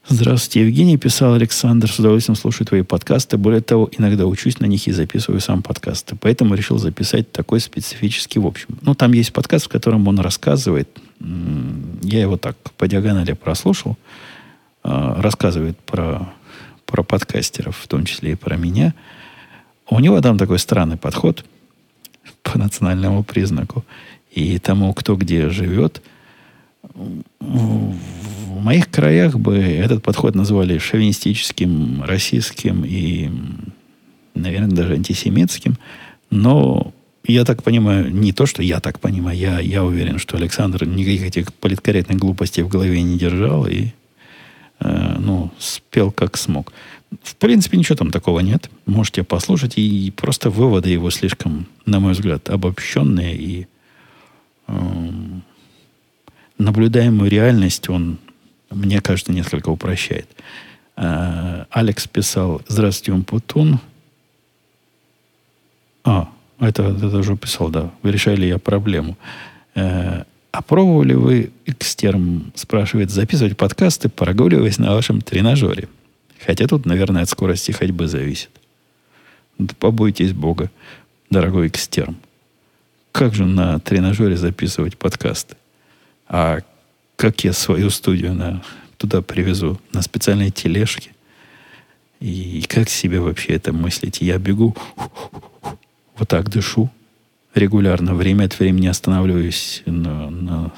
Здравствуйте, 0.10 0.62
Евгений. 0.62 0.95
Писал 0.95 1.34
Александр. 1.34 1.91
С 1.91 1.99
удовольствием 1.99 2.38
слушаю 2.38 2.66
твои 2.66 2.82
подкасты. 2.82 3.38
Более 3.38 3.60
того, 3.60 3.89
иногда 3.91 4.26
учусь 4.26 4.58
на 4.62 4.66
них 4.66 4.88
и 4.88 4.93
записываю 4.93 5.41
сам 5.41 5.62
подкасты. 5.62 6.16
Поэтому 6.16 6.55
решил 6.55 6.78
записать 6.78 7.30
такой 7.34 7.60
специфический 7.60 8.39
в 8.39 8.47
общем. 8.47 8.70
Ну, 8.84 8.95
там 8.95 9.12
есть 9.12 9.34
подкаст, 9.34 9.66
в 9.66 9.68
котором 9.68 10.08
он 10.08 10.20
рассказывает. 10.20 10.88
Я 11.20 12.22
его 12.22 12.38
так 12.38 12.55
по 12.78 12.88
диагонали 12.88 13.34
прослушал. 13.34 13.97
А, 14.82 15.22
рассказывает 15.22 15.78
про, 15.80 16.30
про 16.86 17.03
подкастеров, 17.03 17.76
в 17.76 17.88
том 17.89 18.05
числе 18.05 18.32
и 18.32 18.36
про 18.36 18.55
меня. 18.55 18.93
У 19.89 19.99
него 19.99 20.22
там 20.22 20.38
такой 20.38 20.60
странный 20.60 20.95
подход 20.95 21.43
по 22.43 22.58
национальному 22.58 23.26
признаку. 23.26 23.84
И 24.32 24.58
тому, 24.58 24.93
кто 24.93 25.18
где 25.18 25.49
живет– 25.49 26.01
в 27.39 28.63
моих 28.63 28.89
краях 28.89 29.37
бы 29.37 29.57
этот 29.57 30.03
подход 30.03 30.35
назвали 30.35 30.77
шовинистическим, 30.77 32.03
российским 32.03 32.83
и, 32.85 33.29
наверное, 34.33 34.75
даже 34.75 34.93
антисемитским. 34.93 35.77
Но 36.29 36.93
я 37.25 37.45
так 37.45 37.63
понимаю, 37.63 38.13
не 38.13 38.33
то, 38.33 38.45
что 38.45 38.63
я 38.63 38.79
так 38.79 38.99
понимаю, 38.99 39.37
я, 39.37 39.59
я 39.59 39.83
уверен, 39.83 40.17
что 40.17 40.37
Александр 40.37 40.85
никаких 40.85 41.23
этих 41.23 41.53
политкорректных 41.53 42.17
глупостей 42.17 42.63
в 42.63 42.69
голове 42.69 43.01
не 43.01 43.17
держал 43.17 43.67
и 43.67 43.87
э, 44.79 45.15
ну, 45.19 45.51
спел 45.59 46.11
как 46.11 46.37
смог. 46.37 46.73
В 47.21 47.35
принципе, 47.35 47.77
ничего 47.77 47.95
там 47.95 48.11
такого 48.11 48.41
нет. 48.41 48.69
Можете 48.85 49.23
послушать. 49.23 49.77
И 49.77 50.11
просто 50.15 50.49
выводы 50.49 50.89
его 50.89 51.09
слишком, 51.09 51.67
на 51.85 51.99
мой 51.99 52.13
взгляд, 52.13 52.49
обобщенные 52.49 53.35
и 53.35 53.67
э, 54.67 54.73
наблюдаемую 56.58 57.30
реальность 57.30 57.89
он, 57.89 58.18
мне 58.70 59.01
кажется, 59.01 59.32
несколько 59.32 59.70
упрощает. 59.70 60.28
А, 60.95 61.68
Алекс 61.70 62.08
писал 62.08 62.62
«Здравствуйте, 62.68 63.14
Умпутун». 63.14 63.80
А, 66.03 66.30
это, 66.60 66.84
это 66.84 67.18
уже 67.18 67.38
писал, 67.38 67.70
да. 67.70 67.91
Вы 68.01 68.12
решали 68.12 68.45
я 68.45 68.58
проблему. 68.58 69.18
А, 69.76 70.26
а 70.51 70.62
пробовали 70.62 71.14
вы, 71.14 71.51
экстерм 71.66 72.51
спрашивает, 72.55 73.12
записывать 73.12 73.58
подкасты, 73.58 74.10
прогуливаясь 74.10 74.80
на 74.80 74.95
вашем 74.95 75.22
тренажере? 75.22 75.88
Хотя 76.43 76.68
тут, 76.68 76.86
наверное, 76.86 77.24
от 77.24 77.30
скорости 77.30 77.72
ходьбы 77.72 78.08
зависит. 78.08 78.49
Да 79.60 79.74
побойтесь 79.78 80.34
Бога, 80.34 80.72
дорогой 81.30 81.68
экстерм. 81.68 82.18
Как 83.12 83.34
же 83.34 83.45
на 83.45 83.80
тренажере 83.80 84.38
записывать 84.38 84.97
подкасты? 84.97 85.55
А 86.28 86.59
как 87.15 87.43
я 87.43 87.53
свою 87.53 87.89
студию 87.89 88.34
на, 88.34 88.63
туда 88.97 89.21
привезу? 89.21 89.80
На 89.91 90.01
специальной 90.01 90.51
тележке? 90.51 91.11
И 92.19 92.63
как 92.67 92.89
себе 92.89 93.19
вообще 93.19 93.53
это 93.53 93.73
мыслить? 93.73 94.21
Я 94.21 94.38
бегу, 94.38 94.75
вот 96.17 96.28
так 96.28 96.49
дышу 96.49 96.89
регулярно, 97.53 98.13
время 98.13 98.45
от 98.45 98.57
времени 98.59 98.88
останавливаюсь 98.88 99.84
на, 99.86 100.30
на 100.30 100.71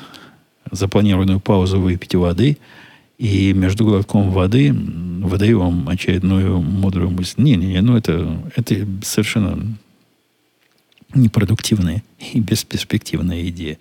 запланированную 0.72 1.40
паузу 1.40 1.80
выпить 1.80 2.16
воды, 2.16 2.58
и 3.18 3.54
между 3.54 3.86
глотком 3.86 4.32
воды 4.32 4.74
выдаю 4.74 5.60
вам 5.60 5.90
очередную 5.90 6.62
мудрую 6.62 7.10
мысль. 7.10 7.42
Не-не-не, 7.42 7.82
ну 7.82 7.98
это, 7.98 8.42
это 8.56 8.88
совершенно 9.02 9.78
непродуктивная 11.14 12.04
и 12.34 12.40
бесперспективная 12.40 13.48
идея. 13.50 13.78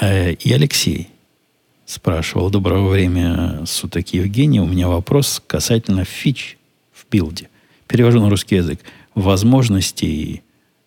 Э, 0.00 0.32
и 0.32 0.52
Алексей 0.52 1.08
спрашивал, 1.84 2.50
доброго 2.50 2.88
время 2.88 3.64
суток, 3.66 4.08
Евгений, 4.14 4.60
у 4.60 4.66
меня 4.66 4.88
вопрос 4.88 5.42
касательно 5.46 6.04
фич 6.04 6.56
в 6.92 7.06
билде. 7.10 7.48
Перевожу 7.86 8.20
на 8.20 8.30
русский 8.30 8.56
язык. 8.56 8.80
Возможностей 9.14 10.42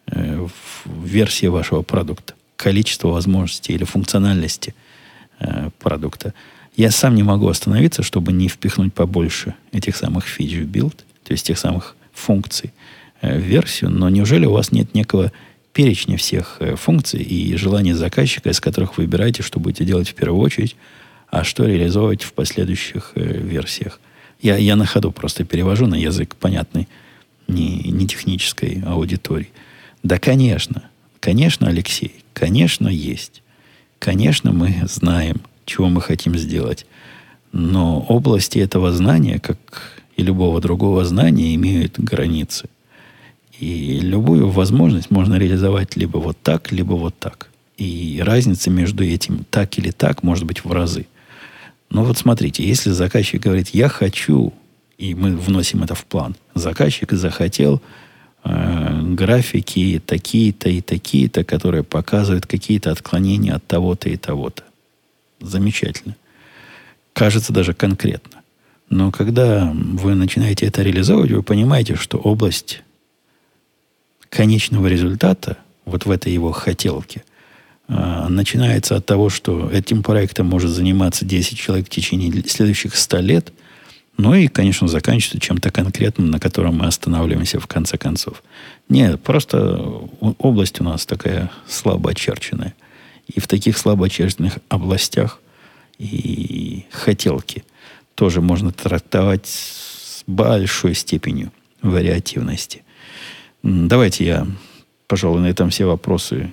э, 0.08 0.48
в 0.86 1.06
версии 1.06 1.48
вашего 1.48 1.84
продукта. 1.84 2.34
Количество 2.56 3.10
возможностей 3.10 3.74
или 3.74 3.84
функциональности 3.84 4.74
э, 5.40 5.70
продукта. 5.80 6.34
Я 6.76 6.90
сам 6.90 7.14
не 7.14 7.24
могу 7.24 7.48
остановиться, 7.48 8.02
чтобы 8.02 8.32
не 8.32 8.48
впихнуть 8.48 8.94
побольше 8.94 9.54
этих 9.72 9.96
самых 9.96 10.26
фич 10.26 10.54
в 10.54 10.66
билд, 10.66 11.06
то 11.24 11.34
есть 11.34 11.46
тех 11.46 11.60
самых 11.60 11.96
функций 12.14 12.74
в 13.22 13.38
версию, 13.38 13.92
но 13.92 14.10
неужели 14.10 14.46
у 14.46 14.54
вас 14.54 14.72
нет 14.72 14.96
некого 14.96 15.32
перечня 15.74 16.18
всех 16.18 16.58
э, 16.60 16.76
функций 16.76 17.22
и 17.22 17.56
желаний 17.58 17.94
заказчика, 17.94 18.50
из 18.50 18.62
которых 18.62 18.98
вы 18.98 19.04
выбираете, 19.04 19.44
что 19.44 19.60
будете 19.60 19.84
делать 19.84 20.10
в 20.10 20.14
первую 20.14 20.42
очередь, 20.42 20.76
а 21.30 21.44
что 21.44 21.66
реализовывать 21.66 22.24
в 22.24 22.34
последующих 22.34 23.12
э, 23.16 23.40
версиях. 23.40 24.00
Я, 24.40 24.58
я 24.58 24.76
на 24.76 24.86
ходу 24.86 25.12
просто 25.12 25.44
перевожу 25.44 25.88
на 25.88 25.96
язык 25.96 26.36
понятный 26.36 26.88
не, 27.48 27.90
не 27.90 28.08
технической 28.08 28.82
аудитории. 28.86 29.50
Да, 30.04 30.20
конечно. 30.20 30.84
Конечно, 31.20 31.68
Алексей. 31.68 32.24
Конечно, 32.34 32.88
есть. 32.88 33.42
Конечно, 34.00 34.52
мы 34.52 34.84
знаем, 34.88 35.42
чего 35.66 35.88
мы 35.88 36.02
хотим 36.02 36.38
сделать. 36.38 36.86
Но 37.52 38.02
области 38.02 38.60
этого 38.60 38.92
знания, 38.92 39.40
как 39.40 39.58
и 40.18 40.24
любого 40.24 40.60
другого 40.60 41.06
знания, 41.06 41.56
имеют 41.56 42.00
границы. 42.00 42.70
И 43.60 44.00
любую 44.00 44.50
возможность 44.50 45.12
можно 45.12 45.36
реализовать 45.36 45.96
либо 45.96 46.18
вот 46.18 46.38
так, 46.42 46.72
либо 46.72 46.94
вот 46.94 47.18
так. 47.18 47.50
И 47.78 48.22
разница 48.24 48.70
между 48.70 49.04
этим 49.04 49.46
так 49.50 49.78
или 49.78 49.92
так 49.92 50.24
может 50.24 50.46
быть 50.46 50.64
в 50.64 50.72
разы. 50.72 51.06
Но 51.90 52.04
вот 52.04 52.18
смотрите, 52.18 52.68
если 52.68 52.90
заказчик 52.90 53.42
говорит, 53.42 53.70
я 53.70 53.88
хочу, 53.88 54.54
и 54.98 55.14
мы 55.14 55.36
вносим 55.38 55.84
это 55.84 55.94
в 55.94 56.06
план, 56.06 56.36
заказчик 56.56 57.12
захотел 57.12 57.82
э, 58.44 59.02
графики 59.14 60.02
такие-то 60.04 60.70
и 60.70 60.82
такие-то, 60.82 61.44
которые 61.44 61.84
показывают 61.84 62.48
какие-то 62.48 62.92
отклонения 62.92 63.54
от 63.54 63.66
того-то 63.68 64.10
и 64.10 64.18
того-то. 64.18 64.64
Замечательно. 65.40 66.16
Кажется 67.14 67.54
даже 67.54 67.74
конкретно. 67.74 68.42
Но 68.90 69.12
когда 69.12 69.72
вы 69.74 70.16
начинаете 70.16 70.66
это 70.66 70.82
реализовывать, 70.82 71.32
вы 71.32 71.44
понимаете, 71.44 71.96
что 71.96 72.18
область 72.18 72.82
конечного 74.34 74.88
результата, 74.88 75.58
вот 75.86 76.06
в 76.06 76.12
этой 76.12 76.34
его 76.34 76.52
хотелке, 76.52 77.24
а, 77.88 78.28
начинается 78.30 78.96
от 78.96 79.06
того, 79.06 79.30
что 79.30 79.70
этим 79.70 80.02
проектом 80.02 80.48
может 80.48 80.72
заниматься 80.72 81.24
10 81.24 81.58
человек 81.58 81.86
в 81.86 81.90
течение 81.90 82.44
следующих 82.48 82.96
100 82.96 83.20
лет, 83.20 83.54
ну 84.18 84.34
и, 84.34 84.48
конечно, 84.48 84.88
заканчивается 84.88 85.40
чем-то 85.40 85.72
конкретным, 85.72 86.32
на 86.32 86.40
котором 86.40 86.78
мы 86.78 86.88
останавливаемся 86.88 87.60
в 87.60 87.68
конце 87.68 87.98
концов. 87.98 88.44
Нет, 88.90 89.22
просто 89.22 89.78
область 90.40 90.82
у 90.82 90.84
нас 90.84 91.06
такая 91.06 91.52
слабо 91.68 92.12
очерченная. 92.12 92.74
И 93.28 93.40
в 93.40 93.48
таких 93.48 93.78
слабо 93.78 94.08
очерченных 94.08 94.60
областях 94.70 95.40
и 96.00 96.86
хотелки 96.92 97.64
тоже 98.16 98.42
можно 98.42 98.72
трактовать 98.72 99.48
с 99.48 100.24
большой 100.26 100.96
степенью 100.96 101.52
вариативности– 101.84 102.83
Давайте 103.64 104.26
я, 104.26 104.48
пожалуй, 105.08 105.42
на 105.42 105.48
этом 105.48 105.70
все 105.70 105.86
вопросы 105.86 106.52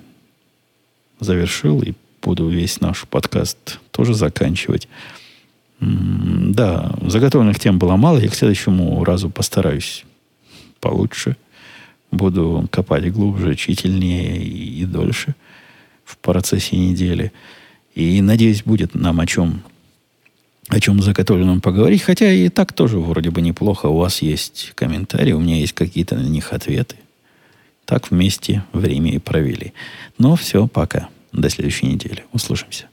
завершил 1.19 1.81
и 1.81 1.93
буду 2.21 2.47
весь 2.47 2.79
наш 2.79 3.05
подкаст 3.05 3.79
тоже 3.91 4.13
заканчивать. 4.13 4.87
Да, 5.81 6.95
заготовленных 7.01 7.59
тем 7.59 7.79
было 7.79 7.97
мало. 7.97 8.17
Я 8.19 8.29
к 8.29 8.35
следующему 8.35 9.03
разу 9.03 9.29
постараюсь 9.29 10.05
получше. 10.79 11.35
Буду 12.11 12.67
копать 12.71 13.11
глубже, 13.11 13.55
тщательнее 13.55 14.41
и 14.41 14.85
дольше 14.85 15.35
в 16.05 16.17
процессе 16.17 16.77
недели. 16.77 17.33
И 17.93 18.21
надеюсь, 18.21 18.63
будет 18.63 18.95
нам 18.95 19.19
о 19.19 19.25
чем 19.25 19.63
о 20.67 20.79
чем 20.79 21.01
заготовленном 21.01 21.59
поговорить. 21.59 22.03
Хотя 22.03 22.31
и 22.31 22.47
так 22.47 22.71
тоже 22.71 22.97
вроде 22.99 23.29
бы 23.29 23.41
неплохо. 23.41 23.87
У 23.87 23.97
вас 23.97 24.21
есть 24.21 24.71
комментарии, 24.75 25.33
у 25.33 25.39
меня 25.39 25.57
есть 25.57 25.73
какие-то 25.73 26.15
на 26.15 26.27
них 26.27 26.53
ответы. 26.53 26.95
Так 27.91 28.09
вместе 28.09 28.63
время 28.71 29.11
и 29.11 29.17
провели. 29.17 29.73
Но 30.17 30.37
все, 30.37 30.65
пока. 30.65 31.09
До 31.33 31.49
следующей 31.49 31.87
недели. 31.87 32.23
Услышимся. 32.31 32.87